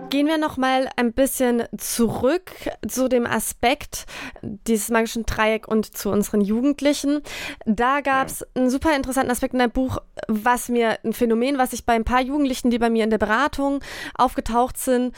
Gehen 0.10 0.28
wir 0.28 0.38
noch 0.38 0.56
mal 0.56 0.90
ein 0.96 1.12
bisschen 1.12 1.64
zurück 1.78 2.52
zu 2.88 3.10
dem 3.10 3.26
Aspekt 3.26 4.06
dieses 4.42 4.90
magischen 4.90 5.26
Dreieck 5.26 5.68
und 5.68 5.98
zu 5.98 6.10
unseren 6.10 6.40
Jugendlichen. 6.40 7.22
Da 7.66 8.00
gab 8.00 8.28
es 8.28 8.46
einen 8.56 8.70
super 8.70 8.96
interessanten 8.96 9.32
Aspekt 9.32 9.54
in 9.54 9.60
deinem 9.60 9.72
Buch, 9.72 9.98
was 10.30 10.70
mir 10.70 10.98
ein 11.04 11.12
Phänomen, 11.12 11.58
was 11.58 11.74
ich 11.74 11.86
bei 11.86 11.94
ein 11.94 12.06
paar 12.06 12.22
Jugendlichen, 12.22 12.70
die 12.70 12.80
bei 12.80 12.90
mir 12.90 13.04
in 13.04 13.10
der 13.10 13.18
Beratung 13.18 13.82
aufgetaucht 14.16 14.78
sind, 14.78 15.14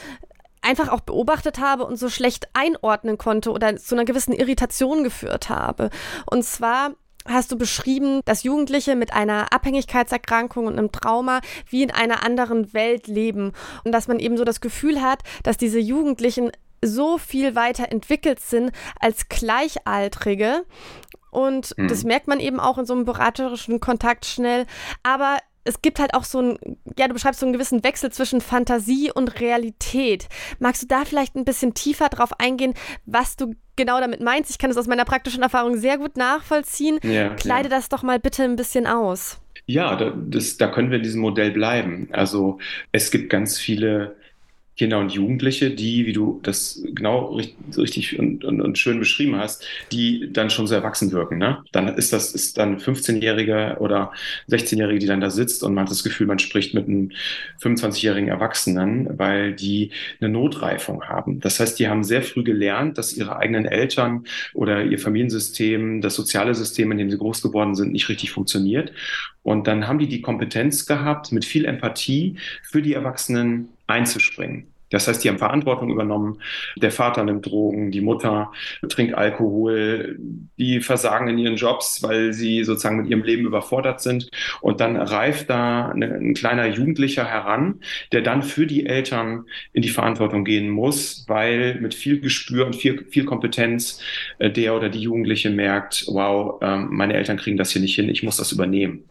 einfach 0.60 0.88
auch 0.88 1.00
beobachtet 1.00 1.60
habe 1.60 1.86
und 1.86 1.96
so 1.96 2.08
schlecht 2.08 2.48
einordnen 2.52 3.16
konnte 3.16 3.52
oder 3.52 3.76
zu 3.76 3.94
einer 3.94 4.04
gewissen 4.04 4.32
Irritation 4.32 5.04
geführt 5.04 5.48
habe. 5.48 5.90
Und 6.26 6.44
zwar 6.44 6.96
hast 7.28 7.52
du 7.52 7.58
beschrieben, 7.58 8.20
dass 8.24 8.42
Jugendliche 8.42 8.96
mit 8.96 9.12
einer 9.12 9.52
Abhängigkeitserkrankung 9.52 10.66
und 10.66 10.78
einem 10.78 10.92
Trauma 10.92 11.40
wie 11.68 11.82
in 11.82 11.90
einer 11.90 12.24
anderen 12.24 12.72
Welt 12.72 13.06
leben 13.06 13.52
und 13.84 13.92
dass 13.92 14.08
man 14.08 14.18
eben 14.18 14.36
so 14.36 14.44
das 14.44 14.60
Gefühl 14.60 15.02
hat, 15.02 15.22
dass 15.42 15.56
diese 15.56 15.78
Jugendlichen 15.78 16.50
so 16.82 17.18
viel 17.18 17.54
weiter 17.54 17.90
entwickelt 17.90 18.40
sind 18.40 18.72
als 18.98 19.28
Gleichaltrige. 19.28 20.64
Und 21.30 21.74
hm. 21.76 21.88
das 21.88 22.04
merkt 22.04 22.26
man 22.26 22.40
eben 22.40 22.58
auch 22.58 22.78
in 22.78 22.86
so 22.86 22.94
einem 22.94 23.04
beraterischen 23.04 23.80
Kontakt 23.80 24.26
schnell. 24.26 24.66
Aber 25.02 25.38
es 25.64 25.82
gibt 25.82 25.98
halt 25.98 26.14
auch 26.14 26.24
so 26.24 26.40
ein, 26.40 26.58
ja, 26.98 27.08
du 27.08 27.14
beschreibst 27.14 27.40
so 27.40 27.46
einen 27.46 27.52
gewissen 27.52 27.84
Wechsel 27.84 28.10
zwischen 28.10 28.40
Fantasie 28.40 29.10
und 29.12 29.40
Realität. 29.40 30.28
Magst 30.58 30.82
du 30.82 30.86
da 30.86 31.04
vielleicht 31.04 31.36
ein 31.36 31.44
bisschen 31.44 31.74
tiefer 31.74 32.08
drauf 32.08 32.32
eingehen, 32.38 32.74
was 33.04 33.36
du 33.36 33.54
genau 33.76 34.00
damit 34.00 34.20
meinst? 34.20 34.50
Ich 34.50 34.58
kann 34.58 34.70
das 34.70 34.76
aus 34.76 34.86
meiner 34.86 35.04
praktischen 35.04 35.42
Erfahrung 35.42 35.76
sehr 35.76 35.98
gut 35.98 36.16
nachvollziehen. 36.16 36.98
Ja, 37.02 37.34
Kleide 37.34 37.68
ja. 37.68 37.76
das 37.76 37.88
doch 37.88 38.02
mal 38.02 38.18
bitte 38.18 38.44
ein 38.44 38.56
bisschen 38.56 38.86
aus. 38.86 39.40
Ja, 39.66 39.94
das, 39.96 40.56
da 40.56 40.68
können 40.68 40.90
wir 40.90 40.96
in 40.96 41.04
diesem 41.04 41.20
Modell 41.20 41.52
bleiben. 41.52 42.08
Also 42.12 42.58
es 42.92 43.10
gibt 43.10 43.30
ganz 43.30 43.58
viele 43.58 44.16
Kinder 44.80 44.98
und 44.98 45.12
Jugendliche, 45.12 45.70
die, 45.70 46.06
wie 46.06 46.14
du 46.14 46.40
das 46.42 46.82
genau 46.94 47.38
richtig 47.76 48.18
und, 48.18 48.46
und, 48.46 48.62
und, 48.62 48.78
schön 48.78 48.98
beschrieben 48.98 49.36
hast, 49.36 49.62
die 49.92 50.32
dann 50.32 50.48
schon 50.48 50.66
so 50.66 50.74
erwachsen 50.74 51.12
wirken. 51.12 51.36
Ne? 51.36 51.62
Dann 51.72 51.88
ist 51.88 52.14
das 52.14 52.34
ist 52.34 52.56
dann 52.56 52.78
15-Jährige 52.78 53.76
oder 53.80 54.10
16-Jährige, 54.48 54.98
die 54.98 55.06
dann 55.06 55.20
da 55.20 55.28
sitzt 55.28 55.62
und 55.64 55.74
man 55.74 55.84
hat 55.84 55.90
das 55.90 56.02
Gefühl, 56.02 56.26
man 56.26 56.38
spricht 56.38 56.72
mit 56.72 56.88
einem 56.88 57.10
25-jährigen 57.60 58.30
Erwachsenen, 58.30 59.18
weil 59.18 59.52
die 59.52 59.90
eine 60.18 60.30
Notreifung 60.30 61.04
haben. 61.04 61.40
Das 61.40 61.60
heißt, 61.60 61.78
die 61.78 61.88
haben 61.88 62.02
sehr 62.02 62.22
früh 62.22 62.42
gelernt, 62.42 62.96
dass 62.96 63.12
ihre 63.12 63.36
eigenen 63.36 63.66
Eltern 63.66 64.24
oder 64.54 64.82
ihr 64.82 64.98
Familiensystem, 64.98 66.00
das 66.00 66.14
soziale 66.14 66.54
System, 66.54 66.90
in 66.90 66.96
dem 66.96 67.10
sie 67.10 67.18
groß 67.18 67.42
geworden 67.42 67.74
sind, 67.74 67.92
nicht 67.92 68.08
richtig 68.08 68.30
funktioniert. 68.30 68.92
Und 69.42 69.66
dann 69.66 69.88
haben 69.88 69.98
die 69.98 70.08
die 70.08 70.22
Kompetenz 70.22 70.86
gehabt, 70.86 71.32
mit 71.32 71.44
viel 71.44 71.66
Empathie 71.66 72.36
für 72.62 72.80
die 72.80 72.94
Erwachsenen 72.94 73.68
einzuspringen. 73.86 74.69
Das 74.90 75.08
heißt, 75.08 75.22
die 75.24 75.28
haben 75.28 75.38
Verantwortung 75.38 75.90
übernommen. 75.90 76.40
Der 76.76 76.90
Vater 76.90 77.24
nimmt 77.24 77.46
Drogen, 77.46 77.90
die 77.90 78.00
Mutter 78.00 78.52
trinkt 78.88 79.14
Alkohol, 79.14 80.18
die 80.58 80.80
versagen 80.80 81.28
in 81.28 81.38
ihren 81.38 81.56
Jobs, 81.56 82.02
weil 82.02 82.32
sie 82.32 82.64
sozusagen 82.64 82.96
mit 82.96 83.08
ihrem 83.08 83.22
Leben 83.22 83.46
überfordert 83.46 84.00
sind. 84.00 84.28
Und 84.60 84.80
dann 84.80 84.96
reift 84.96 85.50
da 85.50 85.88
ein 85.90 86.34
kleiner 86.34 86.66
Jugendlicher 86.66 87.24
heran, 87.24 87.80
der 88.12 88.22
dann 88.22 88.42
für 88.42 88.66
die 88.66 88.86
Eltern 88.86 89.44
in 89.72 89.82
die 89.82 89.88
Verantwortung 89.88 90.44
gehen 90.44 90.68
muss, 90.68 91.24
weil 91.28 91.80
mit 91.80 91.94
viel 91.94 92.20
Gespür 92.20 92.66
und 92.66 92.76
viel, 92.76 93.04
viel 93.10 93.24
Kompetenz 93.24 94.02
äh, 94.38 94.50
der 94.50 94.74
oder 94.74 94.88
die 94.88 95.00
Jugendliche 95.00 95.50
merkt, 95.50 96.04
wow, 96.08 96.60
ähm, 96.62 96.88
meine 96.90 97.14
Eltern 97.14 97.36
kriegen 97.36 97.56
das 97.56 97.70
hier 97.70 97.82
nicht 97.82 97.94
hin, 97.94 98.08
ich 98.08 98.22
muss 98.22 98.36
das 98.36 98.52
übernehmen. 98.52 99.04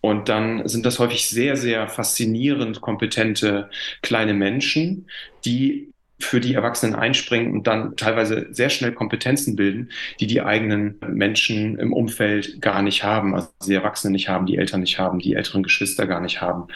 Und 0.00 0.28
dann 0.28 0.66
sind 0.68 0.86
das 0.86 0.98
häufig 0.98 1.28
sehr, 1.28 1.56
sehr 1.56 1.88
faszinierend 1.88 2.80
kompetente 2.80 3.68
kleine 4.02 4.34
Menschen, 4.34 5.08
die 5.44 5.92
für 6.20 6.40
die 6.40 6.54
Erwachsenen 6.54 6.96
einspringen 6.96 7.52
und 7.52 7.66
dann 7.68 7.96
teilweise 7.96 8.48
sehr 8.50 8.70
schnell 8.70 8.92
Kompetenzen 8.92 9.54
bilden, 9.54 9.90
die 10.18 10.26
die 10.26 10.42
eigenen 10.42 10.98
Menschen 11.06 11.78
im 11.78 11.92
Umfeld 11.92 12.60
gar 12.60 12.82
nicht 12.82 13.04
haben, 13.04 13.34
also 13.34 13.48
die 13.64 13.74
Erwachsenen 13.74 14.12
nicht 14.12 14.28
haben, 14.28 14.46
die 14.46 14.56
Eltern 14.56 14.80
nicht 14.80 14.98
haben, 14.98 15.20
die 15.20 15.34
älteren 15.34 15.62
Geschwister 15.62 16.06
gar 16.08 16.20
nicht 16.20 16.40
haben. 16.40 16.66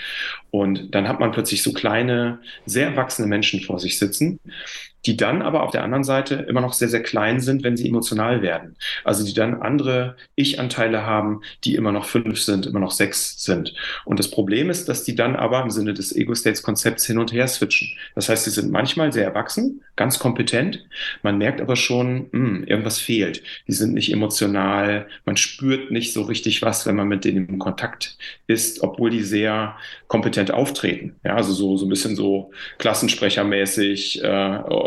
Und 0.51 0.95
dann 0.95 1.09
hat 1.09 1.19
man 1.19 1.33
plötzlich 1.33 1.63
so 1.63 1.73
kleine, 1.73 2.41
sehr 2.67 2.87
erwachsene 2.87 3.27
Menschen 3.27 3.61
vor 3.61 3.81
sich 3.81 3.99
sitzen 3.99 4.39
die 5.07 5.17
dann 5.17 5.43
aber 5.43 5.63
auf 5.63 5.71
der 5.71 5.85
anderen 5.85 6.05
Seite 6.05 6.35
immer 6.35 6.61
noch 6.61 6.73
sehr, 6.73 6.89
sehr 6.89 7.03
klein 7.03 7.41
sind, 7.41 7.63
wenn 7.65 7.77
sie 7.77 7.89
emotional 7.89 8.43
werden. 8.43 8.77
Also 9.05 9.25
die 9.25 9.35
dann 9.35 9.61
andere 9.61 10.17
Ich-Anteile 10.35 11.05
haben, 11.05 11.41
die 11.65 11.75
immer 11.75 11.93
noch 11.93 12.05
fünf 12.05 12.41
sind, 12.41 12.67
immer 12.67 12.81
noch 12.81 12.93
sechs 12.93 13.43
sind. 13.43 13.75
Und 14.05 14.19
das 14.19 14.31
Problem 14.31 14.71
ist, 14.71 14.89
dass 14.89 15.05
die 15.05 15.15
dann 15.15 15.37
aber 15.37 15.63
im 15.63 15.71
Sinne 15.71 15.95
des 15.95 16.15
Ego-States-Konzepts 16.15 17.07
hin 17.07 17.19
und 17.19 17.33
her 17.33 17.49
switchen. 17.49 17.89
Das 18.15 18.29
heißt, 18.29 18.45
sie 18.45 18.51
sind 18.51 18.71
manchmal 18.71 19.13
sehr 19.13 19.25
erwachsen, 19.25 19.83
ganz 19.97 20.19
kompetent. 20.19 20.87
Man 21.23 21.39
merkt 21.39 21.61
aber 21.61 21.77
schon, 21.77 22.29
mh, 22.31 22.49
hm, 22.49 22.65
irgendwas 22.65 22.99
fehlt. 22.99 23.43
Die 23.67 23.73
sind 23.73 23.95
nicht 23.95 24.13
emotional. 24.13 25.07
Man 25.25 25.37
spürt 25.37 25.91
nicht 25.91 26.13
so 26.13 26.23
richtig 26.23 26.63
was, 26.63 26.87
wenn 26.87 26.97
man 26.97 27.09
mit 27.09 27.25
denen 27.25 27.49
im 27.49 27.59
Kontakt 27.59 28.17
ist, 28.47 28.83
obwohl 28.83 29.11
die 29.11 29.23
sehr 29.23 29.77
kompetent 30.09 30.53
auftreten. 30.53 31.17
Ja, 31.25 31.37
also 31.37 31.53
so, 31.53 31.77
so 31.77 31.87
ein 31.87 31.89
bisschen 31.89 32.17
so 32.17 32.51
Klassensprechermäßig 32.79 34.23
äh, 34.23 34.27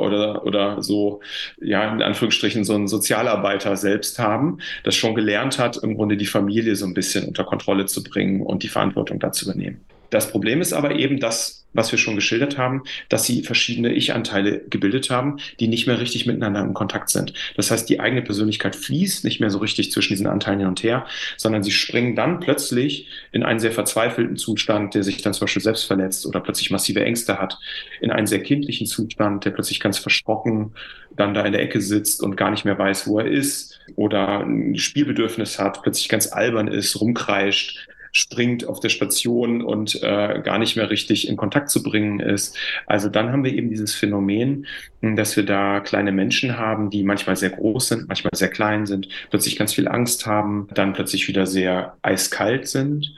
oder, 0.05 0.45
oder 0.45 0.81
so, 0.81 1.21
ja, 1.61 1.93
in 1.93 2.01
Anführungsstrichen 2.01 2.63
so 2.63 2.75
ein 2.75 2.87
Sozialarbeiter 2.87 3.75
selbst 3.75 4.19
haben, 4.19 4.59
das 4.83 4.95
schon 4.95 5.15
gelernt 5.15 5.59
hat, 5.59 5.77
im 5.77 5.95
Grunde 5.95 6.17
die 6.17 6.25
Familie 6.25 6.75
so 6.75 6.85
ein 6.85 6.93
bisschen 6.93 7.27
unter 7.27 7.43
Kontrolle 7.43 7.85
zu 7.85 8.03
bringen 8.03 8.41
und 8.41 8.63
die 8.63 8.69
Verantwortung 8.69 9.19
dazu 9.19 9.45
übernehmen. 9.45 9.81
Das 10.09 10.29
Problem 10.31 10.61
ist 10.61 10.73
aber 10.73 10.95
eben, 10.95 11.19
dass 11.19 11.65
was 11.75 11.91
wir 11.91 11.99
schon 11.99 12.15
geschildert 12.15 12.57
haben, 12.57 12.83
dass 13.09 13.25
sie 13.25 13.43
verschiedene 13.43 13.93
Ich-Anteile 13.93 14.61
gebildet 14.69 15.09
haben, 15.09 15.37
die 15.59 15.67
nicht 15.67 15.85
mehr 15.85 15.99
richtig 15.99 16.25
miteinander 16.25 16.61
in 16.61 16.73
Kontakt 16.73 17.09
sind. 17.09 17.33
Das 17.55 17.69
heißt, 17.69 17.87
die 17.89 17.99
eigene 17.99 18.21
Persönlichkeit 18.21 18.75
fließt 18.75 19.25
nicht 19.25 19.39
mehr 19.41 19.49
so 19.49 19.59
richtig 19.59 19.91
zwischen 19.91 20.13
diesen 20.13 20.27
Anteilen 20.27 20.59
hin 20.59 20.69
und 20.69 20.81
her, 20.81 21.05
sondern 21.37 21.63
sie 21.63 21.71
springen 21.71 22.15
dann 22.15 22.39
plötzlich 22.39 23.07
in 23.31 23.43
einen 23.43 23.59
sehr 23.59 23.73
verzweifelten 23.73 24.37
Zustand, 24.37 24.95
der 24.95 25.03
sich 25.03 25.21
dann 25.21 25.33
zum 25.33 25.45
Beispiel 25.45 25.61
selbst 25.61 25.83
verletzt 25.83 26.25
oder 26.25 26.39
plötzlich 26.39 26.71
massive 26.71 27.03
Ängste 27.03 27.39
hat, 27.39 27.59
in 27.99 28.09
einen 28.09 28.27
sehr 28.27 28.41
kindlichen 28.41 28.87
Zustand, 28.87 29.43
der 29.45 29.51
plötzlich 29.51 29.79
ganz 29.81 29.97
versprochen 29.97 30.73
dann 31.17 31.33
da 31.33 31.45
in 31.45 31.53
der 31.53 31.61
Ecke 31.61 31.81
sitzt 31.81 32.21
und 32.23 32.35
gar 32.35 32.51
nicht 32.51 32.65
mehr 32.65 32.77
weiß, 32.77 33.07
wo 33.07 33.19
er 33.19 33.27
ist 33.27 33.79
oder 33.95 34.41
ein 34.41 34.77
Spielbedürfnis 34.77 35.59
hat, 35.59 35.81
plötzlich 35.81 36.09
ganz 36.09 36.31
albern 36.31 36.67
ist, 36.67 36.99
rumkreischt, 36.99 37.87
springt 38.15 38.65
auf 38.65 38.79
der 38.79 38.87
Station 38.87 39.61
und 39.61 40.01
äh, 40.01 40.39
gar 40.41 40.57
nicht 40.57 40.77
mehr 40.77 40.89
richtig 40.89 41.27
in 41.27 41.35
Kontakt 41.35 41.69
zu 41.69 41.83
bringen 41.83 42.21
ist. 42.21 42.57
Also 42.87 43.09
dann 43.09 43.29
haben 43.29 43.43
wir 43.43 43.53
eben 43.53 43.69
dieses 43.69 43.93
Phänomen, 43.93 44.67
hm, 45.01 45.17
dass 45.17 45.35
wir 45.35 45.45
da 45.45 45.81
kleine 45.81 46.13
Menschen 46.13 46.57
haben, 46.57 46.89
die 46.89 47.03
manchmal 47.03 47.35
sehr 47.35 47.49
groß 47.49 47.89
sind, 47.89 48.07
manchmal 48.07 48.31
sehr 48.33 48.47
klein 48.47 48.85
sind, 48.85 49.09
plötzlich 49.31 49.57
ganz 49.57 49.73
viel 49.73 49.89
Angst 49.89 50.25
haben, 50.25 50.69
dann 50.73 50.93
plötzlich 50.93 51.27
wieder 51.27 51.45
sehr 51.45 51.97
eiskalt 52.03 52.69
sind. 52.69 53.13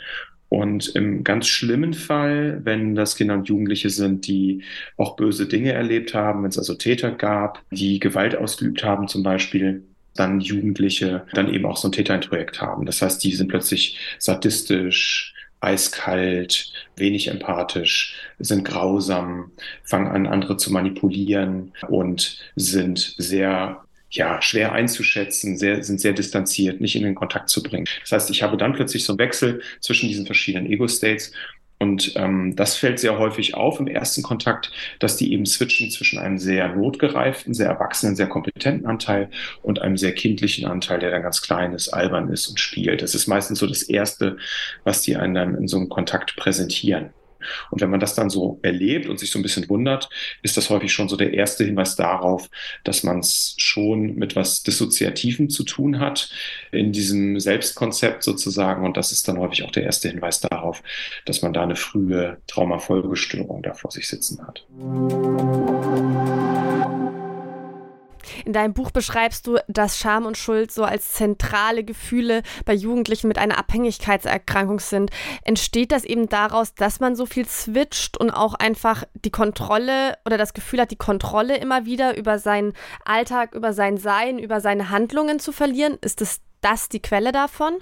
Und 0.50 0.96
im 0.96 1.24
ganz 1.24 1.46
schlimmen 1.46 1.94
Fall, 1.94 2.62
wenn 2.64 2.96
das 2.96 3.16
Kinder 3.16 3.36
und 3.36 3.48
Jugendliche 3.48 3.92
sind, 3.92 4.26
die 4.26 4.64
auch 4.96 5.16
böse 5.16 5.46
Dinge 5.46 5.74
erlebt 5.74 6.16
haben, 6.16 6.42
wenn 6.42 6.50
es 6.50 6.58
also 6.58 6.74
Täter 6.74 7.12
gab, 7.12 7.62
die 7.70 8.00
Gewalt 8.00 8.36
ausgeübt 8.36 8.84
haben 8.84 9.08
zum 9.08 9.22
Beispiel, 9.22 9.84
dann 10.18 10.42
Jugendliche 10.42 11.26
dann 11.34 11.54
eben 11.54 11.66
auch 11.66 11.78
so 11.78 11.88
ein 11.88 11.92
Täterintrojekt 11.92 12.62
haben. 12.62 12.86
Das 12.86 13.02
heißt, 13.02 13.24
die 13.24 13.34
sind 13.34 13.48
plötzlich 13.48 13.98
sadistisch, 14.20 15.34
eiskalt, 15.60 16.72
wenig 16.96 17.30
empathisch, 17.30 18.16
sind 18.40 18.64
grausam, 18.64 19.52
fangen 19.84 20.08
an, 20.08 20.28
andere 20.28 20.58
zu 20.58 20.72
manipulieren 20.72 21.74
und 21.88 22.40
sind 22.56 23.16
sehr 23.18 23.84
ja, 24.10 24.42
schwer 24.42 24.72
einzuschätzen, 24.72 25.58
sehr, 25.58 25.84
sind 25.84 26.00
sehr 26.00 26.14
distanziert, 26.14 26.80
nicht 26.80 26.96
in 26.96 27.04
den 27.04 27.16
Kontakt 27.16 27.50
zu 27.50 27.62
bringen. 27.62 27.88
Das 28.02 28.12
heißt, 28.14 28.30
ich 28.30 28.42
habe 28.42 28.56
dann 28.56 28.74
plötzlich 28.74 29.04
so 29.04 29.14
einen 29.14 29.20
Wechsel 29.20 29.62
zwischen 29.82 30.08
diesen 30.08 30.26
verschiedenen 30.26 30.72
Ego-States 30.72 31.34
und 31.80 32.14
ähm, 32.16 32.56
das 32.56 32.76
fällt 32.76 33.00
sehr 33.00 33.20
häufig 33.20 33.54
auf 33.54 33.80
im 33.80 33.88
ersten 33.88 34.24
Kontakt, 34.24 34.72
dass 35.00 35.16
die 35.16 35.32
eben 35.32 35.46
switchen 35.46 35.92
zwischen 35.92 36.18
einem 36.18 36.40
sehr 36.40 36.70
notgereiften, 36.70 37.54
sehr 37.54 37.68
erwachsenen, 37.68 38.16
sehr 38.16 38.28
kompetenten 38.28 38.88
Anteil 38.88 39.30
und 39.62 39.82
einem 39.82 39.98
sehr 39.98 40.14
kindlichen 40.14 40.66
Anteil, 40.66 41.00
der 41.00 41.12
dann 41.12 41.22
ganz 41.22 41.42
klein 41.42 41.74
ist, 41.74 41.90
albern 41.90 42.30
ist 42.30 42.48
und 42.48 42.60
spielt. 42.60 43.04
Das 43.04 43.14
ist 43.14 43.28
meistens 43.28 43.60
so 43.60 43.68
das 43.68 43.84
Erste, 43.84 44.38
was 44.84 45.02
die 45.04 45.18
einen 45.18 45.36
dann 45.36 45.56
in 45.56 45.68
so 45.68 45.78
einem 45.78 45.90
Kontakt 45.90 46.36
präsentieren. 46.36 47.12
Und 47.72 47.82
wenn 47.82 47.90
man 47.90 48.00
das 48.00 48.16
dann 48.16 48.30
so 48.30 48.60
erlebt 48.62 49.08
und 49.08 49.20
sich 49.20 49.32
so 49.32 49.40
ein 49.40 49.44
bisschen 49.44 49.70
wundert, 49.70 50.10
ist 50.44 50.58
das 50.58 50.70
häufig 50.70 50.92
schon 50.92 51.10
so 51.10 51.16
der 51.16 51.34
erste 51.34 51.64
Hinweis 51.64 51.96
darauf, 51.96 52.50
dass 52.84 53.04
man 53.04 53.20
es 53.20 53.56
schon 53.58 54.16
mit 54.16 54.36
was 54.36 54.64
Dissoziativem 54.64 55.50
zu 55.50 55.64
tun 55.64 56.00
hat 56.00 56.30
in 56.72 56.92
diesem 56.92 57.40
Selbstkonzept 57.40 58.24
sozusagen. 58.24 58.86
Und 58.86 58.98
das 58.98 59.12
ist 59.12 59.28
dann 59.28 59.38
häufig 59.38 59.64
auch 59.64 59.72
der 59.72 59.84
erste 59.84 60.10
Hinweis 60.10 60.42
darauf, 60.42 60.84
dass 61.26 61.42
man 61.42 61.54
da 61.54 61.64
eine 61.64 61.76
frühe 61.76 62.38
Traumafolgestörung 62.48 63.64
da 63.64 63.74
vor 63.74 63.92
sich 63.92 64.08
sitzen 64.08 64.46
hat. 64.46 64.66
In 68.46 68.54
deinem 68.54 68.74
Buch 68.74 68.92
beschreibst 68.92 69.48
du, 69.48 69.58
dass 69.68 69.98
Scham 69.98 70.26
und 70.26 70.38
Schuld 70.38 70.72
so 70.72 70.84
als 70.84 71.14
zentrale 71.14 71.84
Gefühle 71.84 72.44
bei 72.66 72.74
Jugendlichen 72.74 73.28
mit 73.28 73.38
einer 73.38 73.58
Abhängigkeitserkrankung 73.58 74.80
sind. 74.80 75.12
Entsteht 75.44 75.92
das 75.92 76.04
eben 76.04 76.30
daraus, 76.30 76.74
dass 76.76 77.00
man 77.00 77.16
so 77.16 77.26
viel 77.26 77.48
switcht 77.48 78.18
und 78.18 78.32
auch 78.32 78.54
einfach 78.54 79.04
die 79.14 79.32
Kontrolle 79.32 80.18
oder 80.26 80.38
das 80.38 80.54
Gefühl 80.54 80.82
hat, 80.82 80.92
die 80.92 80.98
Kontrolle 80.98 81.58
immer 81.58 81.86
wieder 81.86 82.18
über 82.18 82.40
seinen 82.40 82.74
Alltag, 83.06 83.54
über 83.56 83.74
sein 83.74 83.98
Sein, 83.98 84.40
über 84.40 84.62
seine 84.62 84.90
Handlungen 84.90 85.40
zu 85.40 85.52
verlieren? 85.52 85.98
Ist 86.02 86.22
das, 86.22 86.42
das 86.62 86.90
die 86.90 87.02
Quelle 87.02 87.32
davon? 87.32 87.78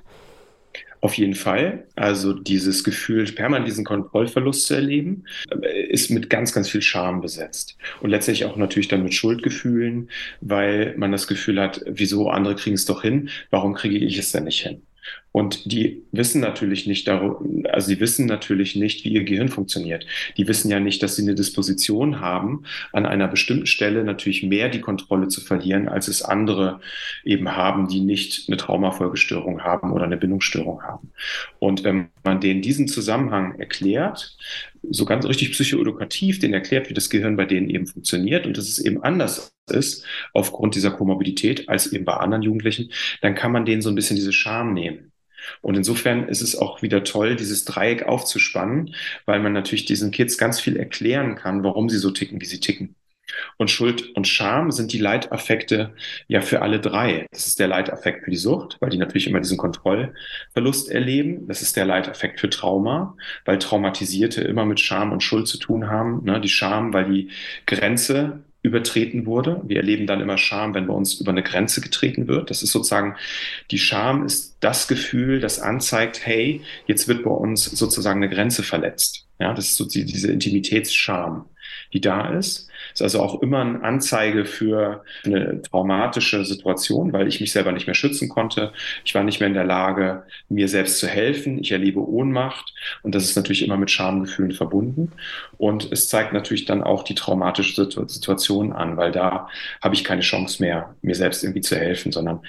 Auf 1.01 1.13
jeden 1.15 1.35
Fall. 1.35 1.85
Also 1.95 2.33
dieses 2.33 2.83
Gefühl, 2.83 3.25
permanent 3.25 3.67
diesen 3.67 3.85
Kontrollverlust 3.85 4.65
zu 4.65 4.73
erleben, 4.73 5.25
äh, 5.61 5.83
ist 5.83 6.09
mit 6.09 6.29
ganz, 6.29 6.53
ganz 6.53 6.69
viel 6.69 6.81
Scham 6.81 7.21
besetzt. 7.21 7.77
Und 8.01 8.09
letztlich 8.09 8.45
auch 8.45 8.57
natürlich 8.57 8.87
dann 8.87 9.03
mit 9.03 9.13
Schuldgefühlen, 9.13 10.09
weil 10.41 10.95
man 10.97 11.11
das 11.11 11.27
Gefühl 11.27 11.61
hat, 11.61 11.81
wieso 11.85 12.29
andere 12.29 12.55
kriegen 12.55 12.75
es 12.75 12.85
doch 12.85 13.01
hin, 13.03 13.29
warum 13.51 13.75
kriege 13.75 13.97
ich 13.97 14.17
es 14.17 14.31
denn 14.31 14.45
nicht 14.45 14.61
hin? 14.61 14.81
Und 15.35 15.69
die 15.69 16.01
wissen 16.13 16.39
natürlich 16.39 16.87
nicht 16.87 17.09
darum, 17.09 17.65
also 17.69 17.87
sie 17.87 17.99
wissen 17.99 18.25
natürlich 18.25 18.77
nicht, 18.77 19.03
wie 19.03 19.09
ihr 19.09 19.25
Gehirn 19.25 19.49
funktioniert. 19.49 20.05
Die 20.37 20.47
wissen 20.47 20.71
ja 20.71 20.79
nicht, 20.79 21.03
dass 21.03 21.17
sie 21.17 21.23
eine 21.23 21.35
Disposition 21.35 22.21
haben, 22.21 22.63
an 22.93 23.05
einer 23.05 23.27
bestimmten 23.27 23.65
Stelle 23.65 24.05
natürlich 24.05 24.43
mehr 24.43 24.69
die 24.69 24.79
Kontrolle 24.79 25.27
zu 25.27 25.41
verlieren, 25.41 25.89
als 25.89 26.07
es 26.07 26.21
andere 26.21 26.79
eben 27.25 27.53
haben, 27.53 27.89
die 27.89 27.99
nicht 27.99 28.47
eine 28.47 28.55
Traumafolgestörung 28.55 29.61
haben 29.61 29.91
oder 29.91 30.05
eine 30.05 30.15
Bindungsstörung 30.15 30.83
haben. 30.83 31.11
Und 31.59 31.83
wenn 31.83 32.07
man 32.23 32.39
denen 32.39 32.61
diesen 32.61 32.87
Zusammenhang 32.87 33.59
erklärt, 33.59 34.37
so 34.89 35.03
ganz 35.03 35.25
richtig 35.25 35.51
psychoedukativ, 35.51 36.39
den 36.39 36.53
erklärt, 36.53 36.89
wie 36.89 36.93
das 36.93 37.09
Gehirn 37.09 37.35
bei 37.35 37.43
denen 37.43 37.69
eben 37.69 37.87
funktioniert 37.87 38.47
und 38.47 38.57
dass 38.57 38.69
es 38.69 38.79
eben 38.79 39.03
anders 39.03 39.51
ist 39.69 40.05
aufgrund 40.31 40.75
dieser 40.75 40.91
Komorbidität 40.91 41.67
als 41.67 41.91
eben 41.91 42.05
bei 42.05 42.13
anderen 42.13 42.43
Jugendlichen, 42.43 42.89
dann 43.19 43.35
kann 43.35 43.51
man 43.51 43.65
denen 43.65 43.81
so 43.81 43.89
ein 43.89 43.95
bisschen 43.95 44.15
diese 44.15 44.31
Scham 44.31 44.73
nehmen. 44.73 45.11
Und 45.61 45.75
insofern 45.75 46.27
ist 46.27 46.41
es 46.41 46.57
auch 46.57 46.81
wieder 46.81 47.03
toll, 47.03 47.35
dieses 47.35 47.65
Dreieck 47.65 48.03
aufzuspannen, 48.03 48.95
weil 49.25 49.39
man 49.39 49.53
natürlich 49.53 49.85
diesen 49.85 50.11
Kids 50.11 50.37
ganz 50.37 50.59
viel 50.59 50.77
erklären 50.77 51.35
kann, 51.35 51.63
warum 51.63 51.89
sie 51.89 51.97
so 51.97 52.11
ticken, 52.11 52.41
wie 52.41 52.45
sie 52.45 52.59
ticken. 52.59 52.95
Und 53.57 53.71
Schuld 53.71 54.15
und 54.15 54.27
Scham 54.27 54.71
sind 54.71 54.93
die 54.93 54.99
Leitaffekte 54.99 55.93
ja 56.27 56.41
für 56.41 56.61
alle 56.61 56.79
drei. 56.79 57.27
Das 57.31 57.47
ist 57.47 57.59
der 57.59 57.67
Leitaffekt 57.67 58.23
für 58.23 58.31
die 58.31 58.37
Sucht, 58.37 58.77
weil 58.79 58.89
die 58.89 58.97
natürlich 58.97 59.27
immer 59.27 59.39
diesen 59.39 59.57
Kontrollverlust 59.57 60.89
erleben. 60.89 61.47
Das 61.47 61.61
ist 61.61 61.75
der 61.75 61.85
Leitaffekt 61.85 62.39
für 62.39 62.49
Trauma, 62.49 63.15
weil 63.45 63.59
Traumatisierte 63.59 64.41
immer 64.41 64.65
mit 64.65 64.79
Scham 64.79 65.11
und 65.11 65.23
Schuld 65.23 65.47
zu 65.47 65.57
tun 65.57 65.89
haben. 65.89 66.23
Ne? 66.23 66.39
Die 66.39 66.49
Scham, 66.49 66.93
weil 66.93 67.05
die 67.11 67.29
Grenze 67.65 68.43
übertreten 68.65 69.25
wurde. 69.25 69.61
Wir 69.65 69.77
erleben 69.77 70.07
dann 70.07 70.21
immer 70.21 70.37
Scham, 70.37 70.73
wenn 70.73 70.87
bei 70.87 70.93
uns 70.93 71.19
über 71.21 71.31
eine 71.31 71.43
Grenze 71.43 71.81
getreten 71.81 72.27
wird. 72.27 72.49
Das 72.49 72.63
ist 72.63 72.71
sozusagen, 72.71 73.15
die 73.69 73.77
Scham 73.77 74.25
ist 74.25 74.57
das 74.59 74.87
Gefühl, 74.87 75.39
das 75.39 75.59
anzeigt, 75.59 76.25
hey, 76.25 76.61
jetzt 76.87 77.07
wird 77.07 77.23
bei 77.23 77.29
uns 77.29 77.65
sozusagen 77.65 78.23
eine 78.23 78.33
Grenze 78.33 78.63
verletzt. 78.63 79.27
Ja, 79.39 79.53
das 79.53 79.65
ist 79.65 79.75
so 79.75 79.85
die, 79.85 80.05
diese 80.05 80.31
Intimitätsscham, 80.31 81.45
die 81.93 82.01
da 82.01 82.29
ist. 82.29 82.69
Ist 82.95 83.01
also 83.01 83.19
auch 83.19 83.41
immer 83.41 83.59
eine 83.59 83.83
Anzeige 83.83 84.45
für 84.45 85.03
eine 85.25 85.61
traumatische 85.61 86.45
Situation, 86.45 87.11
weil 87.11 87.27
ich 87.27 87.41
mich 87.41 87.51
selber 87.51 87.73
nicht 87.73 87.87
mehr 87.87 87.93
schützen 87.93 88.29
konnte. 88.29 88.71
Ich 89.03 89.13
war 89.13 89.21
nicht 89.21 89.41
mehr 89.41 89.47
in 89.47 89.53
der 89.53 89.65
Lage, 89.65 90.23
mir 90.47 90.69
selbst 90.69 90.99
zu 90.99 91.07
helfen. 91.07 91.59
Ich 91.59 91.73
erlebe 91.73 91.99
Ohnmacht 91.99 92.73
und 93.03 93.13
das 93.13 93.25
ist 93.25 93.35
natürlich 93.35 93.65
immer 93.65 93.75
mit 93.75 93.91
Schamgefühlen 93.91 94.53
verbunden. 94.53 95.11
Und 95.57 95.91
es 95.91 96.07
zeigt 96.07 96.31
natürlich 96.31 96.63
dann 96.63 96.83
auch 96.83 97.03
die 97.03 97.15
traumatische 97.15 97.83
Situation 97.83 98.71
an, 98.71 98.95
weil 98.95 99.11
da 99.11 99.49
habe 99.81 99.93
ich 99.93 100.05
keine 100.05 100.21
Chance 100.21 100.63
mehr, 100.63 100.95
mir 101.01 101.15
selbst 101.15 101.43
irgendwie 101.43 101.61
zu 101.61 101.75
helfen, 101.75 102.13
sondern 102.13 102.39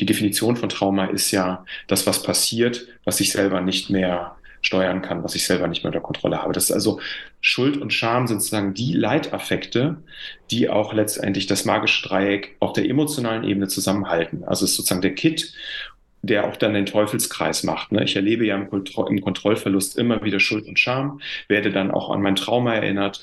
die 0.00 0.06
Definition 0.06 0.56
von 0.56 0.68
Trauma 0.68 1.04
ist 1.04 1.30
ja 1.30 1.64
das, 1.86 2.08
was 2.08 2.24
passiert, 2.24 2.88
was 3.04 3.20
ich 3.20 3.30
selber 3.30 3.60
nicht 3.60 3.88
mehr 3.88 4.34
steuern 4.62 5.02
kann, 5.02 5.22
was 5.22 5.34
ich 5.34 5.44
selber 5.44 5.66
nicht 5.66 5.82
mehr 5.82 5.90
unter 5.90 6.00
Kontrolle 6.00 6.40
habe. 6.40 6.52
Das 6.52 6.64
ist 6.64 6.72
also 6.72 7.00
Schuld 7.40 7.76
und 7.76 7.92
Scham 7.92 8.26
sind 8.26 8.40
sozusagen 8.40 8.74
die 8.74 8.94
Leitaffekte, 8.94 9.96
die 10.50 10.70
auch 10.70 10.94
letztendlich 10.94 11.46
das 11.46 11.64
magische 11.64 12.08
Dreieck 12.08 12.56
auf 12.60 12.72
der 12.72 12.88
emotionalen 12.88 13.44
Ebene 13.44 13.68
zusammenhalten. 13.68 14.44
Also 14.44 14.64
ist 14.64 14.76
sozusagen 14.76 15.02
der 15.02 15.14
Kit, 15.14 15.52
der 16.22 16.46
auch 16.46 16.56
dann 16.56 16.74
den 16.74 16.86
Teufelskreis 16.86 17.64
macht. 17.64 17.90
Ne? 17.90 18.04
Ich 18.04 18.14
erlebe 18.14 18.46
ja 18.46 18.56
im 18.56 19.20
Kontrollverlust 19.20 19.98
immer 19.98 20.22
wieder 20.22 20.38
Schuld 20.38 20.66
und 20.66 20.78
Scham, 20.78 21.20
werde 21.48 21.72
dann 21.72 21.90
auch 21.90 22.10
an 22.10 22.22
mein 22.22 22.36
Trauma 22.36 22.74
erinnert, 22.74 23.22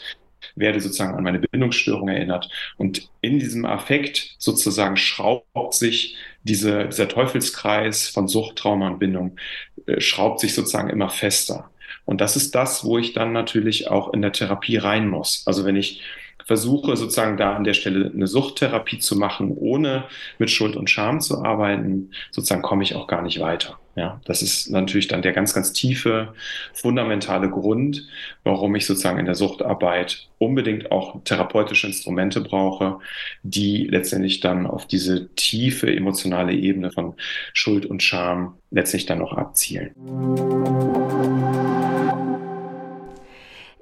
werde 0.56 0.80
sozusagen 0.80 1.16
an 1.16 1.24
meine 1.24 1.40
Bindungsstörung 1.40 2.08
erinnert. 2.10 2.50
Und 2.78 3.10
in 3.22 3.40
diesem 3.40 3.66
Affekt 3.66 4.36
sozusagen 4.38 4.98
schraubt 4.98 5.74
sich 5.74 6.16
diese, 6.44 6.88
dieser 6.88 7.08
Teufelskreis 7.08 8.08
von 8.08 8.28
Sucht, 8.28 8.58
Trauma 8.58 8.88
und 8.88 9.00
Bindung, 9.00 9.38
äh, 9.86 10.00
schraubt 10.02 10.40
sich 10.40 10.54
sozusagen 10.54 10.90
immer 10.90 11.10
fester. 11.10 11.70
Und 12.06 12.22
das 12.22 12.36
ist 12.36 12.56
das, 12.56 12.84
wo 12.84 12.98
ich 12.98 13.14
dann 13.14 13.34
natürlich 13.34 13.90
auch 13.90 14.14
in 14.14 14.22
der 14.22 14.32
Therapie 14.32 14.78
rein 14.78 15.08
muss. 15.08 15.44
Also 15.46 15.66
wenn 15.66 15.76
ich 15.76 16.02
versuche 16.46 16.98
sozusagen 16.98 17.38
da 17.38 17.56
an 17.56 17.64
der 17.64 17.76
Stelle 17.76 18.12
eine 18.12 18.26
Suchttherapie 18.26 18.98
zu 18.98 19.16
machen, 19.16 19.52
ohne 19.56 20.06
mit 20.40 20.50
Schuld 20.50 20.76
und 20.76 20.90
Scham 20.90 21.22
zu 21.22 21.44
arbeiten, 21.44 22.10
sozusagen 22.32 22.64
komme 22.64 22.82
ich 22.82 22.96
auch 22.96 23.06
gar 23.06 23.22
nicht 23.22 23.40
weiter. 23.40 23.78
Ja, 24.00 24.22
das 24.24 24.42
ist 24.42 24.70
natürlich 24.70 25.10
dann 25.10 25.22
der 25.22 25.34
ganz, 25.34 25.54
ganz 25.54 25.74
tiefe, 25.74 26.34
fundamentale 26.74 27.50
Grund, 27.50 28.08
warum 28.46 28.74
ich 28.76 28.86
sozusagen 28.86 29.20
in 29.20 29.26
der 29.26 29.36
Suchtarbeit 29.36 30.30
unbedingt 30.38 30.90
auch 30.90 31.22
therapeutische 31.26 31.88
Instrumente 31.88 32.40
brauche, 32.40 33.00
die 33.44 33.88
letztendlich 33.88 34.40
dann 34.40 34.68
auf 34.68 34.88
diese 34.88 35.28
tiefe 35.36 35.94
emotionale 35.94 36.54
Ebene 36.54 36.92
von 36.92 37.16
Schuld 37.52 37.86
und 37.86 38.02
Scham 38.02 38.56
letztlich 38.72 39.06
dann 39.06 39.20
noch 39.20 39.34
abzielen. 39.34 39.92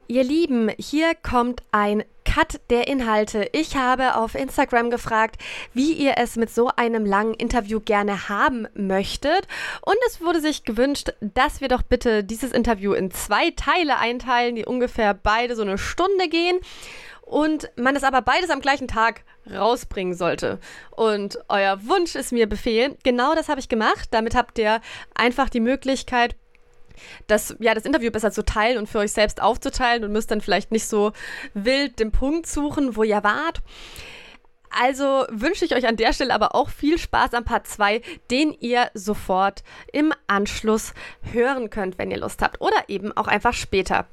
Ihr 0.08 0.24
Lieben, 0.24 0.72
hier 0.80 1.12
kommt 1.22 1.62
ein 1.72 2.02
Cut 2.38 2.62
der 2.70 2.88
Inhalte. 2.88 3.50
Ich 3.52 3.76
habe 3.78 4.16
auf 4.16 4.36
Instagram 4.36 4.92
gefragt, 4.92 5.42
wie 5.74 5.94
ihr 5.94 6.18
es 6.18 6.36
mit 6.36 6.52
so 6.52 6.70
einem 6.76 7.04
langen 7.04 7.34
Interview 7.34 7.80
gerne 7.80 8.30
haben 8.30 8.68
möchtet. 8.76 9.48
Und 9.82 9.96
es 10.06 10.22
wurde 10.22 10.40
sich 10.40 10.64
gewünscht, 10.64 11.14
dass 11.20 11.62
wir 11.62 11.68
doch 11.68 11.82
bitte 11.82 12.24
dieses 12.24 12.52
Interview 12.52 12.94
in 12.94 13.10
zwei 13.10 13.50
Teile 13.56 13.98
einteilen, 13.98 14.56
die 14.56 14.66
ungefähr 14.66 15.16
beide 15.16 15.56
so 15.56 15.64
eine 15.64 15.80
Stunde 15.80 16.30
gehen. 16.30 16.60
Und 17.24 17.72
man 17.76 17.96
es 17.96 18.04
aber 18.04 18.22
beides 18.22 18.52
am 18.52 18.62
gleichen 18.62 18.88
Tag 18.88 19.24
rausbringen 19.52 20.14
sollte. 20.14 20.60
Und 20.92 21.40
euer 21.50 21.88
Wunsch 21.88 22.14
ist 22.14 22.32
mir 22.32 22.48
Befehl. 22.48 22.98
Genau 23.02 23.34
das 23.34 23.50
habe 23.50 23.60
ich 23.60 23.68
gemacht. 23.68 24.10
Damit 24.12 24.36
habt 24.36 24.60
ihr 24.60 24.80
einfach 25.16 25.50
die 25.50 25.60
Möglichkeit, 25.60 26.36
das, 27.28 27.56
ja, 27.60 27.74
das 27.74 27.86
Interview 27.86 28.12
besser 28.12 28.32
zu 28.32 28.44
teilen 28.44 28.78
und 28.78 28.88
für 28.88 29.00
euch 29.00 29.12
selbst 29.12 29.42
aufzuteilen 29.42 30.04
und 30.04 30.12
müsst 30.12 30.32
dann 30.32 30.42
vielleicht 30.42 30.72
nicht 30.72 30.88
so 30.88 31.14
wild 31.54 32.00
den 32.00 32.12
Punkt 32.12 32.48
suchen, 32.48 32.96
wo 32.96 33.04
ihr 33.04 33.24
wart. 33.24 33.62
Also 34.70 35.26
wünsche 35.30 35.66
ich 35.66 35.76
euch 35.76 35.88
an 35.88 35.96
der 35.96 36.14
Stelle 36.14 36.34
aber 36.34 36.54
auch 36.54 36.70
viel 36.70 36.98
Spaß 36.98 37.34
am 37.34 37.46
Part 37.46 37.68
2, 37.68 38.02
den 38.30 38.54
ihr 38.60 38.92
sofort 38.94 39.64
im 39.94 40.14
Anschluss 40.28 40.94
hören 41.32 41.70
könnt, 41.70 41.98
wenn 41.98 42.12
ihr 42.12 42.20
Lust 42.20 42.42
habt. 42.42 42.62
Oder 42.62 42.78
eben 42.88 43.16
auch 43.16 43.28
einfach 43.28 43.54
später. 43.54 44.08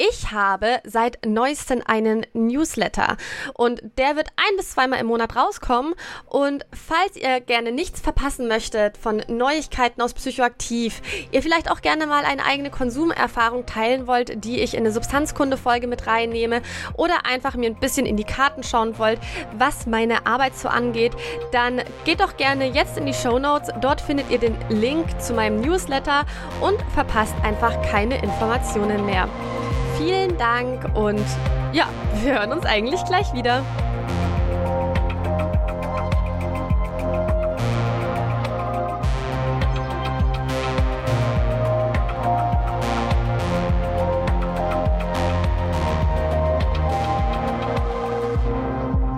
Ich 0.00 0.30
habe 0.30 0.78
seit 0.84 1.26
neuestem 1.26 1.82
einen 1.84 2.24
Newsletter 2.32 3.16
und 3.54 3.82
der 3.98 4.14
wird 4.14 4.28
ein 4.36 4.56
bis 4.56 4.70
zweimal 4.70 5.00
im 5.00 5.06
Monat 5.06 5.34
rauskommen. 5.34 5.94
Und 6.26 6.64
falls 6.72 7.16
ihr 7.16 7.40
gerne 7.40 7.72
nichts 7.72 8.00
verpassen 8.00 8.46
möchtet 8.46 8.96
von 8.96 9.24
Neuigkeiten 9.26 10.00
aus 10.00 10.14
Psychoaktiv, 10.14 11.02
ihr 11.32 11.42
vielleicht 11.42 11.68
auch 11.68 11.80
gerne 11.80 12.06
mal 12.06 12.24
eine 12.24 12.44
eigene 12.44 12.70
Konsumerfahrung 12.70 13.66
teilen 13.66 14.06
wollt, 14.06 14.44
die 14.44 14.60
ich 14.60 14.74
in 14.74 14.80
eine 14.84 14.92
Substanzkunde-Folge 14.92 15.88
mit 15.88 16.06
reinnehme 16.06 16.62
oder 16.94 17.26
einfach 17.26 17.56
mir 17.56 17.68
ein 17.68 17.80
bisschen 17.80 18.06
in 18.06 18.16
die 18.16 18.22
Karten 18.22 18.62
schauen 18.62 18.98
wollt, 18.98 19.18
was 19.56 19.86
meine 19.86 20.28
Arbeit 20.28 20.56
so 20.56 20.68
angeht, 20.68 21.16
dann 21.50 21.82
geht 22.04 22.20
doch 22.20 22.36
gerne 22.36 22.68
jetzt 22.68 22.98
in 22.98 23.06
die 23.06 23.14
Show 23.14 23.40
Notes. 23.40 23.70
Dort 23.80 24.00
findet 24.00 24.30
ihr 24.30 24.38
den 24.38 24.56
Link 24.68 25.20
zu 25.20 25.34
meinem 25.34 25.60
Newsletter 25.60 26.24
und 26.60 26.80
verpasst 26.94 27.34
einfach 27.42 27.82
keine 27.90 28.22
Informationen 28.22 29.04
mehr 29.04 29.28
vielen 29.98 30.38
Dank 30.38 30.96
und 30.96 31.24
ja, 31.72 31.88
wir 32.22 32.34
hören 32.34 32.52
uns 32.52 32.64
eigentlich 32.64 33.04
gleich 33.04 33.32
wieder. 33.34 33.64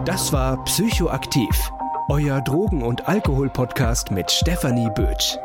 Das 0.07 0.33
war 0.33 0.65
Psychoaktiv, 0.65 1.71
euer 2.09 2.41
Drogen- 2.41 2.83
und 2.83 3.07
Alkohol-Podcast 3.07 4.11
mit 4.11 4.31
Stefanie 4.31 4.91
Bötsch. 4.95 5.39